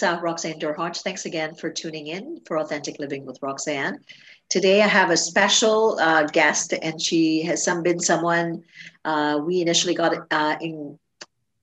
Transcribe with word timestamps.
It's 0.00 0.06
uh, 0.06 0.18
Roxanne 0.22 0.58
Derhodge. 0.58 1.02
Thanks 1.02 1.26
again 1.26 1.54
for 1.54 1.68
tuning 1.68 2.06
in 2.06 2.40
for 2.46 2.58
Authentic 2.58 2.98
Living 2.98 3.26
with 3.26 3.38
Roxanne. 3.42 3.98
Today 4.48 4.80
I 4.80 4.86
have 4.86 5.10
a 5.10 5.16
special 5.16 5.98
uh, 6.00 6.22
guest, 6.22 6.72
and 6.72 6.98
she 6.98 7.42
has 7.42 7.62
some 7.62 7.82
been 7.82 8.00
someone 8.00 8.64
uh, 9.04 9.38
we 9.44 9.60
initially 9.60 9.94
got 9.94 10.14
uh, 10.30 10.56
in, 10.62 10.98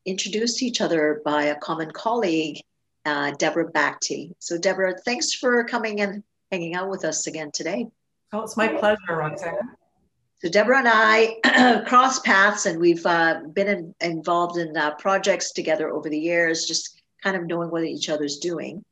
introduced 0.05 0.59
to 0.59 0.65
each 0.65 0.81
other 0.81 1.19
by 1.25 1.45
a 1.45 1.55
common 1.55 1.89
colleague, 1.89 2.61
uh, 3.05 3.31
Deborah 3.39 3.71
Bakti. 3.71 4.35
So, 4.37 4.59
Deborah, 4.59 4.93
thanks 5.03 5.33
for 5.33 5.63
coming 5.63 6.01
and 6.01 6.21
hanging 6.51 6.75
out 6.75 6.91
with 6.91 7.05
us 7.05 7.25
again 7.25 7.49
today. 7.51 7.87
Oh, 8.33 8.43
it's 8.43 8.55
my 8.55 8.67
pleasure, 8.67 8.99
Roxanne. 9.09 9.71
So 10.43 10.49
Deborah 10.49 10.77
and 10.77 10.87
I 10.87 11.81
cross 11.87 12.19
paths, 12.19 12.67
and 12.67 12.79
we've 12.79 13.03
uh, 13.03 13.39
been 13.53 13.67
in, 13.67 13.95
involved 14.01 14.59
in 14.59 14.77
uh, 14.77 14.93
projects 14.99 15.51
together 15.51 15.89
over 15.89 16.07
the 16.07 16.19
years, 16.19 16.65
just 16.65 16.96
kind 17.23 17.35
of 17.35 17.45
knowing 17.45 17.69
what 17.69 17.83
each 17.83 18.09
other's 18.09 18.37
doing. 18.37 18.83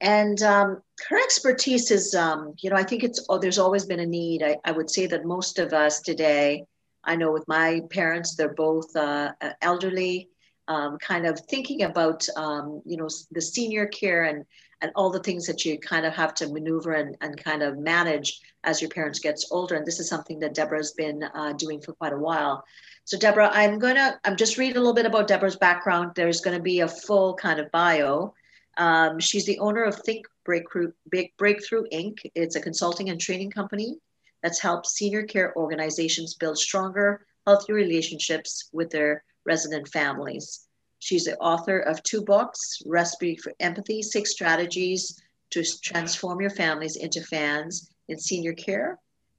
And 0.00 0.40
um, 0.42 0.80
her 1.08 1.18
expertise 1.18 1.90
is, 1.90 2.14
um, 2.14 2.54
you 2.60 2.70
know, 2.70 2.76
I 2.76 2.84
think 2.84 3.02
it's, 3.02 3.24
oh, 3.28 3.38
there's 3.38 3.58
always 3.58 3.84
been 3.84 4.00
a 4.00 4.06
need. 4.06 4.42
I, 4.42 4.56
I, 4.64 4.70
would 4.70 4.88
say 4.88 5.06
that 5.06 5.24
most 5.24 5.58
of 5.58 5.72
us 5.72 6.00
today, 6.00 6.64
I 7.02 7.16
know 7.16 7.32
with 7.32 7.48
my 7.48 7.80
parents, 7.90 8.36
they're 8.36 8.54
both 8.54 8.94
uh, 8.94 9.32
elderly, 9.60 10.28
um, 10.68 10.98
kind 10.98 11.26
of 11.26 11.40
thinking 11.48 11.82
about, 11.82 12.28
um, 12.36 12.80
you 12.84 12.96
know, 12.96 13.08
the 13.32 13.40
senior 13.40 13.86
care 13.86 14.24
and, 14.24 14.44
and 14.80 14.92
all 14.94 15.10
the 15.10 15.20
things 15.20 15.46
that 15.46 15.64
you 15.64 15.78
kind 15.78 16.06
of 16.06 16.14
have 16.14 16.34
to 16.34 16.52
maneuver 16.52 16.92
and, 16.92 17.16
and 17.20 17.42
kind 17.42 17.62
of 17.62 17.78
manage 17.78 18.40
as 18.64 18.80
your 18.80 18.90
parents 18.90 19.18
gets 19.18 19.50
older. 19.50 19.74
And 19.74 19.86
this 19.86 19.98
is 19.98 20.08
something 20.08 20.38
that 20.40 20.54
Deborah's 20.54 20.92
been 20.92 21.22
uh, 21.22 21.52
doing 21.54 21.80
for 21.80 21.92
quite 21.94 22.12
a 22.12 22.18
while. 22.18 22.64
So 23.04 23.18
Deborah, 23.18 23.50
I'm 23.52 23.78
gonna, 23.78 24.20
I'm 24.24 24.36
just 24.36 24.58
reading 24.58 24.76
a 24.76 24.80
little 24.80 24.94
bit 24.94 25.06
about 25.06 25.28
Deborah's 25.28 25.56
background. 25.56 26.12
There's 26.14 26.40
gonna 26.40 26.60
be 26.60 26.80
a 26.80 26.88
full 26.88 27.34
kind 27.34 27.58
of 27.58 27.70
bio. 27.72 28.34
Um, 28.76 29.18
she's 29.18 29.46
the 29.46 29.58
owner 29.58 29.82
of 29.82 29.96
Think 29.96 30.26
Breakthrough, 30.44 30.92
Big 31.10 31.36
Breakthrough 31.36 31.84
Inc. 31.92 32.18
It's 32.34 32.54
a 32.54 32.60
consulting 32.60 33.10
and 33.10 33.20
training 33.20 33.50
company 33.50 33.98
that's 34.42 34.60
helped 34.60 34.86
senior 34.86 35.24
care 35.24 35.56
organizations 35.56 36.34
build 36.34 36.58
stronger, 36.58 37.26
healthy 37.46 37.72
relationships 37.72 38.68
with 38.72 38.90
their 38.90 39.24
resident 39.44 39.88
families. 39.88 40.67
She's 40.98 41.24
the 41.24 41.38
author 41.38 41.78
of 41.78 42.02
two 42.02 42.22
books, 42.22 42.82
Recipe 42.84 43.36
for 43.36 43.52
Empathy, 43.60 44.02
Six 44.02 44.32
Strategies 44.32 45.20
to 45.50 45.64
Transform 45.82 46.40
Your 46.40 46.50
Families 46.50 46.96
into 46.96 47.22
Fans 47.22 47.90
in 48.08 48.18
Senior 48.18 48.52
Care, 48.52 48.98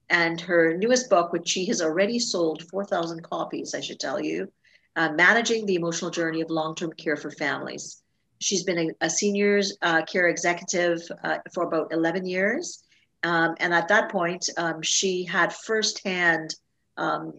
and 0.09 0.39
her 0.41 0.75
newest 0.77 1.09
book, 1.09 1.31
which 1.31 1.47
she 1.47 1.65
has 1.65 1.81
already 1.81 2.19
sold 2.19 2.63
4,000 2.69 3.21
copies, 3.23 3.75
I 3.75 3.81
should 3.81 3.99
tell 3.99 4.19
you, 4.19 4.51
uh, 4.95 5.11
Managing 5.11 5.65
the 5.65 5.75
Emotional 5.75 6.11
Journey 6.11 6.41
of 6.41 6.49
Long 6.49 6.75
Term 6.75 6.91
Care 6.93 7.17
for 7.17 7.31
Families. 7.31 8.01
She's 8.39 8.63
been 8.63 8.79
a, 8.79 9.05
a 9.05 9.09
seniors 9.09 9.77
uh, 9.81 10.03
care 10.03 10.29
executive 10.29 11.01
uh, 11.23 11.39
for 11.53 11.63
about 11.63 11.91
11 11.91 12.25
years. 12.25 12.83
Um, 13.23 13.55
and 13.59 13.73
at 13.73 13.89
that 13.89 14.09
point, 14.09 14.49
um, 14.57 14.81
she 14.81 15.25
had 15.25 15.53
firsthand 15.53 16.55
um, 16.97 17.33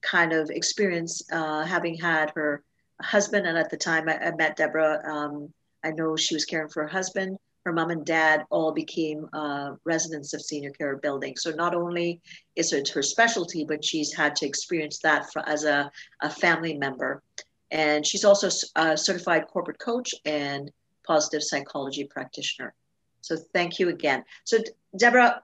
kind 0.00 0.32
of 0.32 0.50
experience 0.50 1.22
uh, 1.32 1.64
having 1.64 1.96
had 1.96 2.30
her 2.36 2.62
husband. 3.02 3.46
And 3.46 3.58
at 3.58 3.70
the 3.70 3.76
time 3.76 4.08
I, 4.08 4.18
I 4.18 4.34
met 4.34 4.56
Deborah, 4.56 5.02
um, 5.04 5.52
I 5.82 5.90
know 5.90 6.16
she 6.16 6.34
was 6.34 6.44
caring 6.44 6.68
for 6.68 6.82
her 6.82 6.88
husband 6.88 7.38
her 7.64 7.72
mom 7.72 7.90
and 7.90 8.04
dad 8.04 8.44
all 8.50 8.72
became 8.72 9.26
uh, 9.32 9.72
residents 9.84 10.34
of 10.34 10.42
senior 10.42 10.70
care 10.70 10.96
buildings. 10.96 11.42
So 11.42 11.50
not 11.50 11.74
only 11.74 12.20
is 12.56 12.72
it 12.72 12.88
her 12.90 13.02
specialty, 13.02 13.64
but 13.64 13.84
she's 13.84 14.12
had 14.12 14.36
to 14.36 14.46
experience 14.46 14.98
that 14.98 15.32
for, 15.32 15.46
as 15.48 15.64
a, 15.64 15.90
a 16.20 16.28
family 16.28 16.74
member. 16.74 17.22
And 17.70 18.06
she's 18.06 18.24
also 18.24 18.50
a 18.76 18.96
certified 18.96 19.48
corporate 19.48 19.78
coach 19.78 20.14
and 20.26 20.70
positive 21.06 21.42
psychology 21.42 22.04
practitioner. 22.04 22.74
So 23.22 23.36
thank 23.54 23.78
you 23.78 23.88
again. 23.88 24.24
So 24.44 24.58
Deborah, 24.96 25.42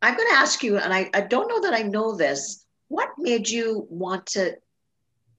I'm 0.00 0.16
going 0.16 0.28
to 0.30 0.36
ask 0.36 0.62
you, 0.62 0.78
and 0.78 0.92
I, 0.92 1.10
I 1.12 1.20
don't 1.20 1.48
know 1.48 1.60
that 1.60 1.74
I 1.74 1.82
know 1.82 2.16
this. 2.16 2.64
What 2.88 3.10
made 3.18 3.48
you 3.48 3.86
want 3.90 4.24
to 4.28 4.56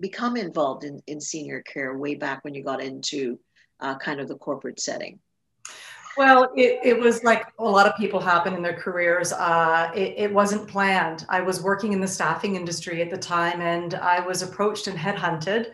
become 0.01 0.35
involved 0.35 0.84
in, 0.84 1.01
in 1.07 1.22
senior 1.22 1.62
care 1.62 1.97
way 1.97 2.16
back 2.16 2.44
when 2.44 2.53
you 2.53 2.63
got 2.63 2.81
into 2.81 3.39
uh, 3.79 3.97
kind 3.97 4.19
of 4.19 4.28
the 4.28 4.35
corporate 4.35 4.79
setting? 4.79 5.19
Well, 6.17 6.51
it, 6.57 6.79
it 6.84 7.00
was 7.00 7.23
like 7.23 7.45
a 7.57 7.63
lot 7.63 7.88
of 7.88 7.95
people 7.95 8.19
happen 8.19 8.53
in 8.53 8.62
their 8.62 8.75
careers. 8.75 9.31
Uh, 9.31 9.89
it, 9.95 10.16
it, 10.17 10.34
wasn't 10.34 10.67
planned. 10.67 11.25
I 11.29 11.39
was 11.39 11.63
working 11.63 11.94
in 11.94 12.01
the 12.01 12.07
staffing 12.07 12.57
industry 12.57 13.01
at 13.01 13.09
the 13.09 13.17
time, 13.17 13.62
and 13.62 13.94
I 13.94 14.19
was 14.19 14.41
approached 14.41 14.88
and 14.88 14.97
headhunted 14.97 15.72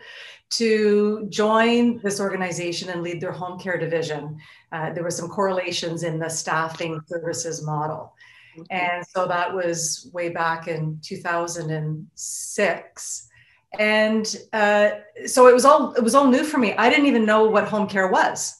to 0.50 1.26
join 1.28 1.98
this 2.02 2.20
organization 2.20 2.90
and 2.90 3.02
lead 3.02 3.20
their 3.20 3.32
home 3.32 3.58
care 3.58 3.78
division. 3.78 4.38
Uh, 4.70 4.92
there 4.92 5.02
were 5.02 5.10
some 5.10 5.28
correlations 5.28 6.04
in 6.04 6.20
the 6.20 6.28
staffing 6.28 7.00
services 7.06 7.66
model. 7.66 8.14
And 8.70 9.04
so 9.06 9.26
that 9.26 9.52
was 9.52 10.08
way 10.12 10.28
back 10.30 10.68
in 10.68 11.00
2006 11.02 13.27
and 13.78 14.36
uh, 14.52 14.90
so 15.26 15.46
it 15.46 15.54
was 15.54 15.64
all 15.64 15.92
it 15.94 16.02
was 16.02 16.14
all 16.14 16.26
new 16.26 16.44
for 16.44 16.58
me 16.58 16.74
i 16.76 16.88
didn't 16.88 17.06
even 17.06 17.26
know 17.26 17.44
what 17.44 17.68
home 17.68 17.86
care 17.86 18.08
was 18.08 18.58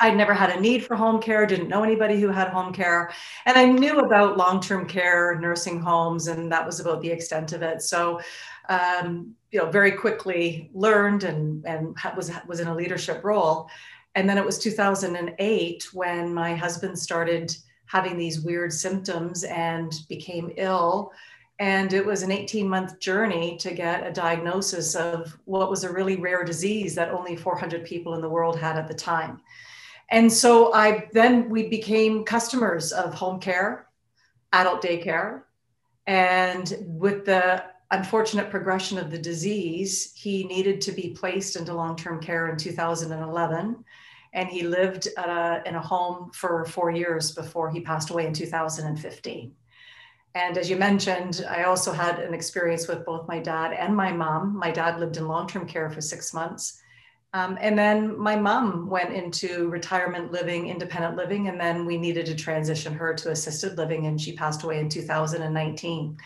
I'd 0.00 0.16
never 0.16 0.32
had 0.32 0.50
a 0.50 0.60
need 0.60 0.84
for 0.84 0.94
home 0.94 1.20
care, 1.20 1.46
didn't 1.46 1.68
know 1.68 1.82
anybody 1.82 2.20
who 2.20 2.28
had 2.28 2.48
home 2.48 2.72
care. 2.72 3.10
And 3.46 3.58
I 3.58 3.64
knew 3.64 3.98
about 3.98 4.36
long 4.36 4.60
term 4.60 4.86
care, 4.86 5.38
nursing 5.40 5.80
homes, 5.80 6.28
and 6.28 6.50
that 6.52 6.64
was 6.64 6.80
about 6.80 7.00
the 7.02 7.10
extent 7.10 7.52
of 7.52 7.62
it. 7.62 7.82
So, 7.82 8.20
um, 8.68 9.34
you 9.50 9.58
know, 9.58 9.70
very 9.70 9.92
quickly 9.92 10.70
learned 10.72 11.24
and, 11.24 11.64
and 11.66 11.96
was, 12.16 12.30
was 12.46 12.60
in 12.60 12.68
a 12.68 12.74
leadership 12.74 13.24
role. 13.24 13.68
And 14.14 14.28
then 14.28 14.38
it 14.38 14.44
was 14.44 14.58
2008 14.58 15.88
when 15.92 16.34
my 16.34 16.54
husband 16.54 16.98
started 16.98 17.54
having 17.86 18.16
these 18.16 18.40
weird 18.40 18.72
symptoms 18.72 19.42
and 19.44 19.92
became 20.08 20.52
ill 20.56 21.12
and 21.60 21.92
it 21.92 22.04
was 22.04 22.22
an 22.22 22.32
18 22.32 22.66
month 22.66 22.98
journey 22.98 23.56
to 23.58 23.72
get 23.72 24.06
a 24.06 24.10
diagnosis 24.10 24.94
of 24.94 25.38
what 25.44 25.68
was 25.68 25.84
a 25.84 25.92
really 25.92 26.16
rare 26.16 26.42
disease 26.42 26.94
that 26.94 27.10
only 27.10 27.36
400 27.36 27.84
people 27.84 28.14
in 28.14 28.22
the 28.22 28.28
world 28.28 28.58
had 28.58 28.78
at 28.78 28.88
the 28.88 28.94
time. 28.94 29.42
And 30.10 30.32
so 30.32 30.72
I 30.72 31.08
then 31.12 31.50
we 31.50 31.68
became 31.68 32.24
customers 32.24 32.92
of 32.92 33.12
home 33.12 33.38
care, 33.38 33.86
adult 34.54 34.82
daycare. 34.82 35.42
And 36.06 36.74
with 36.80 37.26
the 37.26 37.62
unfortunate 37.90 38.48
progression 38.50 38.96
of 38.96 39.10
the 39.10 39.18
disease, 39.18 40.14
he 40.16 40.44
needed 40.44 40.80
to 40.80 40.92
be 40.92 41.10
placed 41.10 41.56
into 41.56 41.74
long 41.74 41.94
term 41.94 42.22
care 42.22 42.48
in 42.48 42.56
2011. 42.56 43.84
And 44.32 44.48
he 44.48 44.62
lived 44.62 45.08
a, 45.18 45.62
in 45.66 45.74
a 45.74 45.80
home 45.80 46.30
for 46.32 46.64
four 46.64 46.90
years 46.90 47.32
before 47.32 47.70
he 47.70 47.82
passed 47.82 48.08
away 48.08 48.26
in 48.26 48.32
2015. 48.32 49.54
And 50.34 50.56
as 50.56 50.70
you 50.70 50.76
mentioned, 50.76 51.44
I 51.48 51.64
also 51.64 51.92
had 51.92 52.20
an 52.20 52.34
experience 52.34 52.86
with 52.86 53.04
both 53.04 53.26
my 53.26 53.40
dad 53.40 53.72
and 53.72 53.96
my 53.96 54.12
mom. 54.12 54.56
My 54.56 54.70
dad 54.70 55.00
lived 55.00 55.16
in 55.16 55.26
long 55.26 55.48
term 55.48 55.66
care 55.66 55.90
for 55.90 56.00
six 56.00 56.32
months. 56.32 56.80
Um, 57.32 57.58
and 57.60 57.78
then 57.78 58.18
my 58.18 58.34
mom 58.34 58.88
went 58.88 59.12
into 59.12 59.68
retirement 59.68 60.32
living, 60.32 60.68
independent 60.68 61.16
living, 61.16 61.48
and 61.48 61.60
then 61.60 61.86
we 61.86 61.96
needed 61.96 62.26
to 62.26 62.34
transition 62.34 62.92
her 62.92 63.14
to 63.14 63.30
assisted 63.30 63.78
living, 63.78 64.06
and 64.06 64.20
she 64.20 64.32
passed 64.32 64.64
away 64.64 64.80
in 64.80 64.88
2019. 64.88 66.16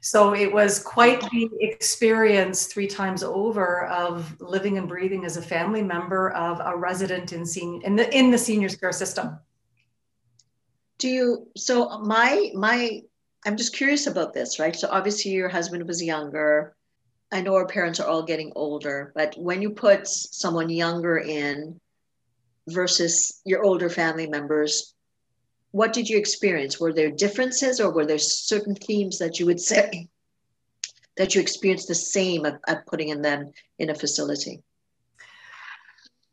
So 0.00 0.34
it 0.34 0.52
was 0.52 0.80
quite 0.80 1.20
the 1.30 1.48
experience 1.60 2.66
three 2.66 2.86
times 2.86 3.22
over 3.22 3.86
of 3.86 4.40
living 4.40 4.78
and 4.78 4.86
breathing 4.86 5.24
as 5.24 5.36
a 5.36 5.42
family 5.42 5.82
member 5.82 6.30
of 6.32 6.60
a 6.62 6.76
resident 6.76 7.32
in, 7.32 7.46
sen- 7.46 7.80
in 7.84 7.96
the 7.96 8.14
in 8.16 8.30
the 8.30 8.38
seniors 8.38 8.76
care 8.76 8.92
system. 8.92 9.38
Do 10.98 11.08
you? 11.08 11.48
So 11.56 11.98
my 12.00 12.52
my 12.54 13.00
I'm 13.44 13.56
just 13.56 13.76
curious 13.76 14.06
about 14.06 14.32
this, 14.32 14.58
right? 14.58 14.74
So 14.74 14.88
obviously 14.90 15.32
your 15.32 15.50
husband 15.50 15.86
was 15.86 16.02
younger. 16.02 16.74
I 17.30 17.42
know 17.42 17.54
our 17.54 17.66
parents 17.66 18.00
are 18.00 18.08
all 18.08 18.22
getting 18.22 18.52
older, 18.54 19.12
but 19.14 19.34
when 19.36 19.60
you 19.60 19.70
put 19.70 20.08
someone 20.08 20.70
younger 20.70 21.18
in 21.18 21.78
versus 22.68 23.42
your 23.44 23.62
older 23.62 23.90
family 23.90 24.26
members, 24.26 24.94
what 25.72 25.92
did 25.92 26.08
you 26.08 26.16
experience? 26.16 26.80
Were 26.80 26.92
there 26.92 27.10
differences 27.10 27.80
or 27.80 27.92
were 27.92 28.06
there 28.06 28.18
certain 28.18 28.76
themes 28.76 29.18
that 29.18 29.38
you 29.38 29.46
would 29.46 29.60
say 29.60 30.08
that 31.16 31.34
you 31.34 31.40
experienced 31.40 31.88
the 31.88 31.94
same 31.94 32.44
of, 32.46 32.54
of 32.66 32.86
putting 32.86 33.08
in 33.08 33.20
them 33.20 33.52
in 33.78 33.90
a 33.90 33.94
facility? 33.94 34.62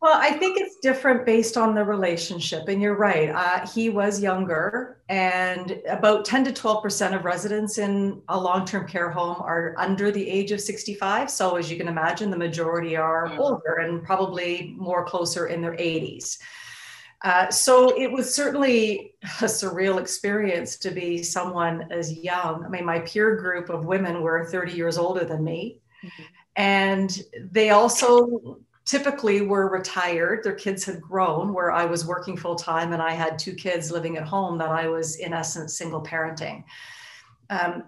Well, 0.01 0.17
I 0.19 0.31
think 0.31 0.59
it's 0.59 0.77
different 0.77 1.27
based 1.27 1.57
on 1.57 1.75
the 1.75 1.83
relationship. 1.83 2.67
And 2.67 2.81
you're 2.81 2.97
right. 2.97 3.29
Uh, 3.29 3.67
he 3.67 3.89
was 3.89 4.19
younger, 4.19 4.97
and 5.09 5.79
about 5.87 6.25
10 6.25 6.43
to 6.45 6.51
12% 6.51 7.15
of 7.15 7.23
residents 7.23 7.77
in 7.77 8.19
a 8.27 8.39
long 8.39 8.65
term 8.65 8.87
care 8.87 9.11
home 9.11 9.37
are 9.39 9.75
under 9.77 10.11
the 10.11 10.27
age 10.27 10.51
of 10.51 10.59
65. 10.59 11.29
So, 11.29 11.55
as 11.55 11.69
you 11.69 11.77
can 11.77 11.87
imagine, 11.87 12.31
the 12.31 12.37
majority 12.37 12.95
are 12.95 13.31
older 13.37 13.75
and 13.81 14.03
probably 14.03 14.73
more 14.75 15.05
closer 15.05 15.47
in 15.47 15.61
their 15.61 15.75
80s. 15.75 16.39
Uh, 17.23 17.51
so 17.51 17.95
it 18.01 18.11
was 18.11 18.33
certainly 18.33 19.13
a 19.23 19.45
surreal 19.45 19.99
experience 19.99 20.77
to 20.77 20.89
be 20.89 21.21
someone 21.21 21.85
as 21.91 22.11
young. 22.11 22.65
I 22.65 22.69
mean, 22.69 22.83
my 22.83 22.99
peer 22.99 23.35
group 23.35 23.69
of 23.69 23.85
women 23.85 24.23
were 24.23 24.45
30 24.45 24.71
years 24.71 24.97
older 24.97 25.23
than 25.23 25.43
me. 25.43 25.77
Mm-hmm. 26.03 26.23
And 26.55 27.21
they 27.51 27.69
also 27.69 28.59
typically 28.91 29.39
were 29.39 29.69
retired. 29.69 30.43
Their 30.43 30.53
kids 30.53 30.83
had 30.83 30.99
grown, 30.99 31.53
where 31.53 31.71
I 31.71 31.85
was 31.85 32.05
working 32.05 32.35
full 32.35 32.55
time 32.55 32.91
and 32.91 33.01
I 33.01 33.11
had 33.11 33.39
two 33.39 33.53
kids 33.53 33.89
living 33.89 34.17
at 34.17 34.27
home 34.27 34.57
that 34.57 34.67
I 34.67 34.87
was, 34.87 35.15
in 35.15 35.31
essence, 35.31 35.77
single 35.77 36.03
parenting. 36.03 36.65
Um, 37.49 37.85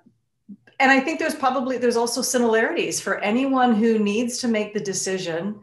and 0.79 0.89
I 0.89 1.01
think 1.01 1.19
there's 1.19 1.35
probably 1.35 1.77
there's 1.77 1.97
also 1.97 2.21
similarities 2.21 3.01
for 3.01 3.19
anyone 3.19 3.75
who 3.75 3.99
needs 3.99 4.37
to 4.39 4.47
make 4.47 4.73
the 4.73 4.79
decision. 4.79 5.59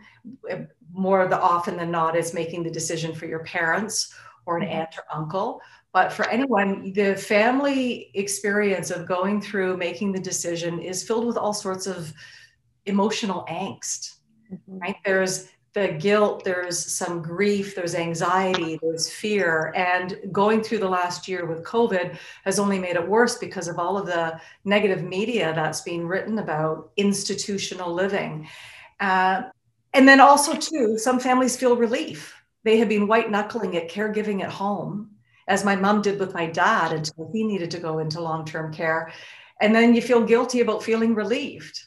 More 0.93 1.27
the 1.27 1.41
often 1.41 1.79
than 1.79 1.91
not, 1.91 2.17
is 2.17 2.35
making 2.35 2.63
the 2.65 2.71
decision 2.71 3.15
for 3.15 3.25
your 3.25 3.43
parents 3.45 4.15
or 4.45 4.59
an 4.59 4.65
aunt 4.65 4.95
or 4.99 5.05
uncle. 5.11 5.63
But 5.95 6.13
for 6.13 6.29
anyone, 6.29 6.93
the 6.93 7.17
family 7.17 8.11
experience 8.13 8.91
of 8.91 9.09
going 9.09 9.41
through 9.41 9.79
making 9.79 10.13
the 10.13 10.21
decision 10.21 10.81
is 10.81 11.03
filled 11.03 11.27
with 11.27 11.39
all 11.39 11.55
sorts 11.55 11.87
of 11.87 12.13
emotional 12.85 13.47
angst 13.49 14.20
mm-hmm. 14.53 14.79
right? 14.79 14.97
There's 15.05 15.49
the 15.73 15.89
guilt, 15.89 16.43
there's 16.45 16.85
some 16.85 17.23
grief, 17.23 17.77
there's 17.77 17.95
anxiety, 17.95 18.79
there's 18.83 19.09
fear. 19.09 19.73
And 19.77 20.19
going 20.33 20.63
through 20.63 20.79
the 20.79 20.89
last 20.89 21.29
year 21.29 21.47
with 21.47 21.65
COVID 21.65 22.19
has 22.45 22.59
only 22.59 22.79
made 22.79 22.97
it 22.97 23.09
worse 23.09 23.39
because 23.39 23.69
of 23.69 23.79
all 23.79 23.97
of 23.97 24.07
the 24.07 24.41
negative 24.65 25.05
media 25.05 25.53
that's 25.55 25.83
being 25.83 26.07
written 26.07 26.39
about 26.39 26.91
institutional 26.97 27.93
living. 27.93 28.49
Uh, 28.99 29.43
and 29.93 30.09
then 30.09 30.21
also, 30.21 30.55
too, 30.55 30.99
some 30.99 31.21
families 31.21 31.57
feel 31.57 31.77
relief. 31.77 32.35
They 32.65 32.79
have 32.79 32.89
been 32.89 33.07
white 33.07 33.31
knuckling 33.31 33.77
at 33.77 33.91
caregiving 33.91 34.43
at 34.43 34.51
home, 34.51 35.11
as 35.47 35.65
my 35.65 35.77
mom 35.77 36.03
did 36.03 36.19
with 36.19 36.35
my 36.35 36.47
dad 36.47 36.93
until 36.93 37.31
he 37.33 37.45
needed 37.45 37.71
to 37.73 37.81
go 37.81 38.01
into 38.01 38.21
long 38.21 38.45
term 38.45 38.73
care. 38.73 39.13
And 39.61 39.75
then 39.75 39.95
you 39.95 40.03
feel 40.03 40.25
guilty 40.25 40.61
about 40.61 40.83
feeling 40.83 41.15
relieved 41.15 41.81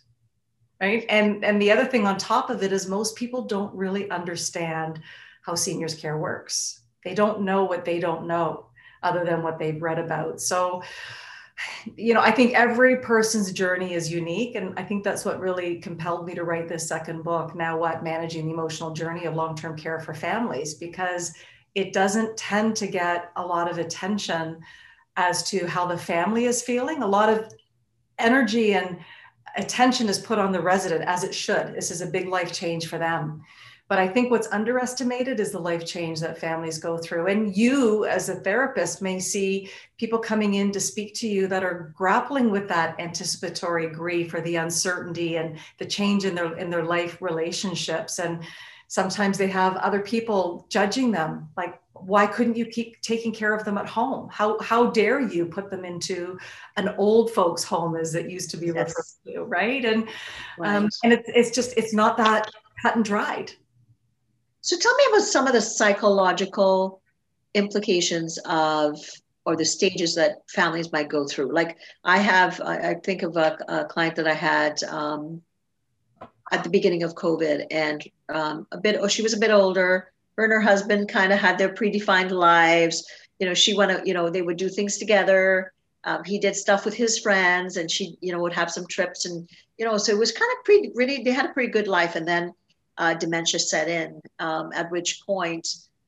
right? 0.83 1.06
And 1.07 1.45
and 1.45 1.62
the 1.62 1.71
other 1.71 1.85
thing 1.85 2.06
on 2.06 2.18
top 2.18 2.50
of 2.50 2.62
it 2.62 2.74
is 2.74 2.88
most 2.88 3.15
people 3.15 3.41
don't 3.44 3.74
really 3.74 4.09
understand 4.09 5.00
how 5.41 5.56
seniors 5.56 5.95
care 5.95 6.18
works. 6.18 6.81
They 7.06 7.15
don't 7.15 7.41
know 7.41 7.63
what 7.63 7.85
they 7.85 8.00
don't 8.00 8.27
know 8.27 8.68
other 9.01 9.24
than 9.24 9.44
what 9.44 9.59
they've 9.59 9.81
read 9.81 10.00
about. 10.00 10.41
So 10.41 10.83
you 11.95 12.15
know 12.15 12.19
i 12.19 12.31
think 12.31 12.56
every 12.56 12.97
person's 12.97 13.51
journey 13.51 13.94
is 13.94 14.12
unique 14.12 14.56
and 14.56 14.74
i 14.80 14.83
think 14.83 15.03
that's 15.03 15.24
what 15.24 15.39
really 15.39 15.80
compelled 15.80 16.25
me 16.25 16.33
to 16.33 16.44
write 16.44 16.68
this 16.68 16.88
second 16.88 17.24
book 17.24 17.53
now 17.56 17.77
what? 17.77 18.03
Managing 18.03 18.47
the 18.47 18.53
emotional 18.53 18.91
journey 18.91 19.25
of 19.25 19.35
long-term 19.35 19.77
care 19.77 20.00
for 20.00 20.15
families 20.15 20.74
because 20.74 21.31
it 21.75 21.94
doesn't 21.94 22.35
tend 22.38 22.75
to 22.77 22.88
get 22.88 23.31
a 23.35 23.45
lot 23.45 23.69
of 23.69 23.77
attention 23.77 24.59
as 25.15 25.47
to 25.50 25.68
how 25.68 25.85
the 25.85 25.97
family 25.97 26.45
is 26.45 26.62
feeling. 26.62 27.01
A 27.03 27.07
lot 27.07 27.30
of 27.30 27.51
energy 28.19 28.74
and 28.74 29.00
attention 29.56 30.10
is 30.10 30.20
put 30.20 30.40
on 30.40 30.52
the 30.52 30.62
resident 30.62 31.04
as 31.04 31.24
it 31.24 31.34
should. 31.34 31.74
This 31.76 31.92
is 31.92 32.02
a 32.02 32.08
big 32.08 32.28
life 32.28 32.52
change 32.52 32.88
for 32.88 32.98
them. 32.98 33.44
But 33.90 34.00
I 34.00 34.08
think 34.08 34.32
what's 34.32 34.48
underestimated 34.52 35.40
is 35.40 35.52
the 35.52 35.60
life 35.60 35.86
change 35.86 36.20
that 36.22 36.38
families 36.38 36.78
go 36.78 36.98
through. 36.98 37.28
And 37.28 37.56
you, 37.56 38.06
as 38.06 38.30
a 38.30 38.36
therapist, 38.36 39.02
may 39.02 39.20
see 39.20 39.70
people 39.98 40.20
coming 40.20 40.56
in 40.56 40.72
to 40.72 40.80
speak 40.80 41.14
to 41.16 41.28
you 41.28 41.48
that 41.48 41.64
are 41.64 41.94
grappling 41.96 42.50
with 42.50 42.68
that 42.70 43.00
anticipatory 43.00 43.88
grief 43.90 44.34
or 44.34 44.42
the 44.42 44.56
uncertainty 44.56 45.36
and 45.36 45.60
the 45.78 45.86
change 45.86 46.24
in 46.24 46.34
their 46.34 46.58
in 46.58 46.70
their 46.70 46.86
life 46.86 47.22
relationships. 47.22 48.20
And 48.20 48.44
sometimes 48.94 49.40
they 49.40 49.48
have 49.48 49.75
other 49.78 50.01
people 50.01 50.68
judging 50.69 51.10
them, 51.10 51.50
like 51.57 51.81
why 51.94 52.28
couldn't 52.28 52.56
you 52.56 52.68
keep 52.68 53.01
taking 53.01 53.31
care 53.31 53.51
of 53.51 53.66
them 53.66 53.75
at 53.80 53.88
home? 53.88 54.30
How 54.31 54.60
how 54.60 54.92
dare 54.92 55.19
you 55.19 55.48
put 55.48 55.72
them 55.72 55.84
into 55.84 56.38
an 56.78 56.90
old 57.00 57.31
folks 57.31 57.63
home 57.63 57.95
as 57.95 58.13
it 58.13 58.30
used 58.30 58.51
to 58.51 58.57
be 58.57 58.68
yes. 58.68 58.75
referred 58.75 59.34
to, 59.34 59.44
right? 59.45 59.84
And 59.84 60.07
right. 60.60 60.75
Um, 60.75 60.90
and 61.04 61.12
it's 61.12 61.28
it's 61.34 61.50
just 61.50 61.75
it's 61.75 61.92
not 61.92 62.18
that 62.18 62.51
cut 62.84 62.95
and 62.95 63.04
dried. 63.04 63.51
So 64.62 64.78
tell 64.78 64.95
me 64.95 65.06
about 65.10 65.24
some 65.24 65.48
of 65.48 65.54
the 65.54 65.62
psychological 65.62 67.01
implications 67.56 68.38
of 68.45 69.00
or 69.48 69.56
the 69.56 69.66
stages 69.66 70.13
that 70.16 70.44
families 70.51 70.92
might 70.92 71.10
go 71.10 71.25
through. 71.25 71.51
Like 71.51 71.78
I 72.04 72.19
have, 72.19 72.62
I, 72.62 72.92
I 72.92 72.94
think 72.94 73.24
of 73.24 73.36
a, 73.38 73.57
a, 73.68 73.86
client 73.86 74.16
that 74.16 74.28
I 74.28 74.34
had 74.34 74.81
um, 74.84 75.42
at 76.54 76.64
the 76.64 76.70
beginning 76.70 77.04
of 77.04 77.16
COVID, 77.16 77.66
and 77.72 78.02
um, 78.30 78.68
a 78.72 78.78
bit. 78.78 78.98
Oh, 79.02 79.08
she 79.08 79.22
was 79.22 79.34
a 79.34 79.40
bit 79.40 79.52
older 79.52 80.14
her 80.38 80.44
and 80.44 80.54
her 80.54 80.62
husband 80.62 81.10
kind 81.10 81.32
of 81.32 81.40
had 81.40 81.58
their 81.58 81.74
predefined 81.74 82.32
lives. 82.32 83.06
You 83.40 83.48
know, 83.48 83.54
she 83.54 83.74
went, 83.74 83.92
to, 83.92 84.08
you 84.08 84.14
know, 84.14 84.30
they 84.30 84.42
would 84.42 84.58
do 84.58 84.70
things 84.70 84.98
together. 84.98 85.74
Um, 86.06 86.24
he 86.24 86.40
did 86.40 86.56
stuff 86.56 86.86
with 86.86 86.94
his 86.94 87.20
friends, 87.20 87.78
and 87.78 87.90
she, 87.90 88.18
you 88.22 88.32
know, 88.32 88.40
would 88.40 88.54
have 88.54 88.72
some 88.72 88.86
trips, 88.88 89.26
and 89.26 89.50
you 89.78 89.86
know, 89.86 89.98
so 89.98 90.12
it 90.12 90.20
was 90.20 90.32
kind 90.32 90.52
of 90.58 90.66
pretty, 90.66 90.92
really, 90.94 91.24
they 91.24 91.32
had 91.32 91.50
a 91.50 91.54
pretty 91.54 91.72
good 91.72 91.88
life. 91.88 92.16
And 92.16 92.28
then 92.28 92.54
uh, 92.98 93.14
dementia 93.14 93.60
set 93.60 93.88
in, 93.88 94.22
um, 94.40 94.72
at 94.74 94.92
which 94.92 95.22
point 95.26 95.68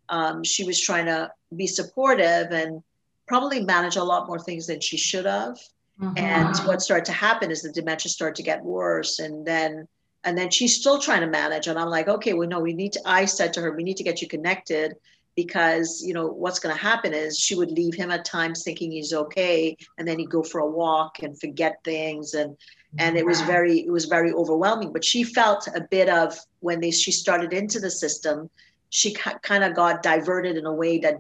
um, 0.10 0.44
she 0.44 0.66
was 0.66 0.80
trying 0.80 1.06
to 1.06 1.32
be 1.56 1.66
supportive 1.66 2.52
and 2.52 2.84
probably 3.28 3.64
manage 3.64 3.96
a 3.96 4.04
lot 4.04 4.28
more 4.28 4.38
things 4.38 4.68
than 4.68 4.82
she 4.82 4.98
should 4.98 5.26
have. 5.26 5.58
Mm-hmm. 6.00 6.18
And 6.18 6.58
what 6.68 6.82
started 6.82 7.06
to 7.06 7.14
happen 7.14 7.50
is 7.50 7.62
the 7.62 7.72
dementia 7.72 8.12
started 8.12 8.36
to 8.36 8.44
get 8.44 8.64
worse, 8.64 9.20
and 9.20 9.46
then 9.46 9.88
and 10.26 10.38
then 10.38 10.50
she's 10.50 10.76
still 10.76 11.00
trying 11.00 11.22
to 11.22 11.28
manage. 11.28 11.68
And 11.68 11.80
i'm 11.80 11.90
like 11.90 12.08
okay 12.08 12.34
well 12.34 12.48
no 12.48 12.60
we 12.60 12.74
need 12.74 12.94
to 12.94 13.02
i 13.06 13.26
said 13.26 13.54
to 13.54 13.62
her 13.62 13.72
we 13.72 13.84
need 13.84 13.98
to 13.98 14.04
get 14.04 14.22
you 14.22 14.28
connected 14.28 14.96
because 15.36 16.02
you 16.06 16.14
know 16.14 16.28
what's 16.28 16.60
going 16.60 16.76
to 16.76 16.82
happen 16.82 17.14
is 17.14 17.38
she 17.38 17.56
would 17.56 17.72
leave 17.72 17.94
him 17.94 18.10
at 18.10 18.26
times 18.26 18.64
thinking 18.64 18.92
he's 18.92 19.14
okay. 19.14 19.78
And 19.98 20.08
then 20.08 20.18
he'd 20.18 20.30
go 20.30 20.44
for 20.44 20.62
a 20.62 20.70
walk 20.70 21.22
and 21.22 21.40
forget 21.40 21.84
things. 21.84 22.34
And 22.34 22.58
and 22.98 23.18
it 23.18 23.26
was 23.26 23.42
very 23.42 23.80
it 23.80 23.92
was 23.92 24.06
very 24.06 24.32
overwhelming. 24.32 24.94
But 24.94 25.04
she 25.04 25.24
felt 25.24 25.68
a 25.68 25.82
bit 25.82 26.10
of 26.10 26.38
when 26.62 26.80
they 26.80 26.92
she 26.92 27.12
started 27.12 27.54
into 27.54 27.80
the 27.80 27.92
system 27.92 28.50
she 28.90 29.14
kind 29.14 29.64
of 29.64 29.76
got 29.76 30.02
diverted 30.02 30.56
in 30.56 30.66
a 30.66 30.72
way 30.72 31.00
that 31.00 31.16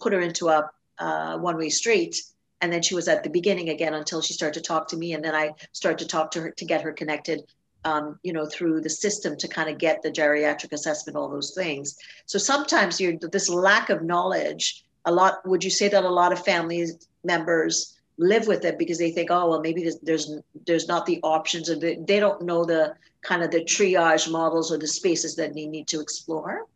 put 0.00 0.12
her 0.12 0.20
into 0.20 0.48
a 0.48 0.68
uh, 0.98 1.38
one-way 1.38 1.68
street. 1.68 2.20
And 2.62 2.72
then 2.72 2.82
she 2.82 2.96
was 2.96 3.06
at 3.06 3.22
the 3.22 3.30
beginning 3.30 3.68
again 3.68 3.94
until 3.94 4.20
she 4.20 4.32
started 4.32 4.54
to 4.54 4.66
talk 4.66 4.88
to 4.88 4.96
me. 4.96 5.12
And 5.12 5.24
then 5.24 5.34
i 5.34 5.52
started 5.72 5.98
to 6.00 6.06
talk 6.06 6.32
to 6.32 6.40
her 6.40 6.50
to 6.50 6.64
get 6.64 6.82
her 6.82 6.92
connected 6.92 7.44
um, 7.84 8.18
you 8.22 8.32
know, 8.32 8.46
through 8.46 8.80
the 8.80 8.90
system 8.90 9.36
to 9.36 9.48
kind 9.48 9.68
of 9.68 9.78
get 9.78 10.02
the 10.02 10.10
geriatric 10.10 10.72
assessment, 10.72 11.16
all 11.16 11.28
those 11.28 11.54
things. 11.54 11.96
So 12.26 12.38
sometimes 12.38 13.00
you're 13.00 13.16
this 13.16 13.48
lack 13.48 13.90
of 13.90 14.02
knowledge. 14.02 14.84
A 15.06 15.12
lot. 15.12 15.46
Would 15.46 15.64
you 15.64 15.70
say 15.70 15.88
that 15.88 16.04
a 16.04 16.08
lot 16.08 16.32
of 16.32 16.44
family 16.44 16.86
members 17.24 17.98
live 18.18 18.46
with 18.46 18.64
it 18.66 18.78
because 18.78 18.98
they 18.98 19.10
think, 19.10 19.30
oh 19.30 19.48
well, 19.48 19.60
maybe 19.60 19.82
there's 19.82 19.98
there's, 20.00 20.30
there's 20.66 20.88
not 20.88 21.06
the 21.06 21.18
options, 21.22 21.74
they, 21.80 21.96
they 21.96 22.20
don't 22.20 22.42
know 22.42 22.64
the 22.64 22.94
kind 23.22 23.42
of 23.42 23.50
the 23.50 23.64
triage 23.64 24.30
models 24.30 24.70
or 24.70 24.78
the 24.78 24.86
spaces 24.86 25.34
that 25.36 25.54
they 25.54 25.66
need 25.66 25.88
to 25.88 26.00
explore. 26.00 26.66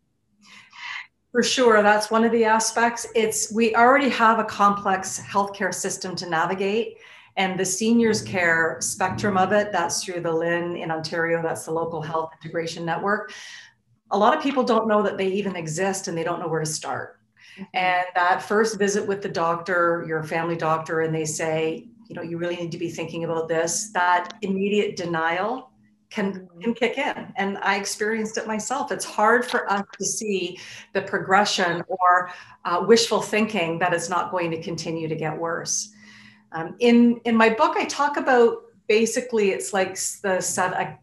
For 1.31 1.43
sure, 1.43 1.83
that's 1.83 2.09
one 2.09 2.23
of 2.23 2.31
the 2.31 2.45
aspects. 2.45 3.05
It's 3.13 3.51
we 3.53 3.75
already 3.75 4.09
have 4.09 4.39
a 4.39 4.43
complex 4.45 5.19
healthcare 5.19 5.73
system 5.73 6.15
to 6.15 6.29
navigate 6.29 6.94
and 7.37 7.59
the 7.59 7.65
seniors 7.65 8.21
care 8.21 8.77
spectrum 8.79 9.37
of 9.37 9.51
it, 9.51 9.71
that's 9.71 10.03
through 10.03 10.21
the 10.21 10.29
LHIN 10.29 10.81
in 10.81 10.91
Ontario, 10.91 11.41
that's 11.41 11.65
the 11.65 11.71
local 11.71 12.01
health 12.01 12.31
integration 12.41 12.85
network. 12.85 13.33
A 14.11 14.17
lot 14.17 14.35
of 14.35 14.41
people 14.41 14.63
don't 14.63 14.87
know 14.87 15.01
that 15.01 15.17
they 15.17 15.27
even 15.27 15.55
exist 15.55 16.07
and 16.07 16.17
they 16.17 16.23
don't 16.23 16.39
know 16.39 16.47
where 16.47 16.61
to 16.61 16.65
start. 16.65 17.19
Mm-hmm. 17.53 17.63
And 17.73 18.05
that 18.15 18.41
first 18.41 18.79
visit 18.79 19.05
with 19.05 19.21
the 19.21 19.29
doctor, 19.29 20.05
your 20.07 20.23
family 20.23 20.55
doctor, 20.55 21.01
and 21.01 21.13
they 21.13 21.25
say, 21.25 21.87
you 22.07 22.15
know, 22.15 22.21
you 22.21 22.37
really 22.37 22.55
need 22.55 22.71
to 22.71 22.77
be 22.77 22.89
thinking 22.89 23.23
about 23.23 23.47
this, 23.47 23.91
that 23.93 24.37
immediate 24.41 24.95
denial 24.95 25.71
can 26.09 26.33
mm-hmm. 26.33 26.61
can 26.61 26.73
kick 26.73 26.97
in 26.97 27.33
and 27.35 27.57
i 27.59 27.75
experienced 27.75 28.37
it 28.37 28.47
myself 28.47 28.91
it's 28.91 29.05
hard 29.05 29.43
for 29.43 29.71
us 29.71 29.83
to 29.97 30.05
see 30.05 30.57
the 30.93 31.01
progression 31.01 31.83
or 31.87 32.29
uh, 32.63 32.83
wishful 32.87 33.21
thinking 33.21 33.79
that 33.79 33.93
it's 33.93 34.09
not 34.09 34.31
going 34.31 34.51
to 34.51 34.61
continue 34.61 35.07
to 35.07 35.15
get 35.15 35.37
worse 35.37 35.94
um, 36.55 36.75
in 36.79 37.19
in 37.25 37.35
my 37.35 37.49
book, 37.49 37.75
I 37.77 37.85
talk 37.85 38.17
about 38.17 38.63
basically 38.87 39.51
it's 39.51 39.73
like 39.73 39.97
the 40.23 40.39
seven 40.41 40.97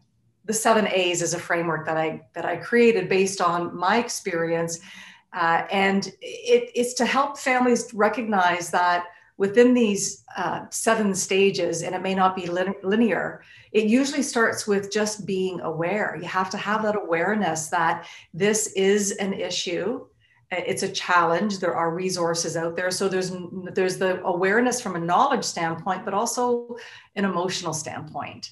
the 0.45 0.53
seven 0.53 0.87
A's 0.87 1.21
is 1.21 1.33
a 1.33 1.39
framework 1.39 1.85
that 1.85 1.95
I 1.95 2.25
that 2.33 2.45
I 2.45 2.57
created 2.57 3.07
based 3.07 3.39
on 3.39 3.75
my 3.75 3.97
experience, 3.97 4.79
uh, 5.31 5.63
and 5.71 6.07
it, 6.21 6.71
it's 6.73 6.95
to 6.95 7.05
help 7.05 7.37
families 7.37 7.93
recognize 7.93 8.71
that 8.71 9.05
within 9.37 9.73
these 9.73 10.23
uh, 10.37 10.65
seven 10.69 11.13
stages, 11.13 11.83
and 11.83 11.93
it 11.93 12.01
may 12.01 12.15
not 12.15 12.35
be 12.35 12.47
linear, 12.47 13.43
it 13.71 13.85
usually 13.85 14.21
starts 14.21 14.67
with 14.67 14.91
just 14.91 15.25
being 15.25 15.59
aware. 15.61 16.17
You 16.19 16.27
have 16.27 16.49
to 16.51 16.57
have 16.57 16.83
that 16.83 16.95
awareness 16.95 17.69
that 17.69 18.07
this 18.33 18.67
is 18.73 19.11
an 19.13 19.33
issue. 19.33 20.05
It's 20.57 20.83
a 20.83 20.89
challenge. 20.89 21.59
There 21.59 21.75
are 21.75 21.93
resources 21.93 22.55
out 22.55 22.75
there. 22.75 22.91
So 22.91 23.07
there's 23.07 23.31
there's 23.73 23.97
the 23.97 24.23
awareness 24.23 24.81
from 24.81 24.95
a 24.95 24.99
knowledge 24.99 25.43
standpoint, 25.43 26.05
but 26.05 26.13
also 26.13 26.77
an 27.15 27.25
emotional 27.25 27.73
standpoint. 27.73 28.51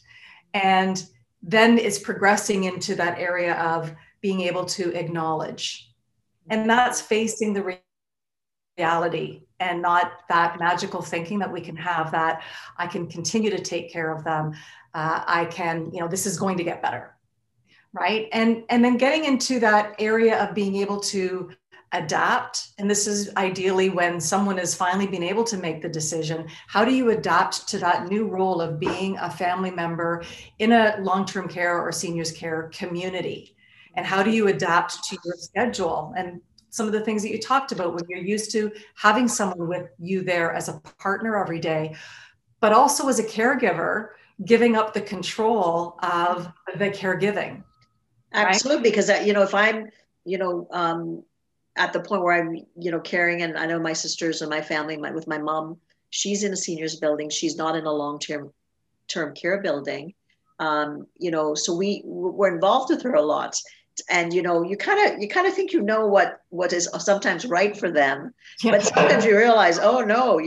And 0.53 1.03
then 1.43 1.77
it's 1.77 1.99
progressing 1.99 2.65
into 2.65 2.95
that 2.95 3.17
area 3.17 3.55
of 3.55 3.93
being 4.21 4.41
able 4.41 4.65
to 4.65 4.93
acknowledge. 4.93 5.91
And 6.49 6.69
that's 6.69 7.01
facing 7.01 7.53
the 7.53 7.79
reality 8.77 9.43
and 9.59 9.81
not 9.81 10.27
that 10.29 10.59
magical 10.59 11.01
thinking 11.01 11.39
that 11.39 11.51
we 11.51 11.61
can 11.61 11.75
have 11.75 12.11
that 12.11 12.43
I 12.77 12.87
can 12.87 13.07
continue 13.07 13.51
to 13.51 13.59
take 13.59 13.91
care 13.91 14.11
of 14.13 14.23
them. 14.23 14.53
Uh, 14.93 15.23
I 15.25 15.45
can, 15.45 15.91
you 15.93 15.99
know, 15.99 16.07
this 16.07 16.25
is 16.25 16.37
going 16.37 16.57
to 16.57 16.63
get 16.63 16.81
better. 16.81 17.15
Right. 17.93 18.27
And, 18.31 18.63
and 18.69 18.83
then 18.83 18.97
getting 18.97 19.25
into 19.25 19.59
that 19.59 19.95
area 19.99 20.41
of 20.41 20.55
being 20.55 20.77
able 20.77 20.99
to 21.01 21.51
adapt. 21.93 22.69
And 22.77 22.89
this 22.89 23.07
is 23.07 23.29
ideally 23.35 23.89
when 23.89 24.19
someone 24.19 24.57
has 24.57 24.73
finally 24.73 25.07
been 25.07 25.23
able 25.23 25.43
to 25.45 25.57
make 25.57 25.81
the 25.81 25.89
decision. 25.89 26.47
How 26.67 26.85
do 26.85 26.93
you 26.93 27.09
adapt 27.11 27.67
to 27.69 27.77
that 27.79 28.07
new 28.07 28.27
role 28.27 28.61
of 28.61 28.79
being 28.79 29.17
a 29.17 29.29
family 29.29 29.71
member 29.71 30.23
in 30.59 30.71
a 30.71 30.97
long 31.01 31.25
term 31.25 31.47
care 31.47 31.79
or 31.79 31.91
seniors 31.91 32.31
care 32.31 32.69
community? 32.73 33.55
And 33.95 34.05
how 34.05 34.23
do 34.23 34.31
you 34.31 34.47
adapt 34.47 35.03
to 35.09 35.17
your 35.25 35.35
schedule? 35.35 36.13
And 36.17 36.41
some 36.69 36.87
of 36.87 36.93
the 36.93 37.01
things 37.01 37.21
that 37.21 37.31
you 37.31 37.39
talked 37.39 37.73
about 37.73 37.93
when 37.93 38.05
you're 38.07 38.19
used 38.19 38.51
to 38.51 38.71
having 38.95 39.27
someone 39.27 39.67
with 39.67 39.89
you 39.99 40.23
there 40.23 40.53
as 40.53 40.69
a 40.69 40.79
partner 40.99 41.37
every 41.37 41.59
day, 41.59 41.95
but 42.61 42.71
also 42.71 43.09
as 43.09 43.19
a 43.19 43.23
caregiver, 43.23 44.09
giving 44.45 44.77
up 44.77 44.93
the 44.93 45.01
control 45.01 45.99
of 46.01 46.47
the 46.77 46.89
caregiving. 46.89 47.63
Absolutely, 48.33 48.77
right? 48.77 48.83
because 48.83 49.09
uh, 49.09 49.21
you 49.25 49.33
know 49.33 49.43
if 49.43 49.53
I'm, 49.53 49.89
you 50.23 50.37
know, 50.37 50.67
um, 50.71 51.23
at 51.81 51.93
the 51.93 51.99
point 51.99 52.21
where 52.21 52.39
I'm, 52.39 52.57
you 52.77 52.91
know, 52.91 52.99
caring, 52.99 53.41
and 53.41 53.57
I 53.57 53.65
know 53.65 53.79
my 53.79 53.93
sisters 53.93 54.43
and 54.43 54.51
my 54.51 54.61
family, 54.61 54.97
my, 54.97 55.09
with 55.09 55.27
my 55.27 55.39
mom, 55.39 55.77
she's 56.11 56.43
in 56.43 56.53
a 56.53 56.55
seniors 56.55 56.97
building. 56.97 57.27
She's 57.31 57.55
not 57.55 57.75
in 57.75 57.85
a 57.85 57.91
long 57.91 58.19
term 58.19 58.53
term 59.07 59.33
care 59.33 59.59
building. 59.61 60.13
Um, 60.59 61.07
you 61.17 61.31
know, 61.31 61.55
so 61.55 61.73
we 61.73 62.03
we're 62.05 62.53
involved 62.53 62.91
with 62.91 63.01
her 63.01 63.15
a 63.15 63.21
lot 63.21 63.55
and 64.09 64.33
you 64.33 64.41
know 64.41 64.63
you 64.63 64.77
kind 64.77 65.11
of 65.11 65.19
you 65.21 65.27
kind 65.27 65.45
of 65.45 65.53
think 65.53 65.73
you 65.73 65.81
know 65.81 66.07
what 66.07 66.39
what 66.49 66.71
is 66.71 66.89
sometimes 66.99 67.45
right 67.45 67.75
for 67.77 67.91
them 67.91 68.33
but 68.63 68.81
sometimes 68.81 69.25
you 69.25 69.35
realize 69.35 69.77
oh 69.79 69.99
no 69.99 70.39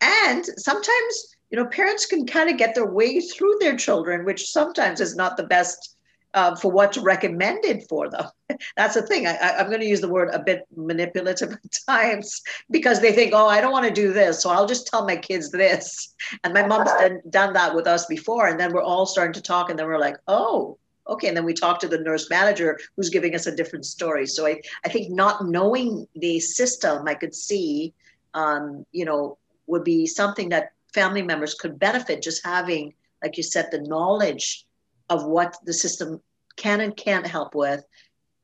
and 0.00 0.46
sometimes 0.56 1.36
you 1.50 1.58
know 1.58 1.66
parents 1.66 2.06
can 2.06 2.26
kind 2.26 2.48
of 2.48 2.56
get 2.56 2.74
their 2.74 2.90
way 2.90 3.20
through 3.20 3.54
their 3.60 3.76
children 3.76 4.24
which 4.24 4.50
sometimes 4.50 5.00
is 5.00 5.14
not 5.14 5.36
the 5.36 5.44
best 5.44 5.95
uh, 6.36 6.54
for 6.54 6.70
what's 6.70 6.98
recommended 6.98 7.82
for 7.88 8.10
them. 8.10 8.26
That's 8.76 8.94
the 8.94 9.02
thing. 9.02 9.26
I, 9.26 9.56
i'm 9.58 9.68
going 9.68 9.80
to 9.80 9.86
use 9.86 10.02
the 10.02 10.08
word 10.08 10.28
a 10.32 10.38
bit 10.38 10.64
manipulative 10.76 11.52
at 11.64 11.72
times 11.88 12.42
because 12.70 13.00
they 13.00 13.12
think 13.12 13.32
oh 13.34 13.48
i 13.48 13.60
don't 13.60 13.72
want 13.72 13.86
to 13.86 14.02
do 14.02 14.12
this 14.12 14.42
so 14.42 14.50
i'll 14.50 14.66
just 14.66 14.86
tell 14.86 15.04
my 15.04 15.16
kids 15.16 15.50
this. 15.50 16.14
And 16.44 16.54
my 16.54 16.64
mom's 16.64 16.92
done, 16.92 17.20
done 17.30 17.52
that 17.54 17.74
with 17.74 17.86
us 17.86 18.06
before 18.06 18.46
and 18.48 18.60
then 18.60 18.72
we're 18.72 18.82
all 18.82 19.06
starting 19.06 19.32
to 19.32 19.42
talk 19.42 19.70
and 19.70 19.78
then 19.78 19.86
we're 19.86 19.98
like 19.98 20.18
oh 20.28 20.78
okay. 21.08 21.28
And 21.28 21.36
then 21.36 21.44
we 21.44 21.54
talk 21.54 21.78
to 21.78 21.88
the 21.88 21.98
nurse 21.98 22.28
manager 22.28 22.80
who's 22.96 23.10
giving 23.10 23.36
us 23.36 23.46
a 23.46 23.54
different 23.54 23.86
story. 23.86 24.26
So 24.26 24.46
i, 24.46 24.60
I 24.84 24.88
think 24.90 25.10
not 25.10 25.46
knowing 25.46 26.06
the 26.14 26.38
system 26.38 27.08
i 27.08 27.14
could 27.14 27.34
see 27.34 27.94
um, 28.34 28.84
you 28.92 29.06
know 29.06 29.38
would 29.66 29.84
be 29.84 30.06
something 30.06 30.50
that 30.50 30.72
family 30.92 31.22
members 31.22 31.54
could 31.54 31.78
benefit 31.78 32.22
just 32.22 32.44
having 32.44 32.92
like 33.22 33.38
you 33.38 33.42
said 33.42 33.68
the 33.70 33.80
knowledge 33.80 34.66
of 35.08 35.24
what 35.24 35.56
the 35.64 35.72
system 35.72 36.20
can 36.56 36.80
and 36.80 36.96
can't 36.96 37.26
help 37.26 37.54
with 37.54 37.84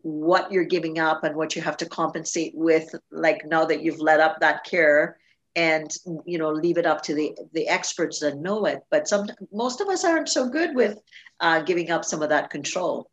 what 0.02 0.50
you're 0.50 0.64
giving 0.64 0.98
up 0.98 1.24
and 1.24 1.36
what 1.36 1.54
you 1.54 1.62
have 1.62 1.76
to 1.76 1.86
compensate 1.86 2.52
with 2.54 2.94
like 3.10 3.44
now 3.46 3.64
that 3.64 3.82
you've 3.82 4.00
let 4.00 4.20
up 4.20 4.40
that 4.40 4.64
care 4.64 5.16
and 5.54 5.94
you 6.24 6.38
know 6.38 6.50
leave 6.50 6.78
it 6.78 6.86
up 6.86 7.02
to 7.02 7.14
the 7.14 7.36
the 7.52 7.68
experts 7.68 8.20
that 8.20 8.38
know 8.38 8.64
it. 8.66 8.80
But 8.90 9.08
some 9.08 9.28
most 9.52 9.80
of 9.80 9.88
us 9.88 10.04
aren't 10.04 10.28
so 10.28 10.48
good 10.48 10.74
with 10.74 10.98
uh, 11.40 11.62
giving 11.62 11.90
up 11.90 12.04
some 12.04 12.22
of 12.22 12.30
that 12.30 12.50
control. 12.50 13.10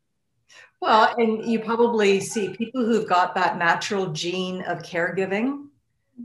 Well 0.82 1.14
and 1.18 1.46
you 1.46 1.60
probably 1.60 2.20
see 2.20 2.50
people 2.50 2.86
who've 2.86 3.08
got 3.08 3.36
that 3.36 3.58
natural 3.58 4.08
gene 4.08 4.62
of 4.64 4.80
caregiving. 4.80 5.66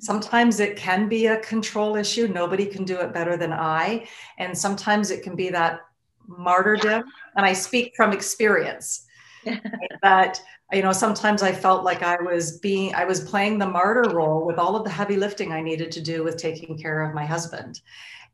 Sometimes 0.01 0.59
it 0.59 0.77
can 0.77 1.09
be 1.09 1.27
a 1.27 1.39
control 1.41 1.97
issue. 1.97 2.27
Nobody 2.27 2.67
can 2.67 2.85
do 2.85 2.99
it 3.01 3.13
better 3.13 3.37
than 3.37 3.53
i. 3.53 4.07
And 4.39 4.57
sometimes 4.57 5.11
it 5.11 5.23
can 5.23 5.37
be 5.37 5.51
that 5.51 5.81
martyrdom 6.27 7.05
and 7.37 7.47
i 7.47 7.53
speak 7.53 7.95
from 7.97 8.13
experience. 8.13 9.07
That 10.03 10.41
you 10.73 10.83
know 10.83 10.93
sometimes 10.93 11.43
i 11.43 11.53
felt 11.53 11.85
like 11.85 12.03
i 12.03 12.17
was 12.17 12.59
being 12.59 12.95
i 12.95 13.05
was 13.05 13.21
playing 13.21 13.59
the 13.59 13.67
martyr 13.67 14.11
role 14.11 14.45
with 14.47 14.59
all 14.59 14.77
of 14.77 14.85
the 14.85 14.91
heavy 14.91 15.17
lifting 15.17 15.53
i 15.53 15.61
needed 15.61 15.93
to 15.93 16.01
do 16.01 16.25
with 16.25 16.37
taking 16.37 16.77
care 16.79 17.03
of 17.03 17.15
my 17.15 17.25
husband. 17.25 17.81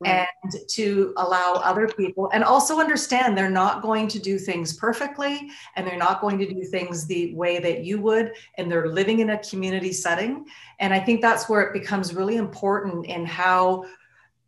Right. 0.02 0.26
and 0.42 0.52
to 0.70 1.12
allow 1.18 1.60
other 1.62 1.86
people 1.86 2.30
and 2.32 2.42
also 2.42 2.80
understand 2.80 3.36
they're 3.36 3.50
not 3.50 3.82
going 3.82 4.08
to 4.08 4.18
do 4.18 4.38
things 4.38 4.72
perfectly 4.72 5.50
and 5.76 5.86
they're 5.86 5.98
not 5.98 6.22
going 6.22 6.38
to 6.38 6.48
do 6.48 6.64
things 6.64 7.04
the 7.04 7.34
way 7.34 7.58
that 7.58 7.84
you 7.84 8.00
would 8.00 8.32
and 8.56 8.72
they're 8.72 8.88
living 8.88 9.18
in 9.18 9.28
a 9.28 9.38
community 9.44 9.92
setting. 9.92 10.46
And 10.78 10.94
i 10.94 11.00
think 11.00 11.20
that's 11.20 11.50
where 11.50 11.60
it 11.60 11.74
becomes 11.74 12.14
really 12.14 12.36
important 12.36 13.04
in 13.04 13.26
how 13.26 13.84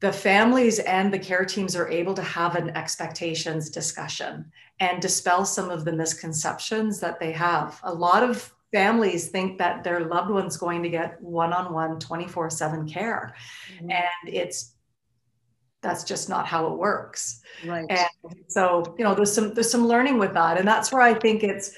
the 0.02 0.12
families 0.12 0.80
and 0.80 1.14
the 1.14 1.18
care 1.18 1.44
teams 1.44 1.76
are 1.76 1.88
able 1.88 2.12
to 2.12 2.22
have 2.22 2.56
an 2.56 2.70
expectations 2.70 3.70
discussion 3.70 4.50
and 4.80 5.00
dispel 5.00 5.44
some 5.44 5.70
of 5.70 5.84
the 5.84 5.92
misconceptions 5.92 6.98
that 6.98 7.20
they 7.20 7.30
have. 7.30 7.78
A 7.84 7.94
lot 7.94 8.24
of 8.24 8.52
families 8.72 9.28
think 9.28 9.58
that 9.58 9.84
their 9.84 10.00
loved 10.00 10.30
one's 10.30 10.56
going 10.56 10.82
to 10.82 10.88
get 10.88 11.22
one-on-one 11.22 12.00
24/7 12.00 12.92
care 12.92 13.32
mm-hmm. 13.76 13.90
and 13.90 14.26
it's 14.26 14.74
that's 15.82 16.04
just 16.04 16.28
not 16.28 16.46
how 16.46 16.66
it 16.72 16.78
works. 16.78 17.42
Right. 17.66 17.84
And 17.90 18.36
so, 18.46 18.94
you 18.98 19.04
know, 19.04 19.14
there's 19.14 19.32
some 19.32 19.54
there's 19.54 19.70
some 19.70 19.86
learning 19.86 20.18
with 20.18 20.34
that 20.34 20.58
and 20.58 20.66
that's 20.66 20.90
where 20.90 21.02
I 21.02 21.14
think 21.14 21.44
it's 21.44 21.76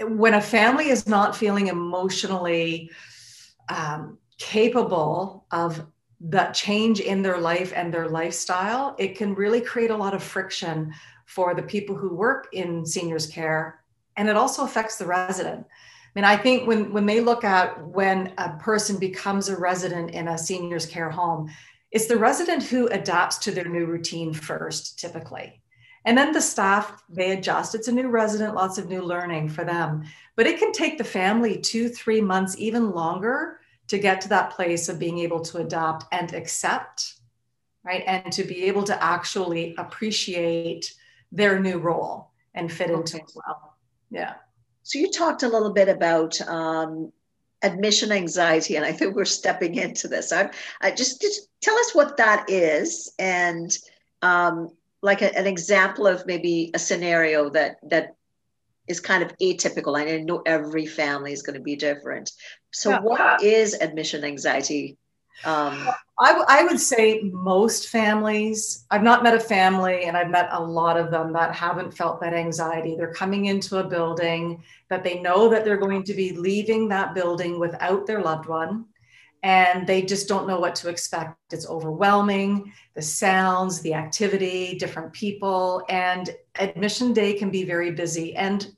when 0.00 0.34
a 0.34 0.40
family 0.40 0.88
is 0.88 1.08
not 1.08 1.36
feeling 1.36 1.66
emotionally 1.66 2.90
um, 3.68 4.18
capable 4.38 5.46
of 5.50 5.84
that 6.20 6.52
change 6.54 7.00
in 7.00 7.22
their 7.22 7.38
life 7.38 7.72
and 7.74 7.92
their 7.92 8.08
lifestyle, 8.08 8.94
it 8.98 9.16
can 9.16 9.34
really 9.34 9.60
create 9.60 9.90
a 9.90 9.96
lot 9.96 10.14
of 10.14 10.22
friction 10.22 10.92
for 11.24 11.54
the 11.54 11.62
people 11.62 11.96
who 11.96 12.14
work 12.14 12.48
in 12.52 12.84
seniors 12.84 13.26
care. 13.26 13.82
And 14.16 14.28
it 14.28 14.36
also 14.36 14.64
affects 14.64 14.96
the 14.96 15.06
resident. 15.06 15.60
I 15.64 16.18
mean, 16.18 16.24
I 16.24 16.36
think 16.36 16.66
when, 16.66 16.92
when 16.92 17.06
they 17.06 17.20
look 17.20 17.44
at 17.44 17.86
when 17.86 18.34
a 18.36 18.56
person 18.58 18.98
becomes 18.98 19.48
a 19.48 19.56
resident 19.56 20.10
in 20.10 20.28
a 20.28 20.36
seniors 20.36 20.84
care 20.84 21.08
home, 21.08 21.48
it's 21.90 22.06
the 22.06 22.16
resident 22.16 22.64
who 22.64 22.88
adapts 22.88 23.38
to 23.38 23.52
their 23.52 23.68
new 23.68 23.86
routine 23.86 24.32
first, 24.32 24.98
typically. 24.98 25.62
And 26.04 26.16
then 26.18 26.32
the 26.32 26.40
staff, 26.40 27.02
they 27.08 27.32
adjust. 27.32 27.74
It's 27.74 27.88
a 27.88 27.92
new 27.92 28.08
resident, 28.08 28.54
lots 28.54 28.78
of 28.78 28.88
new 28.88 29.02
learning 29.02 29.50
for 29.50 29.64
them. 29.64 30.04
But 30.34 30.46
it 30.46 30.58
can 30.58 30.72
take 30.72 30.98
the 30.98 31.04
family 31.04 31.58
two, 31.58 31.88
three 31.88 32.20
months, 32.20 32.56
even 32.58 32.90
longer 32.90 33.59
to 33.90 33.98
get 33.98 34.20
to 34.20 34.28
that 34.28 34.50
place 34.50 34.88
of 34.88 35.00
being 35.00 35.18
able 35.18 35.40
to 35.40 35.58
adopt 35.58 36.04
and 36.12 36.32
accept, 36.32 37.14
right? 37.84 38.04
And 38.06 38.32
to 38.32 38.44
be 38.44 38.62
able 38.62 38.84
to 38.84 39.02
actually 39.02 39.74
appreciate 39.78 40.94
their 41.32 41.58
new 41.58 41.78
role 41.78 42.30
and 42.54 42.70
fit 42.70 42.90
okay. 42.90 43.00
into 43.00 43.16
it 43.16 43.32
well. 43.34 43.76
Yeah. 44.08 44.34
So 44.84 45.00
you 45.00 45.10
talked 45.10 45.42
a 45.42 45.48
little 45.48 45.72
bit 45.72 45.88
about 45.88 46.40
um, 46.42 47.12
admission 47.62 48.12
anxiety, 48.12 48.76
and 48.76 48.84
I 48.84 48.92
think 48.92 49.16
we're 49.16 49.24
stepping 49.24 49.74
into 49.74 50.06
this. 50.06 50.32
I, 50.32 50.50
I 50.80 50.92
just, 50.92 51.20
just 51.20 51.48
tell 51.60 51.76
us 51.76 51.92
what 51.92 52.16
that 52.16 52.48
is, 52.48 53.12
and 53.18 53.76
um, 54.22 54.70
like 55.02 55.20
a, 55.20 55.36
an 55.36 55.48
example 55.48 56.06
of 56.06 56.24
maybe 56.26 56.70
a 56.74 56.78
scenario 56.78 57.50
that 57.50 57.78
that 57.90 58.14
is 58.86 59.00
kind 59.00 59.22
of 59.24 59.36
atypical. 59.38 59.98
I 59.98 60.18
know 60.18 60.42
every 60.46 60.86
family 60.86 61.32
is 61.32 61.42
going 61.42 61.54
to 61.54 61.62
be 61.62 61.76
different. 61.76 62.30
So, 62.72 62.90
yeah. 62.90 63.00
what 63.00 63.42
is 63.42 63.74
admission 63.74 64.24
anxiety? 64.24 64.96
Um, 65.44 65.88
I, 66.18 66.28
w- 66.28 66.44
I 66.48 66.64
would 66.64 66.78
say 66.78 67.20
most 67.32 67.88
families, 67.88 68.84
I've 68.90 69.02
not 69.02 69.22
met 69.22 69.34
a 69.34 69.40
family 69.40 70.04
and 70.04 70.14
I've 70.16 70.28
met 70.28 70.50
a 70.52 70.62
lot 70.62 70.98
of 70.98 71.10
them 71.10 71.32
that 71.32 71.54
haven't 71.54 71.96
felt 71.96 72.20
that 72.20 72.34
anxiety. 72.34 72.94
They're 72.94 73.14
coming 73.14 73.46
into 73.46 73.78
a 73.78 73.84
building 73.84 74.62
that 74.90 75.02
they 75.02 75.20
know 75.20 75.48
that 75.48 75.64
they're 75.64 75.78
going 75.78 76.02
to 76.04 76.14
be 76.14 76.36
leaving 76.36 76.88
that 76.88 77.14
building 77.14 77.58
without 77.58 78.06
their 78.06 78.20
loved 78.20 78.46
one 78.46 78.84
and 79.42 79.86
they 79.86 80.02
just 80.02 80.28
don't 80.28 80.46
know 80.46 80.60
what 80.60 80.74
to 80.76 80.88
expect. 80.88 81.36
It's 81.52 81.68
overwhelming, 81.68 82.72
the 82.94 83.02
sounds, 83.02 83.80
the 83.80 83.94
activity, 83.94 84.76
different 84.76 85.12
people, 85.12 85.84
and 85.88 86.30
admission 86.58 87.12
day 87.12 87.34
can 87.34 87.50
be 87.50 87.64
very 87.64 87.90
busy. 87.90 88.36
And 88.36 88.70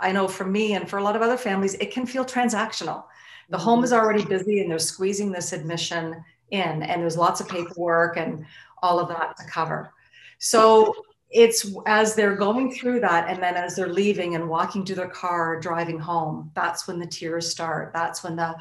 I 0.00 0.12
know 0.12 0.26
for 0.26 0.44
me 0.44 0.74
and 0.74 0.88
for 0.88 0.98
a 0.98 1.02
lot 1.02 1.14
of 1.14 1.22
other 1.22 1.36
families, 1.36 1.74
it 1.74 1.92
can 1.92 2.06
feel 2.06 2.24
transactional. 2.24 3.04
The 3.48 3.58
home 3.58 3.84
is 3.84 3.92
already 3.92 4.24
busy 4.24 4.60
and 4.60 4.70
they're 4.70 4.78
squeezing 4.78 5.32
this 5.32 5.52
admission 5.52 6.22
in, 6.50 6.82
and 6.82 7.02
there's 7.02 7.16
lots 7.16 7.40
of 7.40 7.48
paperwork 7.48 8.16
and 8.16 8.44
all 8.82 8.98
of 8.98 9.08
that 9.08 9.36
to 9.36 9.44
cover. 9.44 9.92
So 10.38 10.94
it's 11.30 11.74
as 11.86 12.14
they're 12.14 12.36
going 12.36 12.72
through 12.72 13.00
that 13.00 13.28
and 13.28 13.42
then 13.42 13.54
as 13.54 13.76
they're 13.76 13.88
leaving 13.88 14.34
and 14.34 14.48
walking 14.48 14.84
to 14.86 14.94
their 14.94 15.08
car 15.08 15.60
driving 15.60 15.98
home 15.98 16.50
that's 16.54 16.86
when 16.86 16.98
the 16.98 17.06
tears 17.06 17.50
start. 17.50 17.92
That's 17.92 18.24
when 18.24 18.36
the 18.36 18.56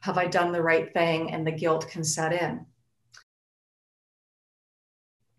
have 0.00 0.18
i 0.18 0.26
done 0.26 0.52
the 0.52 0.62
right 0.62 0.92
thing? 0.92 1.32
and 1.32 1.46
the 1.46 1.52
guilt 1.52 1.88
can 1.88 2.04
set 2.04 2.32
in 2.32 2.64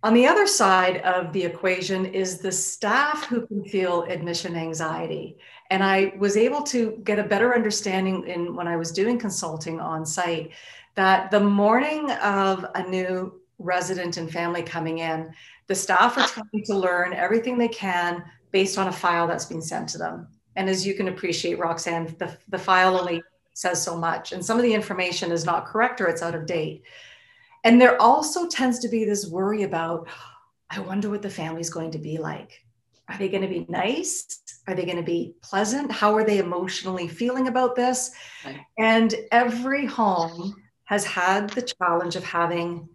on 0.05 0.13
the 0.13 0.27
other 0.27 0.47
side 0.47 0.97
of 0.97 1.33
the 1.33 1.43
equation 1.43 2.05
is 2.05 2.37
the 2.37 2.51
staff 2.51 3.25
who 3.25 3.45
can 3.47 3.63
feel 3.65 4.03
admission 4.03 4.55
anxiety 4.55 5.37
and 5.71 5.83
i 5.83 6.13
was 6.17 6.37
able 6.37 6.61
to 6.61 7.01
get 7.03 7.19
a 7.19 7.23
better 7.23 7.55
understanding 7.55 8.25
in 8.27 8.55
when 8.55 8.67
i 8.67 8.77
was 8.77 8.91
doing 8.91 9.17
consulting 9.17 9.79
on 9.79 10.05
site 10.05 10.51
that 10.95 11.29
the 11.31 11.39
morning 11.39 12.11
of 12.11 12.65
a 12.75 12.83
new 12.87 13.41
resident 13.59 14.17
and 14.17 14.31
family 14.31 14.61
coming 14.61 14.99
in 14.99 15.33
the 15.67 15.75
staff 15.75 16.17
are 16.17 16.27
trying 16.27 16.63
to 16.65 16.75
learn 16.75 17.13
everything 17.13 17.57
they 17.57 17.67
can 17.67 18.23
based 18.51 18.77
on 18.77 18.87
a 18.87 18.91
file 18.91 19.27
that's 19.27 19.45
been 19.45 19.61
sent 19.61 19.89
to 19.89 19.97
them. 19.97 20.27
And 20.55 20.69
as 20.69 20.85
you 20.85 20.93
can 20.93 21.07
appreciate, 21.07 21.59
Roxanne, 21.59 22.15
the, 22.19 22.37
the 22.49 22.57
file 22.57 22.97
only 22.97 23.21
says 23.53 23.81
so 23.81 23.97
much, 23.97 24.31
and 24.31 24.45
some 24.45 24.57
of 24.57 24.63
the 24.63 24.73
information 24.73 25.31
is 25.31 25.45
not 25.45 25.65
correct 25.65 26.01
or 26.01 26.07
it's 26.07 26.21
out 26.21 26.35
of 26.35 26.45
date. 26.45 26.83
And 27.65 27.81
there 27.81 28.01
also 28.01 28.47
tends 28.47 28.79
to 28.79 28.87
be 28.87 29.03
this 29.03 29.27
worry 29.27 29.63
about, 29.63 30.07
I 30.69 30.79
wonder 30.79 31.09
what 31.09 31.23
the 31.23 31.29
family's 31.29 31.69
going 31.69 31.91
to 31.91 31.97
be 31.97 32.17
like. 32.17 32.63
Are 33.09 33.17
they 33.17 33.27
going 33.27 33.41
to 33.41 33.47
be 33.47 33.65
nice? 33.67 34.39
Are 34.67 34.75
they 34.75 34.85
going 34.85 34.97
to 34.97 35.03
be 35.03 35.35
pleasant? 35.41 35.91
How 35.91 36.15
are 36.15 36.23
they 36.23 36.37
emotionally 36.37 37.07
feeling 37.07 37.47
about 37.47 37.75
this? 37.75 38.11
Right. 38.45 38.61
And 38.77 39.13
every 39.31 39.85
home 39.85 40.55
has 40.85 41.03
had 41.05 41.49
the 41.49 41.61
challenge 41.63 42.15
of 42.15 42.23
having 42.23 42.87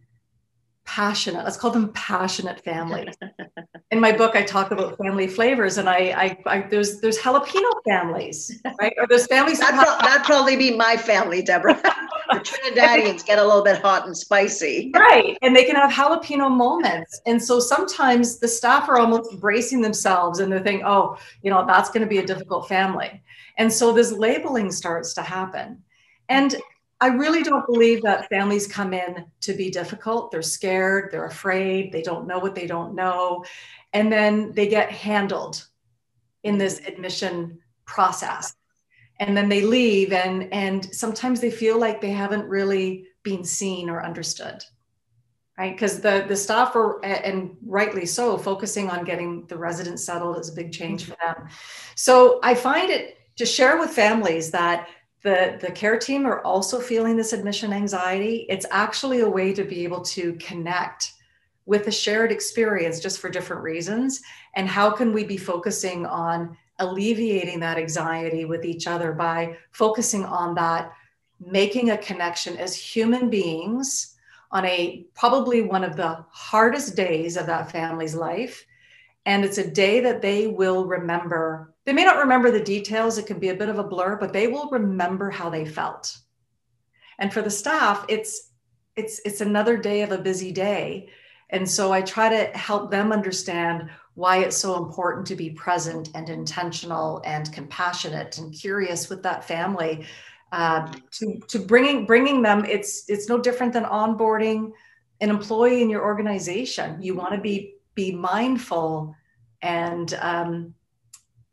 passionate. 0.84 1.44
Let's 1.44 1.56
call 1.56 1.70
them 1.70 1.92
passionate 1.92 2.62
families 2.64 3.14
in 3.90 4.00
my 4.00 4.12
book 4.12 4.36
i 4.36 4.42
talk 4.42 4.70
about 4.70 4.96
family 4.98 5.26
flavors 5.26 5.78
and 5.78 5.88
i 5.88 5.96
i, 5.96 6.38
I 6.46 6.60
there's 6.68 7.00
there's 7.00 7.18
jalapeno 7.18 7.70
families 7.88 8.60
right? 8.80 8.92
Or 8.98 9.06
there's 9.06 9.26
families 9.26 9.58
that'd, 9.58 9.78
pro- 9.78 9.98
that'd 9.98 10.24
probably 10.24 10.56
be 10.56 10.76
my 10.76 10.96
family 10.96 11.42
deborah. 11.42 11.80
The 12.30 12.38
trinidadians 12.38 13.26
get 13.26 13.38
a 13.38 13.44
little 13.44 13.64
bit 13.64 13.82
hot 13.82 14.06
and 14.06 14.16
spicy. 14.16 14.92
Right 14.94 15.36
and 15.42 15.54
they 15.54 15.64
can 15.64 15.74
have 15.74 15.90
jalapeno 15.90 16.50
moments. 16.50 17.20
And 17.26 17.42
so 17.42 17.58
sometimes 17.58 18.38
the 18.38 18.48
staff 18.48 18.88
are 18.88 18.98
almost 18.98 19.40
bracing 19.40 19.80
themselves 19.80 20.38
and 20.38 20.50
they're 20.50 20.62
thinking 20.62 20.86
oh 20.86 21.16
you 21.42 21.50
know 21.50 21.66
that's 21.66 21.90
going 21.90 22.02
to 22.02 22.08
be 22.08 22.18
a 22.18 22.26
difficult 22.26 22.68
family. 22.68 23.22
And 23.58 23.72
so 23.72 23.92
this 23.92 24.12
labeling 24.12 24.70
starts 24.70 25.12
to 25.14 25.22
happen. 25.22 25.82
And 26.28 26.56
I 27.00 27.08
really 27.08 27.42
don't 27.42 27.66
believe 27.66 28.02
that 28.02 28.28
families 28.28 28.66
come 28.66 28.92
in 28.92 29.24
to 29.40 29.54
be 29.54 29.70
difficult. 29.70 30.30
They're 30.30 30.42
scared, 30.42 31.10
they're 31.10 31.26
afraid, 31.26 31.92
they 31.92 32.02
don't 32.02 32.26
know 32.26 32.38
what 32.38 32.54
they 32.54 32.66
don't 32.66 32.94
know. 32.94 33.44
And 33.92 34.12
then 34.12 34.52
they 34.52 34.68
get 34.68 34.90
handled 34.90 35.66
in 36.42 36.58
this 36.58 36.80
admission 36.86 37.58
process. 37.86 38.54
And 39.18 39.36
then 39.36 39.48
they 39.48 39.62
leave, 39.62 40.12
and, 40.12 40.52
and 40.52 40.94
sometimes 40.94 41.40
they 41.40 41.50
feel 41.50 41.78
like 41.78 42.00
they 42.00 42.10
haven't 42.10 42.46
really 42.48 43.06
been 43.22 43.44
seen 43.44 43.90
or 43.90 44.02
understood. 44.02 44.64
Right? 45.58 45.74
Because 45.74 46.00
the, 46.00 46.24
the 46.26 46.36
staff 46.36 46.74
are, 46.74 47.04
and 47.04 47.54
rightly 47.66 48.06
so, 48.06 48.38
focusing 48.38 48.88
on 48.88 49.04
getting 49.04 49.46
the 49.46 49.58
residents 49.58 50.04
settled 50.04 50.38
is 50.38 50.48
a 50.48 50.54
big 50.54 50.72
change 50.72 51.04
for 51.04 51.16
them. 51.22 51.48
So 51.96 52.40
I 52.42 52.54
find 52.54 52.90
it 52.90 53.18
to 53.36 53.44
share 53.44 53.78
with 53.78 53.90
families 53.90 54.50
that 54.52 54.88
the, 55.22 55.58
the 55.60 55.70
care 55.70 55.98
team 55.98 56.26
are 56.26 56.40
also 56.42 56.80
feeling 56.80 57.16
this 57.16 57.32
admission 57.32 57.72
anxiety. 57.72 58.46
It's 58.48 58.66
actually 58.70 59.20
a 59.20 59.28
way 59.28 59.52
to 59.52 59.64
be 59.64 59.84
able 59.84 60.00
to 60.02 60.34
connect 60.34 61.12
with 61.66 61.86
a 61.86 61.92
shared 61.92 62.32
experience 62.32 63.00
just 63.00 63.20
for 63.20 63.28
different 63.28 63.62
reasons. 63.62 64.22
And 64.56 64.66
how 64.66 64.90
can 64.90 65.12
we 65.12 65.24
be 65.24 65.36
focusing 65.36 66.06
on 66.06 66.56
alleviating 66.78 67.60
that 67.60 67.76
anxiety 67.76 68.46
with 68.46 68.64
each 68.64 68.86
other 68.86 69.12
by 69.12 69.56
focusing 69.72 70.24
on 70.24 70.54
that, 70.54 70.92
making 71.38 71.90
a 71.90 71.98
connection 71.98 72.56
as 72.56 72.74
human 72.74 73.28
beings 73.28 74.16
on 74.50 74.64
a 74.64 75.06
probably 75.14 75.62
one 75.62 75.84
of 75.84 75.96
the 75.96 76.24
hardest 76.30 76.96
days 76.96 77.36
of 77.36 77.46
that 77.46 77.70
family's 77.70 78.14
life. 78.14 78.64
And 79.26 79.44
it's 79.44 79.58
a 79.58 79.70
day 79.70 80.00
that 80.00 80.22
they 80.22 80.46
will 80.46 80.86
remember 80.86 81.70
they 81.86 81.94
may 81.94 82.04
not 82.04 82.18
remember 82.18 82.50
the 82.50 82.62
details, 82.62 83.18
it 83.18 83.26
can 83.26 83.38
be 83.38 83.48
a 83.48 83.54
bit 83.54 83.68
of 83.68 83.78
a 83.78 83.84
blur, 83.84 84.16
but 84.16 84.32
they 84.32 84.46
will 84.46 84.68
remember 84.70 85.30
how 85.30 85.50
they 85.50 85.64
felt. 85.64 86.16
And 87.18 87.32
for 87.32 87.42
the 87.42 87.50
staff, 87.50 88.04
it's 88.08 88.52
it's 88.96 89.20
it's 89.24 89.40
another 89.40 89.76
day 89.76 90.02
of 90.02 90.12
a 90.12 90.18
busy 90.18 90.52
day. 90.52 91.08
And 91.50 91.68
so 91.68 91.92
I 91.92 92.02
try 92.02 92.28
to 92.28 92.56
help 92.56 92.90
them 92.90 93.12
understand 93.12 93.90
why 94.14 94.38
it's 94.38 94.56
so 94.56 94.76
important 94.76 95.26
to 95.26 95.36
be 95.36 95.50
present 95.50 96.10
and 96.14 96.28
intentional 96.28 97.22
and 97.24 97.52
compassionate 97.52 98.38
and 98.38 98.54
curious 98.54 99.08
with 99.08 99.22
that 99.22 99.44
family. 99.44 100.06
Uh, 100.52 100.92
to 101.12 101.40
to 101.48 101.58
bringing 101.58 102.06
bringing 102.06 102.42
them, 102.42 102.64
it's 102.66 103.08
it's 103.08 103.28
no 103.28 103.38
different 103.38 103.72
than 103.72 103.84
onboarding 103.84 104.70
an 105.20 105.30
employee 105.30 105.82
in 105.82 105.90
your 105.90 106.04
organization. 106.04 107.02
You 107.02 107.14
want 107.14 107.34
to 107.34 107.40
be 107.40 107.79
be 107.94 108.12
mindful 108.12 109.14
and 109.62 110.14
um, 110.20 110.74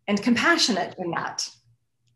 and 0.07 0.21
compassionate 0.21 0.95
in 0.97 1.11
that. 1.11 1.49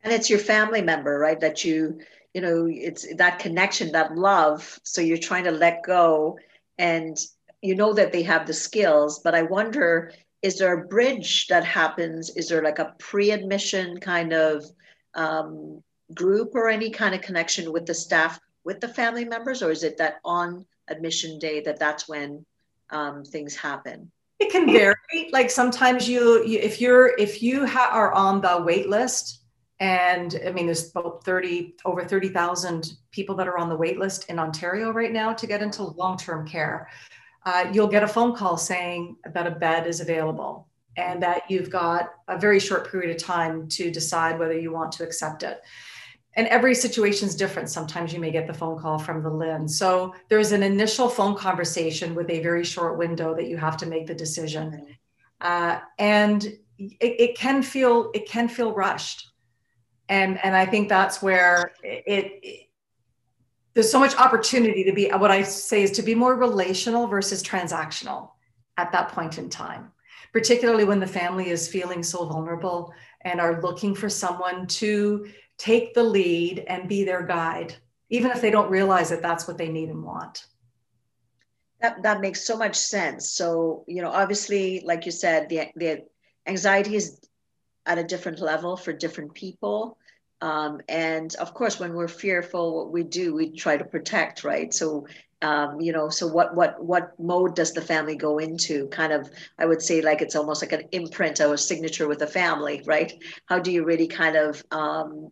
And 0.04 0.14
it's 0.14 0.30
your 0.30 0.40
family 0.40 0.82
member 0.82 1.20
right 1.20 1.40
that 1.40 1.64
you 1.64 2.00
you 2.34 2.42
know 2.42 2.68
it's 2.70 3.06
that 3.16 3.40
connection 3.40 3.92
that 3.92 4.16
love. 4.16 4.80
So 4.84 5.02
you're 5.02 5.18
trying 5.18 5.44
to 5.46 5.52
let 5.52 5.84
go 5.84 6.40
and 6.78 7.18
you 7.62 7.76
know 7.76 7.94
that 7.94 8.12
they 8.12 8.24
have 8.24 8.48
the 8.48 8.54
skills 8.54 9.20
but 9.20 9.36
i 9.36 9.44
wonder 9.44 10.12
is 10.42 10.58
there 10.58 10.74
a 10.74 10.88
bridge 10.88 11.48
that 11.48 11.64
happens? 11.64 12.32
Is 12.36 12.50
there 12.50 12.64
like 12.64 12.80
a 12.80 12.96
pre-admission 12.98 14.00
kind 14.00 14.34
of 14.34 14.66
um, 15.14 15.84
group 16.14 16.56
or 16.56 16.70
any 16.70 16.90
kind 16.90 17.14
of 17.14 17.22
connection 17.22 17.72
with 17.72 17.86
the 17.86 17.94
staff 17.94 18.40
with 18.64 18.80
the 18.80 18.88
family 18.88 19.26
members? 19.26 19.62
Or 19.62 19.72
is 19.72 19.84
it 19.84 19.98
that 19.98 20.16
on 20.26 20.66
admission 20.88 21.38
day 21.38 21.62
that 21.62 21.80
that's 21.80 22.10
when 22.10 22.46
um, 22.92 23.24
things 23.24 23.56
happen 23.56 24.12
it 24.42 24.52
can 24.52 24.66
vary. 24.66 24.96
Like 25.32 25.52
sometimes 25.52 26.10
you, 26.10 26.44
you 26.46 26.58
if 26.60 26.82
you're 26.82 27.16
if 27.18 27.44
you 27.44 27.66
ha- 27.66 27.92
are 27.94 28.12
on 28.12 28.42
the 28.42 28.64
wait 28.66 28.90
list, 28.90 29.44
and 29.80 30.40
I 30.46 30.52
mean 30.52 30.66
there's 30.66 30.90
about 30.90 31.24
thirty 31.24 31.76
over 31.86 32.04
thirty 32.04 32.30
thousand 32.30 32.94
people 33.12 33.36
that 33.36 33.48
are 33.48 33.60
on 33.60 33.70
the 33.70 33.76
wait 33.76 34.00
list 34.00 34.30
in 34.30 34.40
Ontario 34.40 34.92
right 34.92 35.12
now 35.12 35.32
to 35.34 35.46
get 35.46 35.62
into 35.62 35.84
long 35.84 36.18
term 36.18 36.48
care. 36.48 36.90
Uh, 37.46 37.70
you'll 37.72 37.88
get 37.88 38.04
a 38.04 38.08
phone 38.08 38.36
call 38.36 38.58
saying 38.58 39.16
that 39.34 39.48
a 39.48 39.52
bed 39.52 39.88
is 39.88 40.00
available 40.00 40.68
and 40.98 41.22
that 41.24 41.44
you've 41.50 41.70
got 41.70 42.10
a 42.28 42.38
very 42.38 42.60
short 42.60 42.92
period 42.92 43.16
of 43.16 43.22
time 43.22 43.68
to 43.68 43.90
decide 43.90 44.38
whether 44.38 44.60
you 44.60 44.72
want 44.72 44.92
to 44.92 45.04
accept 45.04 45.42
it 45.42 45.62
and 46.36 46.48
every 46.48 46.74
situation 46.74 47.28
is 47.28 47.36
different. 47.36 47.70
Sometimes 47.70 48.14
you 48.14 48.20
may 48.20 48.32
get 48.32 48.48
the 48.48 48.54
phone 48.54 48.80
call 48.80 48.98
from 48.98 49.22
the 49.22 49.30
LHIN. 49.30 49.70
So 49.70 50.16
there's 50.30 50.54
an 50.54 50.64
initial 50.64 51.10
phone 51.10 51.36
conversation 51.36 52.16
with 52.16 52.30
a 52.30 52.42
very 52.42 52.64
short 52.64 52.98
window 52.98 53.36
that 53.36 53.48
you 53.48 53.58
have 53.58 53.78
to 53.78 53.86
make 53.86 54.08
the 54.08 54.16
decision, 54.16 54.88
uh, 55.42 55.80
and 56.00 56.44
it, 56.78 56.98
it, 57.00 57.38
can 57.38 57.62
feel 57.62 58.12
it 58.14 58.28
can 58.28 58.48
feel 58.48 58.74
rushed, 58.74 59.30
and 60.10 60.44
and 60.44 60.56
I 60.56 60.66
think 60.66 60.90
that's 60.90 61.22
where 61.22 61.74
it, 61.84 62.04
it 62.44 62.68
there's 63.74 63.92
so 63.92 64.00
much 64.00 64.16
opportunity 64.16 64.84
to 64.84 64.94
be 64.94 65.10
what 65.10 65.32
I 65.32 65.44
say 65.44 65.84
is 65.84 65.92
to 65.92 66.02
be 66.02 66.16
more 66.16 66.36
relational 66.36 67.08
versus 67.08 67.42
transactional 67.42 68.32
at 68.78 68.92
that 68.92 69.10
point 69.10 69.38
in 69.38 69.50
time, 69.50 69.92
particularly 70.34 70.84
when 70.84 71.00
the 71.00 71.08
family 71.08 71.50
is 71.50 71.68
feeling 71.68 72.04
so 72.04 72.26
vulnerable 72.26 72.94
and 73.22 73.40
are 73.40 73.62
looking 73.62 73.96
for 73.96 74.10
someone 74.10 74.68
to 74.68 75.28
take 75.62 75.94
the 75.94 76.04
lead 76.04 76.64
and 76.68 76.90
be 76.90 77.04
their 77.04 77.22
guide, 77.22 77.76
even 78.10 78.32
if 78.32 78.42
they 78.42 78.50
don't 78.50 78.72
realize 78.72 79.12
that 79.12 79.22
that's 79.22 79.48
what 79.48 79.60
they 79.60 79.70
need 79.70 79.90
and 79.90 80.04
want. 80.04 80.48
That, 81.82 82.02
that 82.02 82.20
makes 82.20 82.44
so 82.44 82.58
much 82.58 82.76
sense. 82.76 83.32
So, 83.32 83.86
you 83.88 84.02
know, 84.02 84.10
obviously, 84.10 84.82
like 84.84 85.06
you 85.06 85.12
said, 85.12 85.50
the, 85.50 85.68
the 85.76 86.06
anxiety 86.48 86.96
is 86.96 87.20
at 87.86 88.00
a 88.00 88.04
different 88.04 88.40
level 88.40 88.76
for 88.76 88.92
different 88.92 89.36
people. 89.36 90.00
Um, 90.42 90.82
and 90.90 91.34
of 91.36 91.54
course, 91.54 91.80
when 91.80 91.94
we're 91.94 92.08
fearful, 92.08 92.76
what 92.76 92.92
we 92.92 93.04
do, 93.04 93.36
we 93.36 93.52
try 93.52 93.78
to 93.78 93.86
protect, 93.86 94.44
right? 94.44 94.74
So, 94.74 95.06
um, 95.42 95.82
you 95.82 95.92
know, 95.92 96.10
so 96.10 96.28
what 96.28 96.56
what 96.56 96.84
what 96.84 97.20
mode 97.20 97.56
does 97.56 97.74
the 97.74 97.82
family 97.82 98.16
go 98.16 98.38
into? 98.38 98.88
Kind 98.88 99.12
of, 99.12 99.30
I 99.58 99.66
would 99.66 99.82
say, 99.82 100.02
like 100.02 100.22
it's 100.22 100.36
almost 100.36 100.62
like 100.62 100.72
an 100.72 100.88
imprint 100.92 101.40
or 101.40 101.54
a 101.54 101.58
signature 101.58 102.08
with 102.08 102.22
a 102.22 102.28
family, 102.28 102.82
right? 102.86 103.12
How 103.48 103.60
do 103.60 103.72
you 103.72 103.84
really 103.84 104.08
kind 104.08 104.36
of 104.36 104.64
um, 104.72 105.32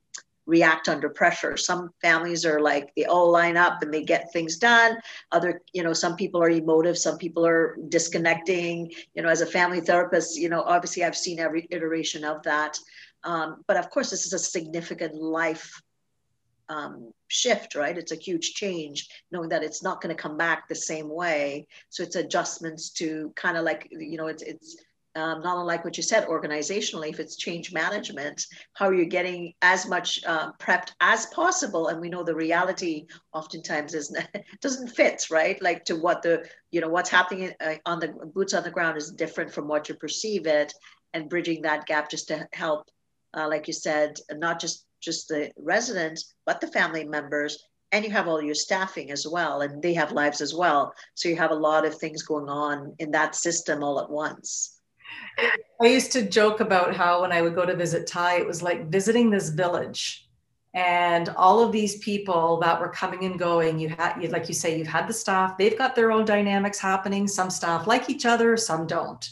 react 0.50 0.90
under 0.90 1.10
pressure. 1.10 1.56
Some 1.56 1.92
families 2.02 2.44
are 2.44 2.60
like 2.60 2.92
they 2.96 3.06
all 3.06 3.32
line 3.32 3.56
up 3.56 3.84
and 3.84 3.94
they 3.94 4.04
get 4.04 4.34
things 4.34 4.58
done. 4.58 4.98
Other, 5.32 5.62
you 5.74 5.84
know, 5.84 5.94
some 5.94 6.16
people 6.16 6.42
are 6.42 6.50
emotive, 6.50 6.98
some 6.98 7.20
people 7.20 7.46
are 7.46 7.78
disconnecting. 7.88 8.92
You 9.14 9.22
know, 9.22 9.30
as 9.30 9.42
a 9.42 9.46
family 9.46 9.80
therapist, 9.80 10.38
you 10.38 10.50
know, 10.50 10.64
obviously 10.64 11.04
I've 11.04 11.16
seen 11.16 11.40
every 11.40 11.68
iteration 11.70 12.26
of 12.26 12.42
that. 12.44 12.80
Um, 13.24 13.64
but 13.68 13.78
of 13.78 13.92
course, 13.92 14.10
this 14.10 14.26
is 14.26 14.34
a 14.34 14.40
significant 14.40 15.14
life 15.14 15.82
um, 16.68 17.14
shift, 17.30 17.76
right? 17.76 17.98
It's 17.98 18.12
a 18.12 18.16
huge 18.16 18.54
change, 18.54 19.08
knowing 19.32 19.50
that 19.50 19.64
it's 19.64 19.82
not 19.82 20.02
going 20.02 20.16
to 20.16 20.22
come 20.22 20.38
back 20.38 20.68
the 20.68 20.76
same 20.76 21.10
way. 21.10 21.68
So 21.90 22.04
it's 22.04 22.16
adjustments 22.16 22.90
to 22.92 23.32
kind 23.36 23.58
of 23.58 23.64
like, 23.64 23.88
you 23.92 24.18
know, 24.18 24.28
it's, 24.28 24.44
it's 24.44 24.78
um, 25.16 25.42
not 25.42 25.58
unlike 25.58 25.84
what 25.84 25.98
you 25.98 26.04
said 26.04 26.28
organizationally, 26.28 27.10
if 27.10 27.20
it's 27.20 27.36
change 27.36 27.74
management, 27.74 28.46
how 28.74 28.88
are 28.88 28.94
you 28.94 29.06
getting 29.06 29.54
as 29.62 29.88
much 29.88 30.24
uh, 30.26 30.52
prepped 30.54 30.92
as 31.02 31.26
possible? 31.28 31.88
And 31.88 32.00
we 32.00 32.10
know 32.10 32.24
the 32.24 32.36
reality 32.36 33.08
oftentimes 33.34 33.94
is 33.94 34.16
doesn't 34.62 34.90
fit, 34.90 35.26
right? 35.32 35.62
Like 35.62 35.84
to 35.86 35.96
what 35.96 36.22
the, 36.22 36.48
you 36.72 36.82
know, 36.82 36.90
what's 36.90 37.10
happening 37.10 37.54
uh, 37.60 37.76
on 37.86 38.00
the 38.00 38.10
boots 38.34 38.54
on 38.54 38.64
the 38.64 38.72
ground 38.72 38.98
is 38.98 39.12
different 39.12 39.52
from 39.52 39.68
what 39.68 39.90
you 39.90 39.96
perceive 39.96 40.46
it 40.46 40.74
and 41.14 41.30
bridging 41.30 41.64
that 41.64 41.88
gap 41.88 42.10
just 42.10 42.28
to 42.28 42.48
help, 42.54 42.88
uh, 43.36 43.48
like 43.48 43.68
you 43.68 43.74
said, 43.74 44.18
not 44.32 44.60
just 44.60 44.86
just 45.00 45.28
the 45.28 45.52
residents, 45.58 46.34
but 46.46 46.62
the 46.62 46.68
family 46.68 47.06
members, 47.06 47.66
and 47.92 48.06
you 48.06 48.12
have 48.12 48.28
all 48.28 48.42
your 48.42 48.56
staffing 48.56 49.12
as 49.12 49.28
well, 49.28 49.62
and 49.62 49.82
they 49.82 49.94
have 49.94 50.12
lives 50.12 50.42
as 50.42 50.54
well. 50.54 50.94
So 51.16 51.30
you 51.30 51.36
have 51.36 51.52
a 51.52 51.56
lot 51.56 51.86
of 51.86 51.96
things 51.96 52.24
going 52.24 52.50
on 52.50 52.96
in 53.00 53.12
that 53.12 53.36
system 53.36 53.84
all 53.84 54.00
at 54.00 54.10
once. 54.10 54.80
I 55.82 55.88
used 55.88 56.12
to 56.12 56.22
joke 56.22 56.60
about 56.60 56.96
how 56.96 57.22
when 57.22 57.32
I 57.32 57.42
would 57.42 57.56
go 57.56 57.66
to 57.66 57.76
visit 57.76 58.06
Ty, 58.06 58.38
it 58.38 58.48
was 58.48 58.62
like 58.62 58.90
visiting 58.90 59.30
this 59.30 59.50
village 59.50 60.30
and 60.74 61.30
all 61.30 61.62
of 61.62 61.72
these 61.72 61.98
people 61.98 62.60
that 62.60 62.80
were 62.80 62.90
coming 62.90 63.26
and 63.26 63.40
going 63.40 63.80
you 63.80 63.90
had 63.90 64.22
like 64.32 64.48
you 64.48 64.54
say 64.54 64.78
you've 64.78 64.88
had 64.88 65.08
the 65.08 65.14
staff 65.14 65.58
they've 65.58 65.78
got 65.78 65.96
their 65.96 66.12
own 66.12 66.26
dynamics 66.26 66.78
happening 66.78 67.28
some 67.28 67.50
staff 67.50 67.88
like 67.88 68.10
each 68.10 68.26
other 68.26 68.56
some 68.56 68.86
don't 68.86 69.32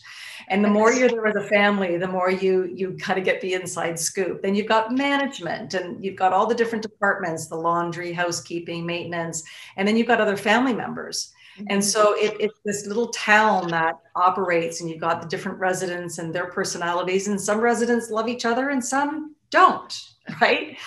and 0.50 0.64
the 0.64 0.70
more 0.70 0.94
you're 0.94 1.10
there 1.10 1.28
as 1.28 1.36
a 1.36 1.48
family 1.48 1.98
the 1.98 2.08
more 2.08 2.32
you 2.32 2.66
you 2.74 2.96
kind 2.98 3.20
of 3.20 3.26
get 3.26 3.42
the 3.42 3.54
inside 3.54 4.00
scoop. 4.00 4.42
Then 4.42 4.56
you've 4.56 4.68
got 4.68 4.92
management 4.92 5.74
and 5.74 6.04
you've 6.04 6.16
got 6.16 6.34
all 6.34 6.48
the 6.48 6.56
different 6.56 6.84
departments 6.84 7.48
the 7.48 7.56
laundry 7.56 8.14
housekeeping 8.14 8.86
maintenance 8.86 9.44
and 9.76 9.88
then 9.88 9.98
you've 9.98 10.08
got 10.08 10.22
other 10.22 10.38
family 10.38 10.74
members. 10.74 11.34
And 11.70 11.84
so 11.84 12.14
it, 12.14 12.38
it's 12.40 12.60
this 12.64 12.86
little 12.86 13.08
town 13.08 13.70
that 13.70 13.96
operates 14.16 14.80
and 14.80 14.90
you've 14.92 15.02
got 15.02 15.24
the 15.24 15.28
different 15.28 15.58
residents 15.58 16.20
and 16.20 16.32
their 16.32 16.52
personalities 16.52 17.28
and 17.28 17.42
some 17.42 17.60
residents 17.60 18.12
love 18.12 18.28
each 18.28 18.46
other 18.46 18.70
and 18.70 18.84
some 18.84 19.36
don't 19.50 20.00
right? 20.42 20.78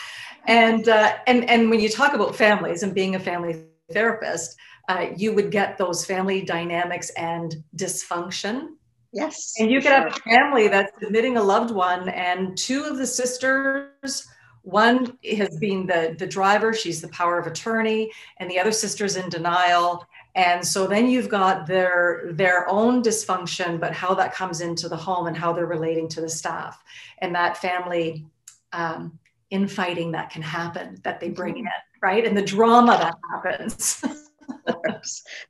And 0.46 0.88
uh, 0.88 1.16
and 1.26 1.48
and 1.50 1.70
when 1.70 1.80
you 1.80 1.88
talk 1.88 2.14
about 2.14 2.34
families 2.34 2.82
and 2.82 2.94
being 2.94 3.14
a 3.14 3.20
family 3.20 3.64
therapist 3.92 4.56
uh, 4.88 5.06
you 5.16 5.32
would 5.32 5.50
get 5.50 5.78
those 5.78 6.04
family 6.04 6.42
dynamics 6.42 7.10
and 7.10 7.62
dysfunction 7.76 8.70
Yes. 9.12 9.54
And 9.58 9.70
you 9.70 9.80
could 9.80 9.88
sure. 9.88 10.08
have 10.08 10.16
a 10.16 10.20
family 10.20 10.68
that's 10.68 10.92
admitting 11.02 11.36
a 11.36 11.42
loved 11.42 11.72
one, 11.72 12.08
and 12.10 12.56
two 12.56 12.84
of 12.84 12.96
the 12.96 13.06
sisters, 13.06 14.26
one 14.62 15.18
has 15.36 15.56
been 15.58 15.86
the, 15.86 16.14
the 16.18 16.26
driver, 16.26 16.72
she's 16.72 17.00
the 17.00 17.08
power 17.08 17.38
of 17.38 17.46
attorney, 17.46 18.12
and 18.38 18.50
the 18.50 18.58
other 18.58 18.72
sister's 18.72 19.16
in 19.16 19.28
denial. 19.28 20.06
And 20.34 20.64
so 20.64 20.86
then 20.86 21.08
you've 21.08 21.28
got 21.28 21.66
their 21.66 22.30
their 22.32 22.68
own 22.68 23.02
dysfunction, 23.02 23.80
but 23.80 23.92
how 23.92 24.14
that 24.14 24.32
comes 24.32 24.60
into 24.60 24.88
the 24.88 24.96
home 24.96 25.26
and 25.26 25.36
how 25.36 25.52
they're 25.52 25.66
relating 25.66 26.08
to 26.10 26.20
the 26.20 26.28
staff 26.28 26.82
and 27.18 27.34
that 27.34 27.56
family 27.56 28.26
um, 28.72 29.18
infighting 29.50 30.12
that 30.12 30.30
can 30.30 30.42
happen 30.42 30.98
that 31.02 31.18
they 31.18 31.30
bring 31.30 31.54
mm-hmm. 31.54 31.66
in, 31.66 32.00
right? 32.02 32.24
And 32.24 32.36
the 32.36 32.42
drama 32.42 32.92
that 32.92 33.14
happens. 33.32 34.04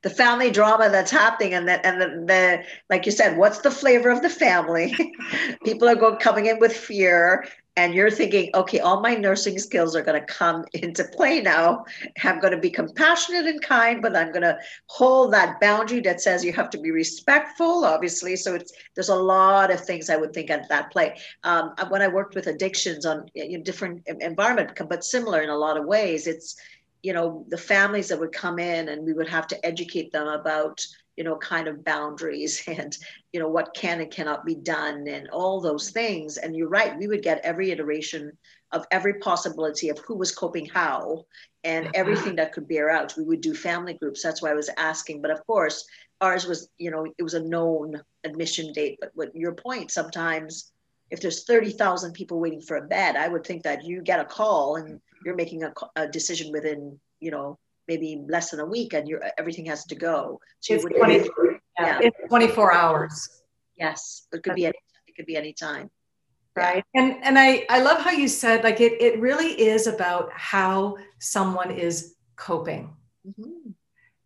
the 0.01 0.09
family 0.09 0.51
drama 0.51 0.89
that's 0.89 1.11
happening 1.11 1.53
and 1.53 1.67
that 1.67 1.85
and 1.85 2.01
the, 2.01 2.07
the 2.25 2.63
like 2.89 3.05
you 3.05 3.11
said 3.11 3.37
what's 3.37 3.59
the 3.59 3.71
flavor 3.71 4.09
of 4.09 4.21
the 4.21 4.29
family? 4.29 4.95
People 5.65 5.87
are 5.87 5.95
going 5.95 6.17
coming 6.17 6.47
in 6.47 6.59
with 6.59 6.75
fear 6.75 7.45
and 7.77 7.93
you're 7.93 8.11
thinking 8.11 8.49
okay 8.53 8.79
all 8.79 9.01
my 9.01 9.15
nursing 9.15 9.57
skills 9.57 9.95
are 9.95 10.01
going 10.01 10.19
to 10.19 10.33
come 10.33 10.65
into 10.73 11.03
play 11.05 11.41
now. 11.41 11.85
I'm 12.23 12.39
going 12.39 12.53
to 12.53 12.59
be 12.59 12.69
compassionate 12.69 13.45
and 13.47 13.61
kind 13.61 14.01
but 14.01 14.15
i'm 14.15 14.31
going 14.31 14.41
to 14.41 14.57
hold 14.87 15.33
that 15.33 15.59
boundary 15.59 16.01
that 16.01 16.21
says 16.21 16.43
you 16.43 16.53
have 16.53 16.69
to 16.71 16.79
be 16.79 16.91
respectful 16.91 17.85
obviously. 17.85 18.35
So 18.35 18.55
it's 18.55 18.73
there's 18.95 19.09
a 19.09 19.15
lot 19.15 19.71
of 19.71 19.79
things 19.79 20.09
i 20.09 20.17
would 20.17 20.33
think 20.33 20.49
at 20.49 20.69
that 20.69 20.91
play. 20.91 21.17
Um, 21.43 21.73
when 21.89 22.01
i 22.01 22.07
worked 22.07 22.35
with 22.35 22.47
addictions 22.47 23.05
on 23.05 23.25
different 23.63 24.07
environment 24.19 24.71
but 24.89 25.03
similar 25.03 25.41
in 25.41 25.49
a 25.49 25.57
lot 25.57 25.77
of 25.77 25.85
ways 25.85 26.27
it's 26.27 26.55
you 27.03 27.13
know 27.13 27.45
the 27.49 27.57
families 27.57 28.07
that 28.09 28.19
would 28.19 28.31
come 28.31 28.59
in 28.59 28.89
and 28.89 29.05
we 29.05 29.13
would 29.13 29.27
have 29.27 29.47
to 29.47 29.65
educate 29.65 30.11
them 30.11 30.27
about 30.27 30.85
you 31.17 31.23
know 31.23 31.35
kind 31.37 31.67
of 31.67 31.83
boundaries 31.83 32.63
and 32.67 32.97
you 33.33 33.39
know 33.39 33.47
what 33.47 33.73
can 33.73 34.01
and 34.01 34.11
cannot 34.11 34.45
be 34.45 34.55
done 34.55 35.07
and 35.07 35.29
all 35.29 35.59
those 35.59 35.89
things. 35.89 36.37
And 36.37 36.55
you're 36.55 36.69
right 36.69 36.97
we 36.97 37.07
would 37.07 37.23
get 37.23 37.41
every 37.43 37.71
iteration 37.71 38.31
of 38.71 38.85
every 38.91 39.15
possibility 39.15 39.89
of 39.89 39.99
who 39.99 40.15
was 40.15 40.33
coping 40.33 40.65
how 40.65 41.25
and 41.63 41.85
mm-hmm. 41.85 41.91
everything 41.95 42.35
that 42.37 42.53
could 42.53 42.67
bear 42.67 42.89
out. 42.89 43.15
We 43.17 43.25
would 43.25 43.41
do 43.41 43.53
family 43.53 43.93
groups 43.93 44.23
that's 44.23 44.41
why 44.41 44.51
i 44.51 44.55
was 44.55 44.69
asking. 44.77 45.21
But 45.21 45.31
of 45.31 45.45
course 45.45 45.85
ours 46.21 46.45
was 46.45 46.69
you 46.77 46.91
know 46.91 47.05
it 47.17 47.23
was 47.23 47.33
a 47.33 47.43
known 47.43 48.01
admission 48.23 48.71
date. 48.73 48.97
But 49.01 49.11
what 49.15 49.35
your 49.35 49.53
point 49.53 49.91
sometimes 49.91 50.71
if 51.09 51.19
there's 51.19 51.43
30,000 51.43 52.13
people 52.13 52.39
waiting 52.39 52.61
for 52.61 52.77
a 52.77 52.87
bed, 52.87 53.17
I 53.17 53.27
would 53.27 53.45
think 53.45 53.63
that 53.63 53.83
you 53.83 54.01
get 54.01 54.21
a 54.21 54.25
call 54.25 54.77
and 54.77 55.01
you're 55.25 55.35
making 55.35 55.63
a, 55.63 55.73
a 55.95 56.07
decision 56.07 56.51
within, 56.51 56.99
you 57.19 57.31
know, 57.31 57.57
maybe 57.87 58.23
less 58.27 58.51
than 58.51 58.59
a 58.59 58.65
week 58.65 58.93
and 58.93 59.07
you're, 59.07 59.21
everything 59.37 59.65
has 59.65 59.85
to 59.85 59.95
go. 59.95 60.39
So 60.59 60.75
it's, 60.75 60.85
20, 60.85 61.13
yeah, 61.15 61.21
yeah. 61.79 61.99
it's 62.01 62.17
24 62.29 62.73
hours. 62.73 63.41
Yes. 63.77 64.27
It 64.31 64.43
could 64.43 64.55
be, 64.55 64.65
any, 64.65 64.77
it 65.07 65.15
could 65.15 65.25
be 65.25 65.35
any 65.35 65.53
time. 65.53 65.89
Right. 66.55 66.83
Yeah. 66.93 67.01
And, 67.01 67.23
and 67.23 67.39
I, 67.39 67.65
I 67.69 67.81
love 67.81 68.01
how 68.01 68.11
you 68.11 68.27
said, 68.27 68.63
like, 68.63 68.81
it, 68.81 69.01
it 69.01 69.19
really 69.19 69.59
is 69.59 69.87
about 69.87 70.31
how 70.33 70.97
someone 71.19 71.71
is 71.71 72.15
coping. 72.35 72.93
Mm-hmm. 73.27 73.71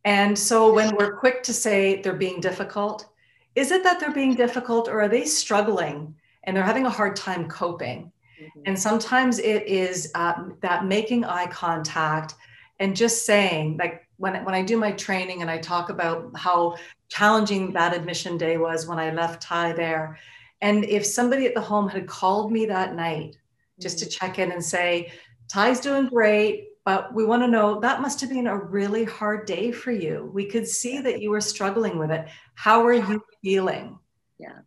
And 0.04 0.38
so 0.38 0.74
when 0.74 0.96
we're 0.96 1.18
quick 1.18 1.42
to 1.44 1.54
say 1.54 2.02
they're 2.02 2.14
being 2.14 2.40
difficult, 2.40 3.08
is 3.56 3.72
it 3.72 3.84
that 3.84 4.00
they're 4.00 4.12
being 4.12 4.36
difficult 4.36 4.88
or 4.88 5.02
are 5.02 5.08
they 5.08 5.26
struggling 5.26 6.16
and 6.46 6.56
they're 6.56 6.64
having 6.64 6.86
a 6.86 6.90
hard 6.90 7.16
time 7.16 7.48
coping. 7.48 8.12
Mm-hmm. 8.42 8.62
And 8.66 8.80
sometimes 8.80 9.40
it 9.40 9.68
is 9.68 10.12
um, 10.16 10.58
that 10.62 10.86
making 10.86 11.26
eye 11.26 11.48
contact 11.48 12.36
and 12.80 12.96
just 12.96 13.26
saying, 13.26 13.78
like 13.78 14.08
when, 14.18 14.44
when 14.46 14.56
I 14.56 14.62
do 14.62 14.78
my 14.78 14.92
training 14.92 15.42
and 15.42 15.50
I 15.50 15.58
talk 15.58 15.90
about 15.90 16.32
how 16.36 16.78
challenging 17.10 17.74
that 17.74 17.96
admission 17.96 18.38
day 18.38 18.58
was 18.58 18.88
when 18.88 19.00
I 19.00 19.12
left 19.12 19.42
Ty 19.42 19.74
there. 19.74 20.18
And 20.62 20.86
if 20.86 21.06
somebody 21.06 21.46
at 21.46 21.54
the 21.54 21.62
home 21.62 21.88
had 21.88 22.08
called 22.08 22.52
me 22.52 22.66
that 22.66 22.96
night 22.96 23.38
just 23.80 24.00
to 24.00 24.06
mm-hmm. 24.06 24.26
check 24.26 24.40
in 24.40 24.52
and 24.52 24.64
say, 24.64 25.12
Ty's 25.48 25.80
doing 25.80 26.08
great, 26.08 26.70
but 26.86 27.14
we 27.14 27.26
want 27.26 27.44
to 27.44 27.48
know 27.48 27.80
that 27.80 28.02
must 28.02 28.22
have 28.22 28.30
been 28.30 28.48
a 28.48 28.58
really 28.58 29.04
hard 29.04 29.46
day 29.46 29.72
for 29.72 29.92
you. 29.92 30.30
We 30.34 30.46
could 30.46 30.68
see 30.68 31.02
that 31.02 31.22
you 31.22 31.30
were 31.30 31.42
struggling 31.42 31.98
with 31.98 32.12
it. 32.12 32.28
How 32.56 32.86
are 32.86 32.94
you 32.94 33.24
feeling? 33.44 34.00
Yeah. 34.40 34.60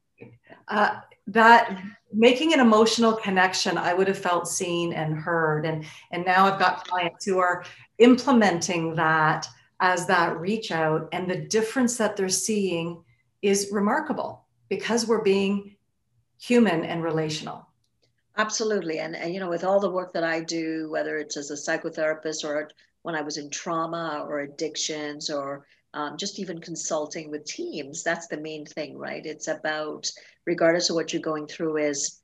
Uh, 0.68 1.00
that 1.28 1.80
making 2.12 2.54
an 2.54 2.60
emotional 2.60 3.12
connection 3.12 3.76
i 3.76 3.92
would 3.92 4.08
have 4.08 4.18
felt 4.18 4.48
seen 4.48 4.92
and 4.92 5.14
heard. 5.14 5.66
And 5.66 5.84
and 6.10 6.24
now 6.24 6.46
i've 6.46 6.58
got 6.58 6.88
clients 6.88 7.24
who 7.24 7.38
are 7.38 7.64
implementing 7.98 8.94
that 8.94 9.46
as 9.80 10.06
that 10.06 10.40
reach 10.40 10.72
out. 10.72 11.08
And 11.12 11.30
the 11.30 11.36
difference 11.36 11.96
that 11.98 12.16
they're 12.16 12.28
seeing 12.28 13.02
is 13.42 13.68
remarkable 13.70 14.44
because 14.68 15.06
we're 15.06 15.22
being 15.22 15.76
human 16.40 16.84
and 16.84 17.02
relational. 17.02 17.66
Absolutely. 18.36 18.98
And, 18.98 19.16
and 19.16 19.34
you 19.34 19.40
know 19.40 19.48
with 19.48 19.64
all 19.64 19.80
the 19.80 19.90
work 19.90 20.12
that 20.12 20.24
i 20.24 20.40
do 20.40 20.88
whether 20.90 21.18
it's 21.18 21.36
as 21.36 21.50
a 21.50 21.54
psychotherapist 21.54 22.44
or 22.44 22.70
when 23.02 23.14
i 23.14 23.20
was 23.20 23.36
in 23.36 23.50
trauma 23.50 24.24
or 24.28 24.40
addictions 24.40 25.30
or 25.30 25.66
um, 25.94 26.16
just 26.16 26.38
even 26.38 26.60
consulting 26.60 27.30
with 27.30 27.44
teams 27.44 28.02
that's 28.02 28.28
the 28.28 28.36
main 28.36 28.64
thing 28.64 28.96
right? 28.96 29.24
It's 29.26 29.48
about 29.48 30.10
regardless 30.48 30.88
of 30.88 30.96
what 30.96 31.12
you're 31.12 31.30
going 31.30 31.46
through 31.46 31.76
is 31.76 32.20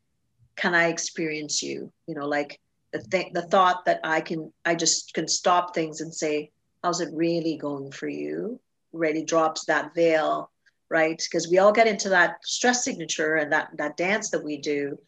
can 0.56 0.74
i 0.74 0.86
experience 0.88 1.62
you? 1.62 1.92
You 2.08 2.14
know 2.16 2.26
like 2.26 2.58
the 2.92 3.00
th- 3.12 3.32
the 3.38 3.46
thought 3.52 3.84
that 3.84 4.00
i 4.04 4.20
can 4.28 4.40
i 4.64 4.74
just 4.74 5.12
can 5.16 5.28
stop 5.28 5.64
things 5.74 6.00
and 6.00 6.12
say 6.22 6.50
how's 6.82 7.00
it 7.00 7.10
really 7.12 7.56
going 7.68 7.90
for 7.92 8.08
you? 8.08 8.60
Really 8.92 9.24
drops 9.24 9.66
that 9.66 9.94
veil 9.94 10.50
right? 10.90 11.20
Because 11.26 11.48
we 11.48 11.58
all 11.58 11.72
get 11.72 11.88
into 11.92 12.08
that 12.10 12.36
stress 12.44 12.84
signature 12.84 13.34
and 13.36 13.50
that 13.52 13.66
that 13.80 13.96
dance 13.96 14.30
that 14.30 14.44
we 14.48 14.56
do. 14.58 14.98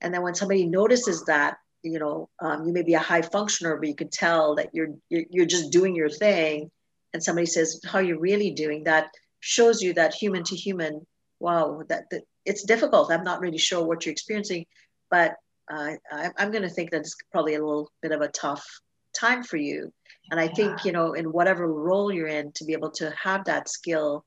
And 0.00 0.12
then 0.12 0.22
when 0.22 0.34
somebody 0.34 0.64
notices 0.66 1.24
that 1.32 1.58
you 1.82 1.98
know 2.02 2.16
um, 2.44 2.58
you 2.66 2.72
may 2.72 2.82
be 2.90 2.94
a 2.94 3.08
high 3.10 3.26
functioner 3.34 3.78
but 3.78 3.88
you 3.92 3.98
can 4.02 4.10
tell 4.24 4.54
that 4.58 4.70
you're, 4.72 4.92
you're 5.10 5.52
just 5.56 5.70
doing 5.78 5.94
your 5.94 6.12
thing 6.24 6.70
and 7.12 7.22
somebody 7.22 7.46
says 7.46 7.68
how 7.92 8.00
you're 8.00 8.28
really 8.30 8.52
doing? 8.64 8.84
That 8.84 9.04
shows 9.40 9.82
you 9.84 9.92
that 9.94 10.14
human 10.22 10.42
to 10.44 10.56
human 10.56 11.06
wow 11.40 11.82
that, 11.90 12.04
that 12.10 12.22
it's 12.44 12.64
difficult 12.64 13.10
i'm 13.10 13.24
not 13.24 13.40
really 13.40 13.58
sure 13.58 13.84
what 13.84 14.04
you're 14.04 14.12
experiencing 14.12 14.64
but 15.10 15.36
uh, 15.72 15.92
I, 16.12 16.30
i'm 16.38 16.50
going 16.50 16.62
to 16.62 16.68
think 16.68 16.90
that 16.90 17.00
it's 17.00 17.16
probably 17.32 17.54
a 17.54 17.64
little 17.64 17.90
bit 18.02 18.12
of 18.12 18.20
a 18.20 18.28
tough 18.28 18.64
time 19.14 19.42
for 19.42 19.56
you 19.56 19.92
and 20.30 20.40
i 20.40 20.44
yeah. 20.44 20.54
think 20.54 20.84
you 20.84 20.92
know 20.92 21.12
in 21.12 21.32
whatever 21.32 21.66
role 21.66 22.12
you're 22.12 22.28
in 22.28 22.52
to 22.52 22.64
be 22.64 22.72
able 22.72 22.90
to 22.92 23.12
have 23.20 23.44
that 23.44 23.68
skill 23.68 24.24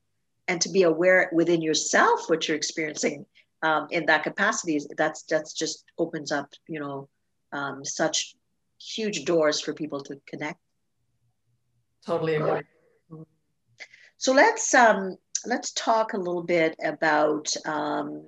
and 0.48 0.60
to 0.62 0.70
be 0.70 0.82
aware 0.82 1.30
within 1.32 1.60
yourself 1.60 2.28
what 2.28 2.48
you're 2.48 2.56
experiencing 2.56 3.26
um, 3.62 3.88
in 3.90 4.06
that 4.06 4.22
capacity 4.22 4.80
that's 4.96 5.24
that's 5.24 5.52
just 5.52 5.84
opens 5.98 6.32
up 6.32 6.48
you 6.68 6.80
know 6.80 7.08
um, 7.52 7.84
such 7.84 8.36
huge 8.80 9.24
doors 9.24 9.60
for 9.60 9.72
people 9.74 10.00
to 10.02 10.20
connect. 10.26 10.58
Totally 12.06 12.36
agree. 12.36 12.62
So 14.16 14.32
let's 14.32 14.74
um, 14.74 15.16
let's 15.46 15.72
talk 15.72 16.12
a 16.12 16.18
little 16.18 16.42
bit 16.42 16.76
about 16.84 17.52
um, 17.66 18.26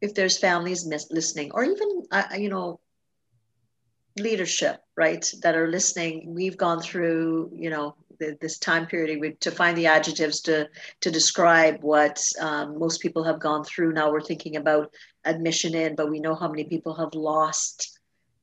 if 0.00 0.14
there's 0.14 0.38
families 0.38 0.86
mis- 0.86 1.10
listening, 1.10 1.50
or 1.52 1.64
even 1.64 2.02
uh, 2.10 2.24
you 2.36 2.48
know 2.48 2.80
leadership, 4.18 4.80
right, 4.96 5.30
that 5.42 5.54
are 5.56 5.68
listening. 5.68 6.34
We've 6.34 6.56
gone 6.56 6.80
through 6.80 7.50
you 7.54 7.70
know 7.70 7.96
the, 8.18 8.36
this 8.40 8.58
time 8.58 8.86
period 8.86 9.40
to 9.40 9.50
find 9.50 9.76
the 9.76 9.86
adjectives 9.86 10.40
to 10.42 10.68
to 11.00 11.10
describe 11.10 11.82
what 11.82 12.22
um, 12.40 12.78
most 12.78 13.00
people 13.00 13.24
have 13.24 13.40
gone 13.40 13.64
through. 13.64 13.92
Now 13.92 14.10
we're 14.10 14.20
thinking 14.20 14.56
about 14.56 14.92
admission 15.24 15.74
in, 15.74 15.94
but 15.94 16.10
we 16.10 16.20
know 16.20 16.34
how 16.34 16.48
many 16.48 16.64
people 16.64 16.94
have 16.94 17.14
lost 17.14 17.98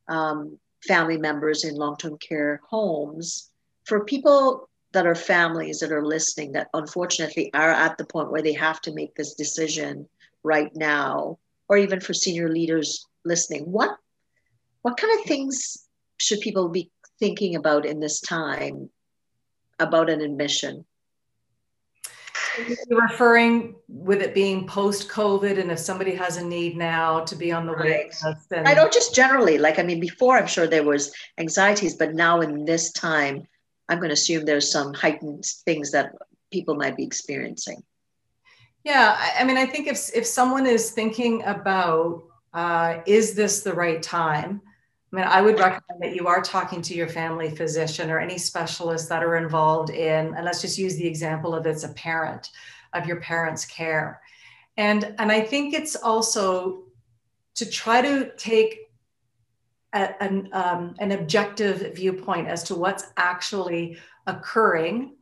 um, 0.08 0.58
family 0.88 1.18
members 1.18 1.64
in 1.64 1.76
long-term 1.76 2.18
care 2.18 2.60
homes. 2.70 3.50
For 3.86 4.06
people 4.06 4.70
that 4.94 5.06
are 5.06 5.16
families 5.16 5.80
that 5.80 5.92
are 5.92 6.06
listening 6.06 6.52
that 6.54 6.70
unfortunately 6.74 7.52
are 7.54 7.72
at 7.72 7.98
the 7.98 8.06
point 8.06 8.32
where 8.32 8.42
they 8.42 8.54
have 8.54 8.80
to 8.82 8.94
make 8.94 9.16
this 9.16 9.34
decision 9.34 10.08
right 10.44 10.74
now, 10.76 11.38
or 11.68 11.78
even 11.78 12.00
for 12.00 12.14
senior 12.14 12.50
leaders 12.50 13.06
listening, 13.26 13.64
what 13.64 13.98
what 14.82 14.98
kind 14.98 15.20
of 15.20 15.26
things 15.26 15.88
should 16.18 16.42
people 16.42 16.70
be 16.70 16.92
thinking 17.20 17.56
about 17.56 17.86
in 17.86 18.00
this 18.00 18.20
time 18.22 18.90
about 19.80 20.10
an 20.10 20.22
admission? 20.22 20.86
You're 22.88 23.02
referring 23.02 23.76
with 23.88 24.22
it 24.22 24.36
being 24.36 24.68
post 24.68 25.10
COVID, 25.10 25.60
and 25.60 25.72
if 25.72 25.80
somebody 25.80 26.14
has 26.14 26.38
a 26.38 26.46
need 26.46 26.78
now 26.78 27.22
to 27.22 27.36
be 27.36 27.52
on 27.52 27.66
the 27.66 27.74
right. 27.74 27.84
wait 27.86 28.06
list. 28.24 28.50
Then... 28.50 28.68
I 28.68 28.76
don't 28.76 28.94
just 28.94 29.16
generally, 29.16 29.58
like, 29.58 29.80
I 29.80 29.84
mean, 29.84 30.00
before 30.00 30.38
I'm 30.38 30.46
sure 30.46 30.68
there 30.68 30.84
was 30.84 31.12
anxieties, 31.40 31.96
but 31.96 32.14
now 32.14 32.42
in 32.42 32.66
this 32.66 32.92
time, 32.92 33.48
I'm 33.90 34.00
going 34.00 34.10
to 34.10 34.14
assume 34.14 34.46
there's 34.46 34.72
some 34.72 34.94
heightened 34.94 35.46
things 35.66 35.92
that 35.92 36.14
people 36.52 36.76
might 36.76 36.96
be 36.96 37.04
experiencing. 37.04 37.84
Yeah, 38.84 39.16
I 39.40 39.44
mean, 39.44 39.58
I 39.58 39.66
think 39.66 39.88
if 39.88 40.10
if 40.14 40.26
someone 40.26 40.66
is 40.66 40.92
thinking 40.92 41.44
about 41.44 42.24
uh, 42.54 43.00
is 43.06 43.34
this 43.34 43.62
the 43.62 43.74
right 43.74 44.02
time, 44.02 44.62
I 45.12 45.16
mean, 45.16 45.26
I 45.26 45.42
would 45.42 45.60
recommend 45.60 46.02
that 46.02 46.16
you 46.16 46.28
are 46.28 46.42
talking 46.42 46.82
to 46.84 46.94
your 46.94 47.08
family 47.08 47.56
physician 47.56 48.10
or 48.10 48.20
any 48.20 48.38
specialists 48.38 49.08
that 49.10 49.24
are 49.24 49.38
involved 49.38 49.90
in, 49.90 50.34
and 50.34 50.44
let's 50.44 50.62
just 50.62 50.78
use 50.78 50.98
the 50.98 51.08
example 51.08 51.56
of 51.56 51.66
it's 51.66 51.84
a 51.84 51.94
parent 51.94 52.50
of 52.94 53.06
your 53.06 53.22
parents' 53.22 53.66
care. 53.66 54.22
And, 54.78 55.16
and 55.20 55.32
I 55.32 55.42
think 55.42 55.74
it's 55.74 55.96
also 55.96 56.84
to 57.56 57.70
try 57.70 58.02
to 58.02 58.32
take 58.38 58.83
an, 59.94 60.50
um, 60.54 60.96
an 61.00 61.12
objective 61.12 61.96
viewpoint 61.96 62.48
as 62.48 62.64
to 62.64 62.76
what's 62.76 63.12
actually 63.18 63.98
occurring 64.28 65.16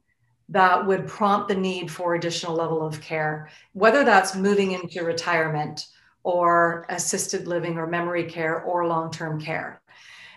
that 0.50 0.86
would 0.86 1.08
prompt 1.08 1.48
the 1.48 1.56
need 1.56 1.90
for 1.90 2.16
additional 2.16 2.56
level 2.56 2.86
of 2.86 3.02
care, 3.02 3.50
whether 3.74 4.04
that's 4.04 4.36
moving 4.36 4.74
into 4.74 5.04
retirement 5.04 5.88
or 6.24 6.86
assisted 6.90 7.48
living 7.48 7.78
or 7.78 7.88
memory 7.88 8.26
care 8.26 8.62
or 8.62 8.86
long-term 8.86 9.40
care. 9.40 9.82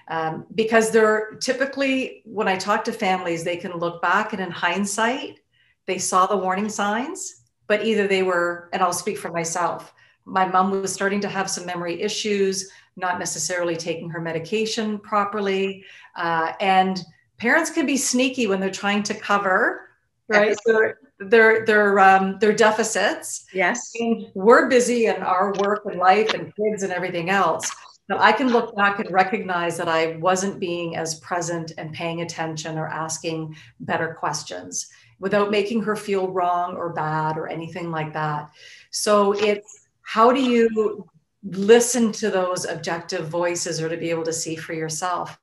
Um, 0.07 0.47
because 0.55 0.91
they're 0.91 1.37
typically 1.41 2.21
when 2.27 2.47
i 2.47 2.59
talk 2.59 2.85
to 2.85 2.93
families 2.93 3.43
they 3.43 3.57
can 3.57 3.73
look 3.73 4.03
back 4.03 4.35
and 4.35 4.43
in 4.43 4.51
hindsight 4.51 5.41
they 5.87 5.97
saw 5.97 6.27
the 6.27 6.37
warning 6.37 6.69
signs 6.69 7.45
but 7.69 7.87
either 7.87 8.07
they 8.07 8.23
were 8.23 8.69
and 8.75 8.83
i'll 8.83 8.93
speak 8.93 9.17
for 9.17 9.31
myself 9.31 9.95
my 10.27 10.45
mom 10.45 10.83
was 10.83 10.93
starting 10.93 11.23
to 11.23 11.29
have 11.29 11.49
some 11.49 11.65
memory 11.65 12.03
issues 12.03 12.71
not 12.97 13.19
necessarily 13.19 13.77
taking 13.77 14.09
her 14.11 14.21
medication 14.21 14.99
properly 14.99 15.85
uh, 16.17 16.53
and 16.61 17.05
parents 17.39 17.71
can 17.71 17.87
be 17.87 17.97
sneaky 17.97 18.47
when 18.47 18.61
they're 18.61 18.71
trying 18.71 19.03
to 19.03 19.15
cover 19.15 19.89
right. 20.29 20.57
their 20.67 20.99
their 21.21 21.67
their 21.67 21.99
um, 21.99 22.39
their 22.39 22.53
deficits. 22.53 23.47
Yes. 23.53 23.93
And 23.99 24.27
we're 24.35 24.69
busy 24.69 25.07
in 25.07 25.17
our 25.23 25.53
work 25.61 25.85
and 25.87 25.99
life 25.99 26.35
and 26.35 26.53
kids 26.57 26.83
and 26.83 26.93
everything 26.93 27.31
else. 27.31 27.71
Now 28.09 28.19
I 28.19 28.33
can 28.33 28.49
look 28.49 28.77
back 28.77 28.99
and 29.01 29.11
recognize 29.11 29.77
that 29.79 29.89
I 29.89 30.17
wasn't 30.17 30.61
being 30.61 30.97
as 30.97 31.21
present 31.21 31.73
and 31.79 31.93
paying 31.93 32.21
attention 32.21 32.79
or 32.79 32.87
asking 32.87 33.57
better 33.81 34.15
questions 34.15 34.89
without 35.21 35.51
making 35.51 35.83
her 35.83 35.97
feel 35.97 36.29
wrong 36.31 36.77
or 36.77 36.93
bad 36.93 37.39
or 37.39 37.49
anything 37.49 37.91
like 37.91 38.13
that. 38.13 38.51
So 38.91 39.33
it's 39.33 39.87
how 40.03 40.33
do 40.33 40.43
you 40.43 41.09
listen 41.45 42.11
to 42.13 42.31
those 42.31 42.65
objective 42.65 43.29
voices 43.29 43.81
or 43.81 43.89
to 43.89 43.97
be 43.97 44.11
able 44.11 44.25
to 44.25 44.33
see 44.33 44.57
for 44.57 44.73
yourself? 44.73 45.39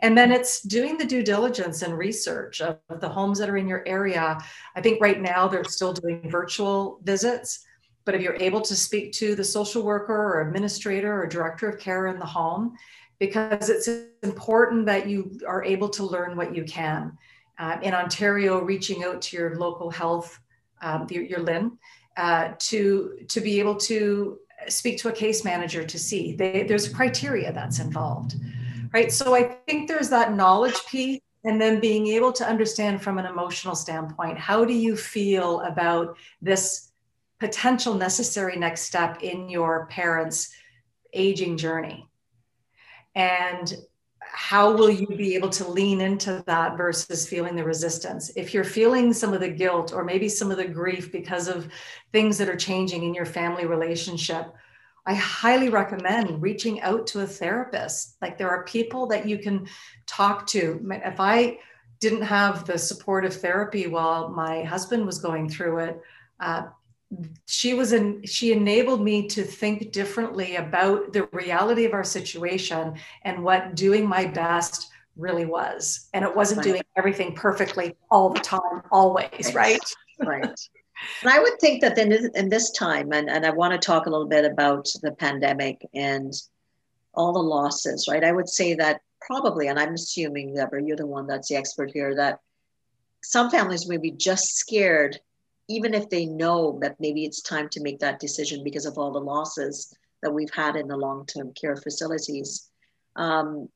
And 0.00 0.16
then 0.16 0.32
it's 0.32 0.62
doing 0.62 0.96
the 0.96 1.04
due 1.04 1.22
diligence 1.22 1.82
and 1.82 1.96
research 1.96 2.60
of 2.60 2.78
the 3.00 3.08
homes 3.08 3.38
that 3.38 3.50
are 3.50 3.56
in 3.56 3.68
your 3.68 3.86
area. 3.86 4.38
I 4.74 4.80
think 4.80 5.00
right 5.00 5.20
now 5.20 5.48
they're 5.48 5.64
still 5.64 5.92
doing 5.92 6.30
virtual 6.30 7.00
visits. 7.02 7.64
But 8.04 8.14
if 8.14 8.22
you're 8.22 8.36
able 8.36 8.60
to 8.60 8.76
speak 8.76 9.12
to 9.14 9.34
the 9.34 9.44
social 9.44 9.82
worker 9.82 10.14
or 10.14 10.40
administrator 10.42 11.20
or 11.20 11.26
director 11.26 11.68
of 11.68 11.80
care 11.80 12.06
in 12.06 12.18
the 12.18 12.26
home, 12.26 12.76
because 13.18 13.68
it's 13.68 13.88
important 14.22 14.86
that 14.86 15.08
you 15.08 15.38
are 15.46 15.64
able 15.64 15.88
to 15.88 16.04
learn 16.04 16.36
what 16.36 16.54
you 16.54 16.64
can. 16.64 17.16
Uh, 17.58 17.78
in 17.82 17.94
Ontario, 17.94 18.60
reaching 18.60 19.04
out 19.04 19.22
to 19.22 19.36
your 19.36 19.56
local 19.56 19.90
health, 19.90 20.38
um, 20.82 21.06
your, 21.10 21.24
your 21.24 21.40
LHIN, 21.40 21.72
uh, 22.16 22.52
to, 22.58 23.18
to 23.28 23.40
be 23.40 23.58
able 23.58 23.74
to 23.74 24.38
speak 24.68 24.98
to 24.98 25.08
a 25.08 25.12
case 25.12 25.44
manager 25.44 25.84
to 25.84 25.98
see. 25.98 26.34
They, 26.34 26.64
there's 26.64 26.88
criteria 26.88 27.52
that's 27.52 27.78
involved, 27.78 28.36
right? 28.92 29.12
So 29.12 29.34
I 29.34 29.56
think 29.66 29.88
there's 29.88 30.08
that 30.10 30.34
knowledge 30.34 30.78
piece 30.88 31.20
and 31.44 31.60
then 31.60 31.80
being 31.80 32.08
able 32.08 32.32
to 32.32 32.46
understand 32.46 33.00
from 33.00 33.18
an 33.18 33.26
emotional 33.26 33.76
standpoint 33.76 34.36
how 34.36 34.64
do 34.64 34.72
you 34.72 34.96
feel 34.96 35.60
about 35.60 36.16
this 36.42 36.90
potential 37.38 37.94
necessary 37.94 38.56
next 38.56 38.82
step 38.82 39.22
in 39.22 39.48
your 39.48 39.86
parents' 39.86 40.52
aging 41.12 41.56
journey. 41.56 42.08
And 43.14 43.74
how 44.36 44.70
will 44.70 44.90
you 44.90 45.06
be 45.06 45.34
able 45.34 45.48
to 45.48 45.66
lean 45.66 46.02
into 46.02 46.44
that 46.46 46.76
versus 46.76 47.26
feeling 47.26 47.56
the 47.56 47.64
resistance? 47.64 48.30
If 48.36 48.52
you're 48.52 48.64
feeling 48.64 49.14
some 49.14 49.32
of 49.32 49.40
the 49.40 49.48
guilt 49.48 49.94
or 49.94 50.04
maybe 50.04 50.28
some 50.28 50.50
of 50.50 50.58
the 50.58 50.68
grief 50.68 51.10
because 51.10 51.48
of 51.48 51.68
things 52.12 52.36
that 52.36 52.48
are 52.50 52.56
changing 52.56 53.02
in 53.02 53.14
your 53.14 53.24
family 53.24 53.64
relationship, 53.64 54.52
I 55.06 55.14
highly 55.14 55.70
recommend 55.70 56.42
reaching 56.42 56.82
out 56.82 57.06
to 57.08 57.20
a 57.20 57.26
therapist. 57.26 58.18
Like 58.20 58.36
there 58.36 58.50
are 58.50 58.64
people 58.64 59.06
that 59.06 59.26
you 59.26 59.38
can 59.38 59.66
talk 60.06 60.46
to. 60.48 60.86
If 60.90 61.18
I 61.18 61.58
didn't 62.00 62.22
have 62.22 62.66
the 62.66 62.76
supportive 62.76 63.40
therapy 63.40 63.86
while 63.86 64.28
my 64.28 64.64
husband 64.64 65.06
was 65.06 65.18
going 65.18 65.48
through 65.48 65.78
it, 65.78 66.00
uh, 66.40 66.64
she 67.46 67.74
was 67.74 67.92
in 67.92 68.24
she 68.24 68.52
enabled 68.52 69.00
me 69.00 69.28
to 69.28 69.44
think 69.44 69.92
differently 69.92 70.56
about 70.56 71.12
the 71.12 71.24
reality 71.32 71.84
of 71.84 71.92
our 71.92 72.04
situation 72.04 72.94
and 73.22 73.42
what 73.42 73.76
doing 73.76 74.06
my 74.06 74.26
best 74.26 74.90
really 75.16 75.46
was. 75.46 76.08
And 76.12 76.24
it 76.24 76.34
wasn't 76.34 76.58
right. 76.58 76.64
doing 76.64 76.82
everything 76.96 77.34
perfectly 77.34 77.96
all 78.10 78.30
the 78.30 78.40
time 78.40 78.82
always 78.90 79.52
right. 79.54 79.78
right, 80.20 80.42
and 81.22 81.30
i 81.30 81.38
would 81.38 81.58
think 81.60 81.80
that 81.82 81.98
in 81.98 82.08
this, 82.08 82.28
in 82.34 82.48
this 82.48 82.70
time 82.70 83.12
and, 83.12 83.28
and 83.28 83.44
i 83.44 83.50
want 83.50 83.72
to 83.72 83.78
talk 83.78 84.06
a 84.06 84.10
little 84.10 84.26
bit 84.26 84.44
about 84.44 84.88
the 85.02 85.12
pandemic 85.12 85.86
and 85.94 86.32
all 87.14 87.32
the 87.32 87.38
losses 87.38 88.06
right? 88.10 88.24
I 88.24 88.32
would 88.32 88.48
say 88.48 88.74
that 88.74 89.00
probably 89.20 89.68
and 89.68 89.78
i'm 89.78 89.94
assuming 89.94 90.54
Deborah, 90.54 90.82
you're 90.82 90.96
the 90.96 91.06
one 91.06 91.26
that's 91.26 91.48
the 91.48 91.56
expert 91.56 91.90
here 91.92 92.14
that 92.16 92.40
some 93.22 93.50
families 93.50 93.88
may 93.88 93.96
be 93.96 94.10
just 94.10 94.56
scared 94.56 95.18
even 95.68 95.94
if 95.94 96.08
they 96.08 96.26
know 96.26 96.78
that 96.80 96.96
maybe 97.00 97.24
it's 97.24 97.42
time 97.42 97.68
to 97.68 97.82
make 97.82 97.98
that 97.98 98.20
decision 98.20 98.62
because 98.62 98.86
of 98.86 98.98
all 98.98 99.10
the 99.10 99.18
losses 99.18 99.94
that 100.22 100.32
we've 100.32 100.52
had 100.54 100.76
in 100.76 100.86
the 100.88 100.96
long-term 100.96 101.52
care 101.54 101.76
facilities 101.76 102.70
um, 103.16 103.68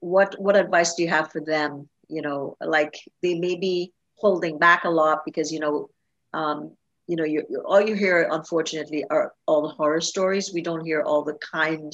what 0.00 0.34
what 0.40 0.56
advice 0.56 0.94
do 0.94 1.02
you 1.02 1.08
have 1.08 1.30
for 1.30 1.40
them? 1.40 1.88
You 2.08 2.22
know 2.22 2.56
like 2.60 2.98
they 3.22 3.38
may 3.38 3.56
be 3.56 3.92
holding 4.16 4.58
back 4.58 4.84
a 4.84 4.90
lot 4.90 5.20
because 5.24 5.52
you 5.52 5.60
know 5.60 5.88
um, 6.34 6.72
you 7.06 7.16
know 7.16 7.24
you 7.24 7.44
all 7.64 7.80
you 7.80 7.94
hear 7.94 8.28
unfortunately 8.30 9.04
are 9.10 9.32
all 9.46 9.62
the 9.62 9.74
horror 9.74 10.00
stories. 10.00 10.52
We 10.52 10.62
don't 10.62 10.84
hear 10.84 11.02
all 11.02 11.22
the 11.22 11.38
kind 11.52 11.92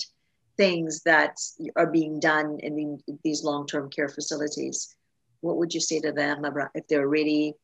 things 0.57 1.03
that 1.03 1.37
are 1.77 1.87
being 1.87 2.19
done 2.19 2.59
in, 2.61 2.75
the, 2.75 3.19
these 3.23 3.45
long-term 3.45 3.91
care 3.91 4.09
facilities. 4.09 4.97
What 5.43 5.59
would 5.59 5.75
you 5.75 5.81
say 5.81 6.01
to 6.01 6.13
them 6.13 6.47
if 6.75 6.89
they're 6.89 7.09
really 7.09 7.55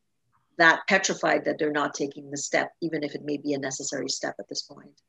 that 0.57 0.81
petrified 0.87 1.45
that 1.45 1.57
they're 1.57 1.71
not 1.71 1.93
taking 1.93 2.29
the 2.29 2.37
step, 2.37 2.71
even 2.81 3.03
if 3.03 3.15
it 3.15 3.23
may 3.23 3.37
be 3.37 3.53
a 3.53 3.57
necessary 3.57 4.09
step 4.09 4.35
at 4.39 4.47
this 4.49 4.61
point. 4.63 5.01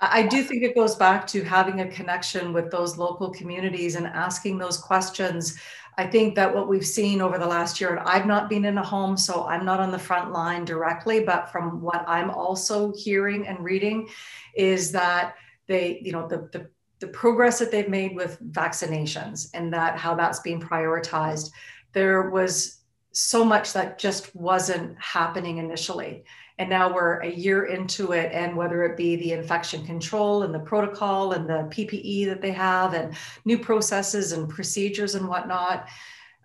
I 0.00 0.26
do 0.26 0.42
think 0.42 0.62
it 0.64 0.74
goes 0.74 0.96
back 0.96 1.26
to 1.28 1.42
having 1.44 1.80
a 1.80 1.88
connection 1.88 2.52
with 2.52 2.70
those 2.70 2.98
local 2.98 3.30
communities 3.30 3.94
and 3.94 4.06
asking 4.06 4.58
those 4.58 4.76
questions. 4.76 5.56
I 5.96 6.06
think 6.06 6.34
that 6.34 6.52
what 6.52 6.68
we've 6.68 6.86
seen 6.86 7.20
over 7.20 7.38
the 7.38 7.46
last 7.46 7.80
year, 7.80 7.94
and 7.94 8.00
I've 8.00 8.26
not 8.26 8.48
been 8.48 8.64
in 8.64 8.76
a 8.76 8.84
home, 8.84 9.16
so 9.16 9.44
I'm 9.44 9.64
not 9.64 9.78
on 9.78 9.92
the 9.92 9.98
front 9.98 10.32
line 10.32 10.64
directly, 10.64 11.20
but 11.20 11.50
from 11.52 11.80
what 11.80 12.04
I'm 12.08 12.30
also 12.30 12.92
hearing 12.96 13.46
and 13.46 13.60
reading, 13.60 14.08
is 14.56 14.90
that 14.92 15.36
they, 15.68 16.00
you 16.02 16.10
know, 16.12 16.26
the, 16.26 16.48
the 16.52 16.68
the 17.00 17.08
progress 17.08 17.58
that 17.58 17.70
they've 17.70 17.88
made 17.88 18.14
with 18.14 18.40
vaccinations 18.52 19.50
and 19.52 19.72
that 19.72 19.98
how 19.98 20.14
that's 20.14 20.40
being 20.40 20.60
prioritized, 20.60 21.50
there 21.92 22.30
was 22.30 22.83
so 23.14 23.44
much 23.44 23.72
that 23.72 23.98
just 23.98 24.34
wasn't 24.34 25.00
happening 25.00 25.58
initially. 25.58 26.24
And 26.58 26.68
now 26.68 26.92
we're 26.92 27.20
a 27.20 27.30
year 27.30 27.64
into 27.66 28.12
it, 28.12 28.30
and 28.32 28.56
whether 28.56 28.84
it 28.84 28.96
be 28.96 29.16
the 29.16 29.32
infection 29.32 29.84
control 29.84 30.42
and 30.42 30.54
the 30.54 30.60
protocol 30.60 31.32
and 31.32 31.48
the 31.48 31.68
PPE 31.74 32.26
that 32.26 32.40
they 32.40 32.52
have, 32.52 32.94
and 32.94 33.14
new 33.44 33.58
processes 33.58 34.32
and 34.32 34.48
procedures 34.48 35.14
and 35.16 35.28
whatnot, 35.28 35.88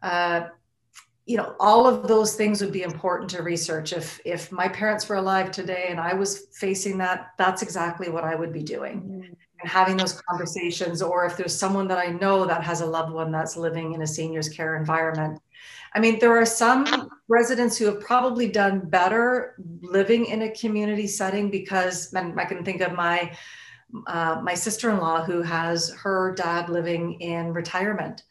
uh, 0.01 0.47
you 1.25 1.37
know, 1.37 1.55
all 1.59 1.85
of 1.85 2.07
those 2.07 2.35
things 2.35 2.59
would 2.59 2.71
be 2.71 2.81
important 2.81 3.29
to 3.31 3.43
research. 3.43 3.93
If 3.93 4.19
if 4.25 4.51
my 4.51 4.67
parents 4.67 5.07
were 5.07 5.17
alive 5.17 5.51
today 5.51 5.87
and 5.89 5.99
I 5.99 6.15
was 6.15 6.47
facing 6.53 6.97
that, 6.99 7.33
that's 7.37 7.61
exactly 7.61 8.09
what 8.09 8.23
I 8.23 8.33
would 8.33 8.51
be 8.51 8.63
doing. 8.63 9.01
Mm-hmm. 9.01 9.33
And 9.61 9.69
having 9.69 9.97
those 9.97 10.19
conversations, 10.21 11.03
or 11.03 11.25
if 11.25 11.37
there's 11.37 11.55
someone 11.55 11.87
that 11.89 11.99
I 11.99 12.07
know 12.07 12.45
that 12.47 12.63
has 12.63 12.81
a 12.81 12.85
loved 12.85 13.13
one 13.13 13.31
that's 13.31 13.57
living 13.57 13.93
in 13.93 14.01
a 14.01 14.07
seniors 14.07 14.49
care 14.49 14.75
environment, 14.75 15.39
I 15.93 15.99
mean, 15.99 16.19
there 16.19 16.37
are 16.37 16.45
some 16.45 17.09
residents 17.27 17.77
who 17.77 17.85
have 17.85 17.99
probably 17.99 18.47
done 18.47 18.79
better 18.79 19.55
living 19.81 20.25
in 20.25 20.43
a 20.43 20.51
community 20.51 21.07
setting 21.07 21.49
because 21.49 22.13
I 22.13 22.45
can 22.45 22.63
think 22.63 22.81
of 22.81 22.93
my 22.93 23.35
uh, 24.05 24.39
my 24.43 24.53
sister-in-law 24.53 25.23
who 25.23 25.41
has 25.41 25.89
her 26.03 26.35
dad 26.35 26.69
living 26.69 27.19
in 27.21 27.51
retirement, 27.53 28.23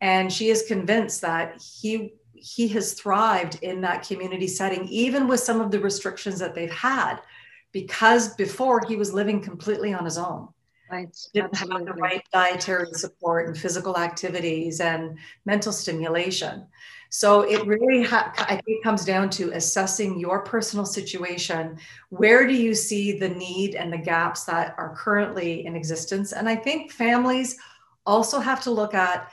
and 0.00 0.32
she 0.32 0.48
is 0.48 0.62
convinced 0.62 1.20
that 1.22 1.60
he 1.60 2.14
he 2.34 2.68
has 2.68 2.94
thrived 2.94 3.58
in 3.62 3.80
that 3.80 4.06
community 4.06 4.48
setting, 4.48 4.86
even 4.88 5.28
with 5.28 5.40
some 5.40 5.60
of 5.60 5.70
the 5.70 5.80
restrictions 5.80 6.38
that 6.38 6.54
they've 6.54 6.72
had, 6.72 7.16
because 7.72 8.34
before 8.34 8.84
he 8.86 8.96
was 8.96 9.12
living 9.12 9.40
completely 9.40 9.92
on 9.92 10.04
his 10.04 10.18
own. 10.18 10.48
Right. 10.92 11.16
Didn't 11.32 11.54
Absolutely. 11.54 11.86
have 11.86 11.96
the 11.96 12.02
right 12.02 12.22
dietary 12.34 12.92
support 12.92 13.48
and 13.48 13.56
physical 13.56 13.96
activities 13.96 14.78
and 14.80 15.16
mental 15.46 15.72
stimulation. 15.72 16.66
So 17.08 17.42
it 17.42 17.66
really, 17.66 18.02
ha- 18.02 18.34
I 18.36 18.56
think, 18.56 18.84
comes 18.84 19.06
down 19.06 19.30
to 19.30 19.52
assessing 19.52 20.20
your 20.20 20.40
personal 20.40 20.84
situation. 20.84 21.78
Where 22.10 22.46
do 22.46 22.52
you 22.52 22.74
see 22.74 23.18
the 23.18 23.30
need 23.30 23.74
and 23.74 23.90
the 23.90 23.96
gaps 23.96 24.44
that 24.44 24.74
are 24.76 24.94
currently 24.94 25.64
in 25.64 25.76
existence? 25.76 26.32
And 26.32 26.46
I 26.46 26.56
think 26.56 26.92
families 26.92 27.56
also 28.04 28.38
have 28.38 28.62
to 28.64 28.70
look 28.70 28.92
at 28.92 29.32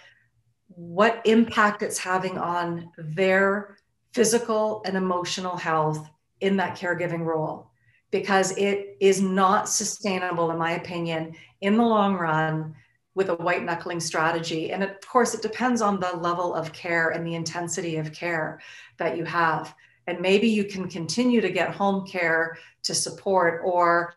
what 0.68 1.22
impact 1.26 1.82
it's 1.82 1.98
having 1.98 2.38
on 2.38 2.90
their 2.98 3.76
physical 4.14 4.82
and 4.86 4.96
emotional 4.96 5.58
health 5.58 6.08
in 6.40 6.56
that 6.56 6.78
caregiving 6.78 7.26
role 7.26 7.69
because 8.12 8.58
it 8.58 8.98
is 9.00 9.22
not 9.22 9.70
sustainable 9.70 10.52
in 10.52 10.58
my 10.58 10.72
opinion 10.72 11.36
in 11.62 11.78
the 11.78 11.84
long 11.84 12.16
run 12.16 12.76
with 13.16 13.30
a 13.30 13.36
white 13.36 13.64
knuckling 13.64 14.00
strategy. 14.00 14.72
And 14.72 14.84
of 14.84 15.00
course, 15.02 15.34
it 15.34 15.42
depends 15.42 15.82
on 15.82 16.00
the 16.00 16.16
level 16.18 16.54
of 16.54 16.72
care 16.74 17.10
and 17.10 17.26
the 17.26 17.36
intensity 17.36 17.98
of 17.98 18.14
care 18.14 18.62
that 18.98 19.18
you 19.18 19.26
have. 19.26 19.76
And 20.08 20.22
maybe 20.22 20.48
you 20.48 20.64
can 20.64 20.88
continue 20.88 21.42
to 21.42 21.50
get 21.50 21.76
home 21.76 22.08
care 22.08 22.58
to 22.84 22.96
support 22.96 23.62
or 23.64 24.16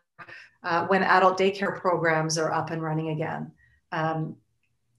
uh, 0.63 0.87
when 0.87 1.03
adult 1.03 1.37
daycare 1.37 1.79
programs 1.79 2.37
are 2.37 2.51
up 2.51 2.71
and 2.71 2.81
running 2.81 3.09
again. 3.09 3.51
Um, 3.91 4.37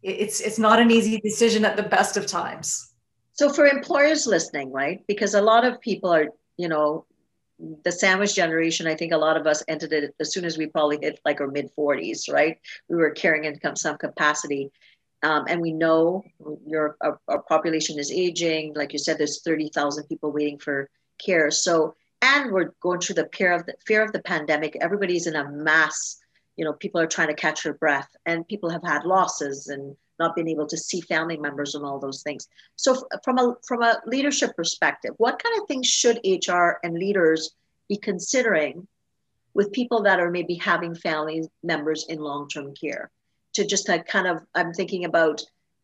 it's, 0.03 0.41
it's 0.41 0.59
not 0.59 0.79
an 0.79 0.91
easy 0.91 1.19
decision 1.19 1.65
at 1.65 1.77
the 1.77 1.83
best 1.83 2.17
of 2.17 2.27
times. 2.27 2.93
So 3.33 3.49
for 3.49 3.67
employers 3.67 4.27
listening, 4.27 4.71
right? 4.71 5.03
Because 5.09 5.35
a 5.35 5.41
lot 5.41 5.65
of 5.65 5.81
people 5.81 6.13
are, 6.13 6.29
you 6.57 6.69
know, 6.69 7.07
the 7.59 7.93
sandwich 7.93 8.35
generation, 8.35 8.87
I 8.87 8.95
think 8.95 9.13
a 9.13 9.19
lot 9.19 9.37
of 9.37 9.47
us 9.47 9.63
entered 9.69 9.93
it 9.93 10.15
as 10.21 10.33
soon 10.33 10.45
as 10.45 10.59
we 10.59 10.67
probably 10.67 10.99
hit 11.01 11.21
like 11.25 11.41
our 11.41 11.47
mid 11.47 11.71
40s, 11.77 12.33
right? 12.33 12.59
We 12.89 12.97
were 12.97 13.11
carrying 13.11 13.45
in 13.45 13.77
some 13.77 13.97
capacity. 13.97 14.71
Um, 15.23 15.47
and 15.49 15.61
we 15.61 15.73
know 15.73 16.23
your 16.67 16.97
our, 17.01 17.19
our, 17.29 17.43
population 17.43 17.99
is 17.99 18.13
aging. 18.13 18.75
Like 18.75 18.93
you 18.93 18.99
said, 18.99 19.17
there's 19.17 19.43
30,000 19.43 20.05
people 20.05 20.33
waiting 20.33 20.59
for 20.59 20.91
care. 21.25 21.51
So, 21.51 21.95
and 22.21 22.53
we're 22.53 22.73
going 22.81 23.01
through 23.01 23.15
the 23.15 23.31
fear 23.35 23.53
of 23.53 23.65
the 23.65 23.75
fear 23.87 24.03
of 24.03 24.13
the 24.13 24.23
pandemic. 24.23 24.77
Everybody's 24.83 25.27
in 25.27 25.37
a 25.37 25.51
mass. 25.51 26.19
You 26.57 26.67
know, 26.67 26.75
people 26.75 27.01
are 27.01 27.07
trying 27.07 27.29
to 27.29 27.35
catch 27.35 27.63
their 27.63 27.73
breath, 27.73 28.09
and 28.27 28.47
people 28.47 28.69
have 28.69 28.83
had 28.83 29.05
losses 29.05 29.69
and 29.69 29.97
not 30.19 30.35
being 30.35 30.49
able 30.49 30.67
to 30.67 30.77
see 30.77 31.01
family 31.01 31.37
members 31.37 31.75
and 31.75 31.85
all 31.85 31.99
those 31.99 32.23
things. 32.23 32.49
So 32.77 33.07
from 33.23 33.39
a 33.39 33.57
from 33.67 33.83
a 33.83 34.01
leadership 34.07 34.57
perspective, 34.57 35.13
what 35.19 35.43
kind 35.43 35.61
of 35.61 35.69
things 35.69 35.87
should 35.87 36.21
HR 36.25 36.79
and 36.83 36.95
leaders 36.95 37.55
be 37.89 37.97
considering 37.97 38.87
with 39.55 39.73
people 39.73 40.03
that 40.03 40.21
are 40.21 40.31
maybe 40.31 40.55
having 40.55 40.95
family 40.95 41.49
members 41.63 42.07
in 42.09 42.19
long-term 42.19 42.75
care? 42.75 43.11
To 43.55 43.67
just 43.67 43.87
to 43.87 44.03
kind 44.03 44.27
of 44.27 44.43
I'm 44.55 44.73
thinking 44.73 45.05
about, 45.05 45.43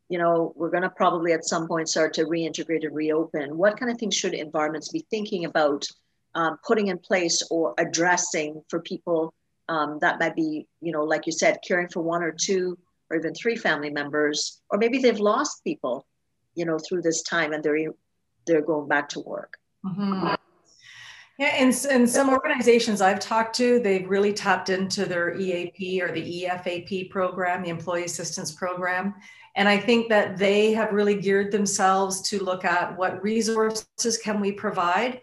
you 0.09 0.19
know, 0.19 0.53
we're 0.57 0.71
going 0.71 0.83
to 0.83 0.91
probably 0.91 1.33
at 1.33 1.45
some 1.45 1.69
point 1.69 1.89
start 1.89 2.15
to 2.15 2.25
reintegrate 2.25 2.85
and 2.85 2.95
reopen. 2.95 3.57
What 3.57 3.79
kind 3.79 3.91
of 3.91 3.99
things 3.99 4.17
should 4.17 4.35
environments 4.35 4.89
be 4.89 5.07
thinking 5.11 5.45
about 5.45 5.87
um, 6.35 6.59
putting 6.67 6.89
in 6.89 6.99
place 6.99 7.43
or 7.51 7.75
addressing 7.79 8.63
for 8.69 8.81
people 8.81 9.35
um, 9.69 9.99
that 10.01 10.19
might 10.19 10.35
be, 10.35 10.67
you 10.81 10.91
know, 10.91 11.05
like 11.05 11.27
you 11.27 11.33
said, 11.33 11.59
caring 11.67 11.89
for 11.89 12.03
one 12.03 12.25
or 12.25 12.33
two 12.33 12.77
or 13.11 13.17
even 13.17 13.35
three 13.35 13.57
family 13.57 13.91
members, 13.91 14.63
or 14.71 14.79
maybe 14.79 14.99
they've 14.99 15.19
lost 15.19 15.63
people, 15.65 16.07
you 16.55 16.65
know, 16.65 16.79
through 16.79 17.03
this 17.03 17.23
time 17.23 17.53
and 17.53 17.63
they're 17.63 17.93
they're 18.47 18.63
going 18.63 18.89
back 18.89 19.09
to 19.11 19.21
work. 19.21 19.57
Mm-hmm. 19.85 20.35
Yeah, 21.39 21.57
in, 21.57 21.69
in 21.91 22.07
some 22.07 22.29
organizations 22.29 23.01
I've 23.01 23.19
talked 23.19 23.57
to, 23.57 23.81
they've 23.81 24.09
really 24.09 24.33
tapped 24.35 24.69
into 24.69 25.07
their 25.07 25.35
EAP 25.35 26.03
or 26.03 26.13
the 26.13 26.45
EFAP 26.45 27.09
program, 27.09 27.63
the 27.63 27.71
Employee 27.71 28.05
Assistance 28.05 28.53
Program. 28.53 29.15
And 29.57 29.67
I 29.67 29.79
think 29.79 30.11
that 30.11 30.37
they 30.37 30.73
have 30.73 30.93
really 30.93 31.19
geared 31.19 31.51
themselves 31.51 32.21
to 32.29 32.45
look 32.45 32.67
at 32.67 32.97
what 32.99 33.23
resources 33.23 34.19
can 34.23 34.39
we 34.39 34.53
provide, 34.53 35.23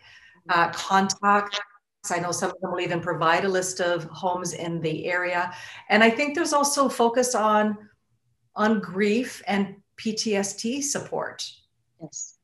uh, 0.49 0.69
contact 0.69 1.59
I 2.11 2.19
know 2.19 2.31
some 2.31 2.51
of 2.51 2.61
them 2.61 2.71
will 2.71 2.81
even 2.81 3.01
provide 3.01 3.45
a 3.45 3.49
list 3.49 3.79
of 3.79 4.03
homes 4.05 4.53
in 4.53 4.81
the 4.81 5.05
area. 5.05 5.53
And 5.89 6.03
I 6.03 6.09
think 6.09 6.35
there's 6.35 6.53
also 6.53 6.89
focus 6.89 7.35
on 7.35 7.77
on 8.55 8.79
grief 8.79 9.41
and 9.47 9.75
PTSD 9.97 10.81
support. 10.83 11.49
Yes. 12.01 12.37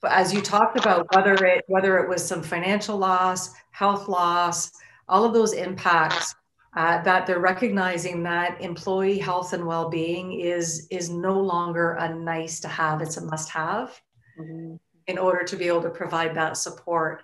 But 0.00 0.12
as 0.12 0.34
you 0.34 0.42
talked 0.42 0.78
about, 0.78 1.06
whether 1.14 1.32
it 1.46 1.64
whether 1.66 1.98
it 1.98 2.08
was 2.08 2.22
some 2.24 2.42
financial 2.42 2.98
loss, 2.98 3.54
health 3.70 4.08
loss, 4.08 4.70
all 5.08 5.24
of 5.24 5.32
those 5.32 5.54
impacts, 5.54 6.34
uh, 6.76 7.02
that 7.02 7.26
they're 7.26 7.40
recognizing 7.40 8.22
that 8.24 8.60
employee 8.60 9.18
health 9.18 9.52
and 9.52 9.66
well-being 9.66 10.40
is 10.40 10.86
is 10.90 11.08
no 11.08 11.40
longer 11.40 11.92
a 11.92 12.14
nice 12.14 12.60
to 12.60 12.68
have; 12.68 13.00
it's 13.00 13.16
a 13.16 13.24
must-have 13.24 13.98
mm-hmm. 14.38 14.76
in 15.06 15.18
order 15.18 15.44
to 15.44 15.56
be 15.56 15.68
able 15.68 15.82
to 15.82 15.90
provide 15.90 16.34
that 16.34 16.56
support 16.56 17.22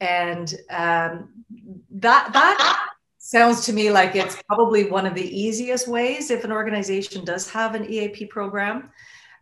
and 0.00 0.54
um, 0.70 1.30
that 1.90 2.32
that 2.32 2.88
sounds 3.18 3.64
to 3.66 3.72
me 3.72 3.90
like 3.90 4.14
it's 4.14 4.40
probably 4.46 4.88
one 4.88 5.06
of 5.06 5.14
the 5.14 5.38
easiest 5.38 5.88
ways 5.88 6.30
if 6.30 6.44
an 6.44 6.52
organization 6.52 7.24
does 7.24 7.50
have 7.50 7.74
an 7.74 7.90
EAP 7.90 8.26
program. 8.26 8.90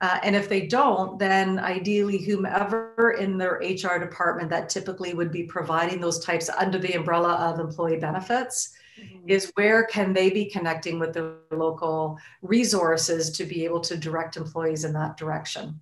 Uh, 0.00 0.18
and 0.22 0.34
if 0.34 0.48
they 0.48 0.66
don't, 0.66 1.18
then 1.18 1.58
ideally, 1.58 2.18
whomever 2.18 3.16
in 3.18 3.38
their 3.38 3.60
HR 3.62 3.98
department 3.98 4.50
that 4.50 4.68
typically 4.68 5.14
would 5.14 5.30
be 5.30 5.44
providing 5.44 6.00
those 6.00 6.22
types 6.22 6.50
under 6.50 6.78
the 6.78 6.92
umbrella 6.92 7.34
of 7.34 7.60
employee 7.60 7.98
benefits 7.98 8.74
mm-hmm. 9.00 9.28
is 9.28 9.50
where 9.54 9.84
can 9.86 10.12
they 10.12 10.30
be 10.30 10.46
connecting 10.46 10.98
with 10.98 11.12
the 11.12 11.36
local 11.52 12.18
resources 12.42 13.30
to 13.30 13.44
be 13.44 13.64
able 13.64 13.80
to 13.80 13.96
direct 13.96 14.36
employees 14.36 14.84
in 14.84 14.92
that 14.92 15.16
direction. 15.16 15.80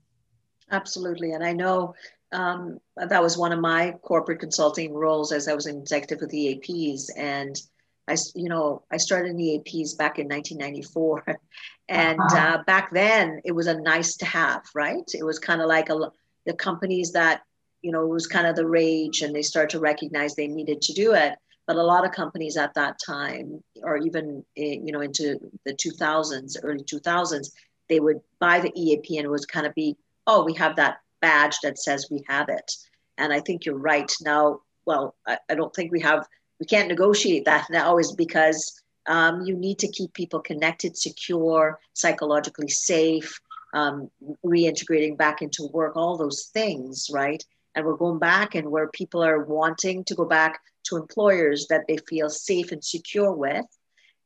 Absolutely. 0.70 1.32
And 1.32 1.42
I 1.42 1.52
know 1.52 1.94
um, 2.32 2.78
that 2.96 3.22
was 3.22 3.36
one 3.36 3.52
of 3.52 3.60
my 3.60 3.92
corporate 4.02 4.40
consulting 4.40 4.94
roles 4.94 5.32
as 5.32 5.48
I 5.48 5.54
was 5.54 5.66
an 5.66 5.78
executive 5.78 6.20
with 6.20 6.32
EAPs. 6.32 7.10
And 7.16 7.60
I, 8.08 8.16
you 8.34 8.48
know, 8.48 8.82
I 8.90 8.96
started 8.96 9.30
in 9.30 9.38
EAPs 9.38 9.96
back 9.96 10.18
in 10.18 10.28
1994. 10.28 11.38
And 11.88 12.20
uh-huh. 12.20 12.58
uh, 12.60 12.62
back 12.62 12.90
then 12.92 13.42
it 13.44 13.52
was 13.52 13.66
a 13.66 13.78
nice 13.78 14.16
to 14.18 14.24
have, 14.24 14.62
right? 14.74 15.04
It 15.12 15.24
was 15.24 15.38
kind 15.38 15.60
of 15.60 15.68
like 15.68 15.90
a, 15.90 16.10
the 16.46 16.54
companies 16.54 17.12
that, 17.12 17.42
you 17.82 17.92
know, 17.92 18.04
it 18.04 18.08
was 18.08 18.26
kind 18.26 18.46
of 18.46 18.56
the 18.56 18.66
rage 18.66 19.20
and 19.20 19.34
they 19.34 19.42
started 19.42 19.70
to 19.70 19.80
recognize 19.80 20.34
they 20.34 20.46
needed 20.46 20.80
to 20.82 20.94
do 20.94 21.12
it. 21.12 21.34
But 21.66 21.76
a 21.76 21.82
lot 21.82 22.06
of 22.06 22.12
companies 22.12 22.56
at 22.56 22.72
that 22.74 22.98
time, 23.04 23.62
or 23.82 23.98
even, 23.98 24.42
eh, 24.56 24.78
you 24.82 24.92
know, 24.92 25.00
into 25.00 25.38
the 25.66 25.74
2000s, 25.74 26.56
early 26.62 26.84
2000s, 26.84 27.50
they 27.88 28.00
would 28.00 28.20
buy 28.38 28.60
the 28.60 28.72
EAP 28.74 29.18
and 29.18 29.26
it 29.26 29.30
was 29.30 29.44
kind 29.44 29.66
of 29.66 29.74
be, 29.74 29.96
oh, 30.26 30.44
we 30.44 30.54
have 30.54 30.76
that 30.76 30.98
badge 31.22 31.56
that 31.62 31.78
says 31.78 32.08
we 32.10 32.22
have 32.28 32.50
it. 32.50 32.70
And 33.16 33.32
I 33.32 33.40
think 33.40 33.64
you're 33.64 33.78
right. 33.78 34.12
Now, 34.20 34.60
well, 34.84 35.14
I, 35.26 35.38
I 35.48 35.54
don't 35.54 35.74
think 35.74 35.90
we 35.90 36.00
have, 36.00 36.26
we 36.60 36.66
can't 36.66 36.88
negotiate 36.88 37.46
that 37.46 37.66
now, 37.70 37.96
is 37.96 38.12
because 38.12 38.78
um, 39.06 39.40
you 39.42 39.56
need 39.56 39.78
to 39.78 39.90
keep 39.90 40.12
people 40.12 40.40
connected, 40.40 40.96
secure, 40.96 41.80
psychologically 41.94 42.68
safe, 42.68 43.40
um, 43.72 44.10
reintegrating 44.44 45.16
back 45.16 45.40
into 45.40 45.70
work, 45.72 45.96
all 45.96 46.18
those 46.18 46.50
things, 46.52 47.08
right? 47.10 47.42
And 47.74 47.86
we're 47.86 47.96
going 47.96 48.18
back 48.18 48.54
and 48.54 48.70
where 48.70 48.88
people 48.88 49.24
are 49.24 49.44
wanting 49.44 50.04
to 50.04 50.14
go 50.14 50.26
back 50.26 50.60
to 50.84 50.96
employers 50.96 51.66
that 51.70 51.84
they 51.88 51.96
feel 52.08 52.28
safe 52.28 52.70
and 52.70 52.84
secure 52.84 53.32
with, 53.32 53.64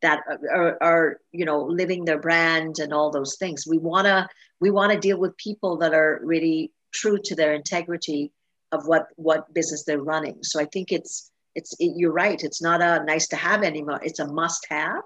that 0.03 0.20
are, 0.53 0.76
are 0.82 1.20
you 1.32 1.44
know 1.44 1.64
living 1.64 2.05
their 2.05 2.18
brand 2.18 2.78
and 2.78 2.92
all 2.92 3.11
those 3.11 3.36
things 3.36 3.66
we 3.66 3.78
want 3.78 4.07
to 4.07 4.28
we 4.61 4.70
want 4.70 4.92
to 4.92 4.99
deal 4.99 5.18
with 5.18 5.36
people 5.36 5.78
that 5.78 5.94
are 5.94 6.20
really 6.22 6.70
true 7.01 7.18
to 7.24 7.34
their 7.34 7.53
integrity 7.55 8.32
of 8.72 8.86
what 8.86 9.05
what 9.16 9.53
business 9.59 9.84
they're 9.84 10.11
running. 10.14 10.38
So 10.42 10.61
i 10.61 10.66
think 10.72 10.92
it's 10.99 11.30
it's 11.59 11.72
it, 11.80 11.92
you're 11.97 12.12
right. 12.24 12.40
It's 12.49 12.62
not 12.62 12.82
a 12.82 13.03
nice 13.05 13.26
to 13.28 13.36
have 13.36 13.62
anymore. 13.62 14.01
It's 14.03 14.20
a 14.20 14.32
must 14.42 14.66
have 14.68 15.05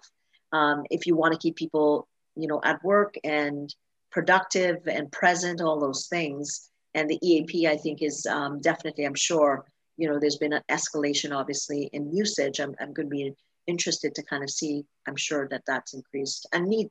um, 0.53 0.79
if 0.91 1.07
you 1.07 1.15
want 1.17 1.33
to 1.33 1.39
keep 1.39 1.57
people 1.57 2.09
you 2.37 2.49
know 2.49 2.61
at 2.65 2.83
work 2.85 3.15
and 3.25 3.75
productive 4.11 4.79
and 4.87 5.13
present 5.13 5.61
all 5.61 5.79
those 5.81 6.07
things. 6.09 6.71
And 6.97 7.09
the 7.09 7.21
eap 7.23 7.51
i 7.75 7.77
think 7.77 8.03
is 8.03 8.27
um, 8.27 8.61
definitely 8.61 9.05
i'm 9.07 9.21
sure 9.29 9.65
you 9.97 10.09
know 10.09 10.19
there's 10.19 10.43
been 10.45 10.59
an 10.59 10.67
escalation 10.69 11.31
obviously 11.41 11.89
in 11.93 12.15
usage. 12.23 12.59
I'm, 12.59 12.75
I'm 12.81 12.93
going 12.93 13.09
to 13.09 13.17
be 13.21 13.33
interested 13.69 14.11
to 14.15 14.23
kind 14.25 14.43
of 14.43 14.51
see 14.51 14.85
i'm 15.07 15.19
sure 15.29 15.47
that 15.53 15.63
that's 15.71 15.95
increased 15.95 16.49
and 16.53 16.67
need 16.67 16.89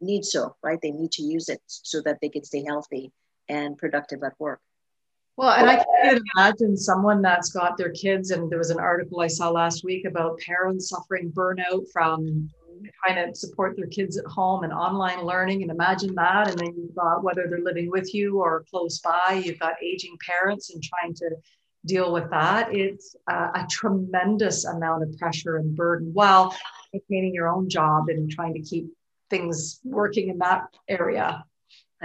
need 0.00 0.24
so 0.24 0.56
right? 0.62 0.80
They 0.80 0.90
need 0.90 1.12
to 1.12 1.22
use 1.22 1.48
it 1.48 1.60
so 1.66 2.00
that 2.06 2.18
they 2.20 2.30
can 2.34 2.44
stay 2.44 2.64
healthy 2.66 3.12
and 3.48 3.76
productive 3.78 4.22
at 4.22 4.32
work 4.38 4.60
well, 5.36 5.50
and 5.50 5.68
I 5.68 5.84
can't 6.02 6.22
imagine 6.36 6.76
someone 6.76 7.20
that's 7.20 7.50
got 7.50 7.76
their 7.76 7.90
kids, 7.90 8.30
and 8.30 8.48
there 8.48 8.58
was 8.58 8.70
an 8.70 8.78
article 8.78 9.20
I 9.20 9.26
saw 9.26 9.50
last 9.50 9.82
week 9.82 10.04
about 10.04 10.38
parents 10.38 10.90
suffering 10.90 11.32
burnout 11.32 11.90
from 11.92 12.48
trying 13.02 13.32
to 13.32 13.34
support 13.34 13.76
their 13.76 13.86
kids 13.86 14.16
at 14.16 14.26
home 14.26 14.62
and 14.62 14.72
online 14.72 15.24
learning. 15.24 15.62
And 15.62 15.70
imagine 15.70 16.14
that. 16.14 16.48
And 16.48 16.58
then 16.58 16.74
you've 16.76 16.94
got 16.94 17.24
whether 17.24 17.46
they're 17.48 17.64
living 17.64 17.90
with 17.90 18.14
you 18.14 18.40
or 18.40 18.64
close 18.70 19.00
by, 19.00 19.42
you've 19.44 19.58
got 19.58 19.74
aging 19.82 20.16
parents 20.24 20.72
and 20.72 20.82
trying 20.82 21.14
to 21.14 21.30
deal 21.86 22.12
with 22.12 22.30
that. 22.30 22.74
It's 22.74 23.16
a 23.28 23.66
tremendous 23.70 24.64
amount 24.64 25.02
of 25.02 25.16
pressure 25.18 25.56
and 25.56 25.74
burden 25.74 26.10
while 26.12 26.56
maintaining 26.92 27.34
your 27.34 27.48
own 27.48 27.68
job 27.68 28.08
and 28.08 28.30
trying 28.30 28.54
to 28.54 28.60
keep 28.60 28.86
things 29.30 29.80
working 29.84 30.28
in 30.28 30.38
that 30.38 30.62
area. 30.88 31.44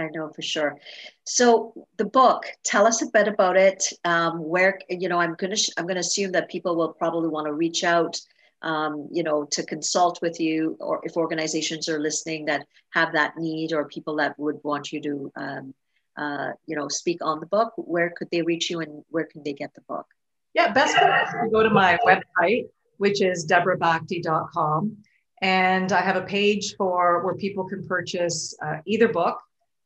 I 0.00 0.08
know 0.08 0.30
for 0.34 0.42
sure. 0.42 0.78
So 1.24 1.74
the 1.98 2.06
book, 2.06 2.44
tell 2.64 2.86
us 2.86 3.02
a 3.02 3.10
bit 3.12 3.28
about 3.28 3.56
it. 3.56 3.92
Um, 4.04 4.42
where 4.42 4.78
you 4.88 5.08
know, 5.08 5.18
I'm 5.18 5.34
gonna 5.34 5.56
I'm 5.76 5.86
gonna 5.86 6.00
assume 6.00 6.32
that 6.32 6.48
people 6.48 6.74
will 6.74 6.92
probably 6.92 7.28
want 7.28 7.46
to 7.46 7.52
reach 7.52 7.84
out, 7.84 8.18
um, 8.62 9.08
you 9.12 9.22
know, 9.22 9.44
to 9.52 9.62
consult 9.64 10.20
with 10.22 10.40
you, 10.40 10.76
or 10.80 11.00
if 11.04 11.16
organizations 11.16 11.88
are 11.88 12.00
listening 12.00 12.46
that 12.46 12.66
have 12.90 13.12
that 13.12 13.36
need, 13.36 13.72
or 13.72 13.86
people 13.86 14.16
that 14.16 14.38
would 14.38 14.58
want 14.64 14.90
you 14.90 15.02
to, 15.02 15.32
um, 15.36 15.74
uh, 16.16 16.52
you 16.66 16.76
know, 16.76 16.88
speak 16.88 17.18
on 17.22 17.38
the 17.40 17.46
book. 17.46 17.72
Where 17.76 18.10
could 18.16 18.28
they 18.30 18.42
reach 18.42 18.70
you, 18.70 18.80
and 18.80 19.04
where 19.10 19.26
can 19.26 19.42
they 19.42 19.52
get 19.52 19.74
the 19.74 19.82
book? 19.82 20.06
Yeah, 20.54 20.72
best 20.72 20.96
to 20.96 21.48
go 21.52 21.62
to 21.62 21.70
my 21.70 21.98
website, 22.06 22.68
which 22.96 23.20
is 23.20 23.46
deborahbakti.com. 23.46 24.96
And 25.42 25.92
I 25.92 26.00
have 26.02 26.16
a 26.16 26.22
page 26.22 26.74
for 26.76 27.24
where 27.24 27.34
people 27.34 27.64
can 27.64 27.86
purchase 27.86 28.54
uh, 28.62 28.78
either 28.84 29.08
book 29.08 29.40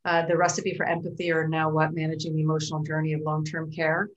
uh, 0.04 0.26
the 0.26 0.36
recipe 0.36 0.74
for 0.74 0.86
empathy 0.86 1.32
or 1.32 1.48
now 1.48 1.70
what? 1.70 1.94
Managing 1.94 2.34
the 2.34 2.42
emotional 2.42 2.82
journey 2.82 3.12
of 3.14 3.22
long-term 3.22 3.70
care. 3.72 4.10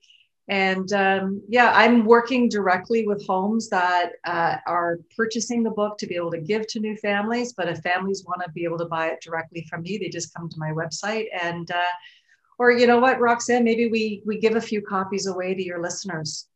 And 0.48 0.90
um, 0.94 1.42
yeah 1.46 1.72
i'm 1.74 2.06
working 2.06 2.48
directly 2.48 3.06
with 3.06 3.26
homes 3.26 3.68
that 3.68 4.12
uh, 4.24 4.56
are 4.66 4.98
purchasing 5.14 5.62
the 5.62 5.70
book 5.70 5.98
to 5.98 6.06
be 6.06 6.16
able 6.16 6.30
to 6.30 6.40
give 6.40 6.66
to 6.68 6.80
new 6.80 6.96
families 6.96 7.52
but 7.52 7.68
if 7.68 7.80
families 7.80 8.24
want 8.26 8.40
to 8.42 8.50
be 8.52 8.64
able 8.64 8.78
to 8.78 8.86
buy 8.86 9.08
it 9.08 9.20
directly 9.20 9.66
from 9.68 9.82
me 9.82 9.98
they 9.98 10.08
just 10.08 10.34
come 10.34 10.48
to 10.48 10.58
my 10.58 10.70
website. 10.70 11.26
And 11.42 11.70
uh, 11.70 11.94
or 12.58 12.72
you 12.72 12.86
know 12.86 12.98
what 12.98 13.20
roxanne 13.20 13.62
maybe 13.62 13.88
we 13.88 14.22
we 14.24 14.38
give 14.38 14.56
a 14.56 14.60
few 14.60 14.80
copies 14.80 15.26
away 15.26 15.54
to 15.54 15.62
your 15.62 15.82
listeners. 15.82 16.46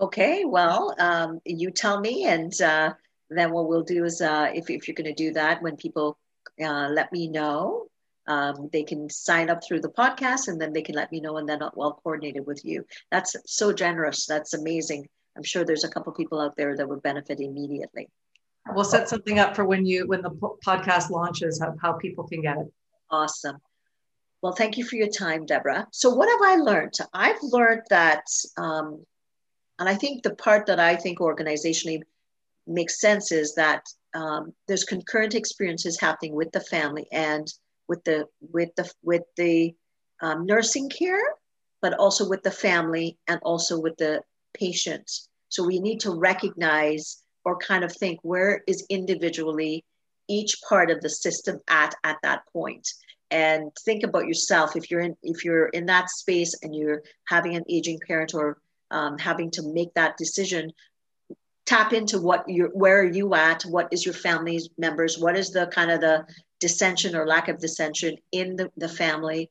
Okay 0.00 0.44
well 0.44 0.94
um, 0.98 1.40
you 1.44 1.70
tell 1.70 2.00
me 2.00 2.24
and 2.24 2.60
uh, 2.60 2.92
then 3.30 3.52
what 3.52 3.68
we'll 3.68 3.82
do 3.84 4.04
is 4.04 4.20
uh, 4.20 4.50
if, 4.52 4.68
if 4.68 4.88
you're 4.88 4.96
going 4.96 5.14
to 5.14 5.24
do 5.24 5.32
that 5.32 5.62
when 5.62 5.76
people 5.76 6.18
uh, 6.60 6.88
let 6.88 7.12
me 7.12 7.28
know 7.28 7.86
um, 8.28 8.68
they 8.72 8.84
can 8.84 9.08
sign 9.08 9.50
up 9.50 9.64
through 9.64 9.80
the 9.80 9.88
podcast 9.88 10.48
and 10.48 10.60
then 10.60 10.72
they 10.72 10.82
can 10.82 10.94
let 10.94 11.10
me 11.10 11.20
know 11.20 11.38
and 11.38 11.48
then 11.48 11.62
I'll 11.62 12.00
coordinate 12.04 12.36
it 12.36 12.46
with 12.46 12.64
you. 12.64 12.84
That's 13.10 13.34
so 13.46 13.72
generous. 13.72 14.26
That's 14.26 14.54
amazing. 14.54 15.08
I'm 15.36 15.42
sure 15.42 15.64
there's 15.64 15.84
a 15.84 15.88
couple 15.88 16.12
people 16.12 16.40
out 16.40 16.56
there 16.56 16.76
that 16.76 16.88
would 16.88 17.02
benefit 17.02 17.40
immediately. 17.40 18.08
We'll 18.74 18.84
set 18.84 19.08
something 19.08 19.38
up 19.38 19.56
for 19.56 19.64
when 19.64 19.86
you 19.86 20.06
when 20.06 20.20
the 20.20 20.30
podcast 20.30 21.08
launches 21.08 21.58
how, 21.60 21.74
how 21.80 21.92
people 21.94 22.24
can 22.24 22.42
get 22.42 22.58
it. 22.58 22.70
Awesome. 23.10 23.56
Well, 24.42 24.52
thank 24.52 24.76
you 24.76 24.84
for 24.84 24.96
your 24.96 25.08
time, 25.08 25.46
Deborah. 25.46 25.86
So, 25.90 26.10
what 26.10 26.28
have 26.28 26.40
I 26.42 26.62
learned? 26.62 26.94
I've 27.14 27.42
learned 27.42 27.82
that, 27.88 28.24
um, 28.58 29.04
and 29.78 29.88
I 29.88 29.94
think 29.94 30.22
the 30.22 30.34
part 30.34 30.66
that 30.66 30.78
I 30.78 30.96
think 30.96 31.18
organizationally 31.18 32.02
makes 32.66 33.00
sense 33.00 33.32
is 33.32 33.54
that 33.54 33.82
um, 34.14 34.52
there's 34.66 34.84
concurrent 34.84 35.34
experiences 35.34 35.98
happening 35.98 36.34
with 36.34 36.52
the 36.52 36.60
family 36.60 37.06
and 37.10 37.50
with 37.88 38.04
the 38.04 38.26
with 38.52 38.74
the 38.76 38.90
with 39.02 39.22
the 39.36 39.74
um, 40.20 40.46
nursing 40.46 40.88
care, 40.90 41.22
but 41.80 41.94
also 41.94 42.28
with 42.28 42.42
the 42.42 42.50
family 42.50 43.16
and 43.26 43.40
also 43.42 43.78
with 43.78 43.96
the 43.96 44.22
patients. 44.54 45.28
So 45.48 45.64
we 45.64 45.78
need 45.80 46.00
to 46.00 46.10
recognize 46.10 47.22
or 47.44 47.56
kind 47.56 47.84
of 47.84 47.92
think 47.92 48.20
where 48.22 48.62
is 48.66 48.84
individually 48.90 49.84
each 50.28 50.60
part 50.68 50.90
of 50.90 51.00
the 51.00 51.10
system 51.10 51.60
at 51.68 51.94
at 52.04 52.18
that 52.22 52.42
point. 52.52 52.86
And 53.30 53.70
think 53.84 54.04
about 54.04 54.26
yourself. 54.26 54.76
If 54.76 54.90
you're 54.90 55.00
in 55.00 55.16
if 55.22 55.44
you're 55.44 55.68
in 55.68 55.86
that 55.86 56.10
space 56.10 56.54
and 56.62 56.74
you're 56.74 57.02
having 57.28 57.56
an 57.56 57.64
aging 57.68 58.00
parent 58.06 58.34
or 58.34 58.58
um, 58.90 59.18
having 59.18 59.50
to 59.52 59.62
make 59.62 59.92
that 59.94 60.16
decision 60.16 60.72
tap 61.66 61.92
into 61.92 62.18
what 62.18 62.44
you're 62.48 62.70
where 62.70 63.00
are 63.00 63.12
you 63.12 63.34
at? 63.34 63.62
What 63.64 63.88
is 63.92 64.04
your 64.04 64.14
family 64.14 64.60
members? 64.78 65.18
What 65.18 65.36
is 65.36 65.50
the 65.50 65.66
kind 65.66 65.90
of 65.90 66.00
the 66.00 66.26
dissension 66.60 67.14
or 67.14 67.26
lack 67.26 67.48
of 67.48 67.58
dissension 67.58 68.16
in 68.32 68.56
the, 68.56 68.70
the 68.76 68.88
family. 68.88 69.50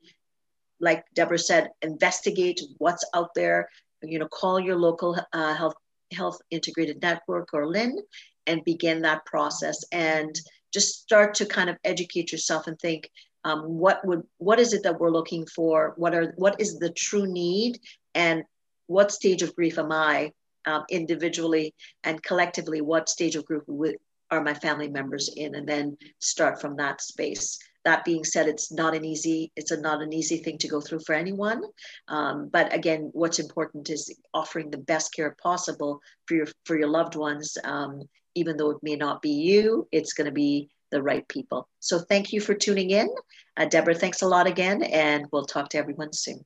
Like 0.80 1.05
Deborah 1.14 1.39
said, 1.39 1.70
investigate 1.82 2.62
what's 2.78 3.05
out 3.14 3.34
there. 3.36 3.70
You 4.03 4.20
know, 4.20 4.28
call 4.28 4.60
your 4.60 4.76
local 4.76 5.18
uh, 5.34 5.53
health 5.55 5.76
health 6.14 6.39
integrated 6.51 7.01
network 7.01 7.49
or 7.53 7.66
LHIN 7.66 7.97
and 8.45 8.64
begin 8.64 9.01
that 9.01 9.26
process 9.26 9.84
and 9.91 10.34
just 10.74 11.01
start 11.01 11.34
to 11.36 11.45
kind 11.45 11.70
of 11.70 11.78
educate 11.84 12.32
yourself 12.32 12.68
and 12.68 12.80
think 12.80 13.10
um, 13.43 13.64
what 13.64 14.05
would 14.05 14.24
what 14.38 14.60
is 14.60 14.74
it 14.74 14.84
that 14.84 14.99
we're 14.99 15.12
looking 15.12 15.45
for 15.45 15.93
what 15.97 16.14
are 16.14 16.34
what 16.38 16.60
is 16.60 16.80
the 16.80 16.91
true 16.91 17.28
need 17.28 17.80
and 18.16 18.43
what 18.88 19.12
stage 19.12 19.41
of 19.41 19.55
grief 19.55 19.78
am 19.78 19.91
i 19.91 20.32
um, 20.68 20.84
individually 20.89 21.74
and 22.03 22.22
collectively 22.22 22.82
what 22.82 23.10
stage 23.10 23.36
of 23.36 23.45
grief 23.45 23.64
would, 23.68 23.97
are 24.32 24.43
my 24.43 24.53
family 24.53 24.88
members 24.89 25.30
in 25.36 25.55
and 25.55 25.67
then 25.67 25.97
start 26.19 26.59
from 26.61 26.75
that 26.78 27.01
space. 27.01 27.59
That 27.86 28.03
being 28.03 28.23
said 28.23 28.47
it's 28.47 28.71
not 28.71 28.95
an 28.95 29.05
easy 29.05 29.51
it's 29.55 29.71
a 29.71 29.80
not 29.80 30.01
an 30.01 30.11
easy 30.11 30.38
thing 30.38 30.57
to 30.59 30.67
go 30.67 30.82
through 30.82 30.99
for 31.05 31.15
anyone. 31.15 31.61
Um, 32.07 32.49
but 32.51 32.73
again 32.73 33.09
what's 33.13 33.39
important 33.39 33.89
is 33.89 34.13
offering 34.34 34.69
the 34.69 34.78
best 34.78 35.13
care 35.13 35.36
possible 35.41 36.01
for 36.25 36.36
your 36.36 36.47
for 36.65 36.78
your 36.78 36.89
loved 36.89 37.15
ones. 37.15 37.57
Um, 37.63 38.03
even 38.36 38.57
though 38.57 38.71
it 38.71 38.84
may 38.84 38.95
not 38.95 39.21
be 39.21 39.32
you 39.32 39.88
it's 39.91 40.13
going 40.13 40.25
to 40.25 40.34
be 40.34 40.69
the 40.91 41.01
right 41.01 41.28
people. 41.28 41.67
So 41.80 41.99
thank 41.99 42.32
you 42.32 42.39
for 42.41 42.53
tuning 42.53 42.91
in. 42.91 43.09
Uh, 43.55 43.65
deborah 43.65 43.95
thanks 43.95 44.21
a 44.21 44.28
lot 44.28 44.47
again 44.47 44.84
and 44.84 45.25
we'll 45.32 45.45
talk 45.45 45.69
to 45.69 45.78
everyone 45.78 46.13
soon 46.13 46.45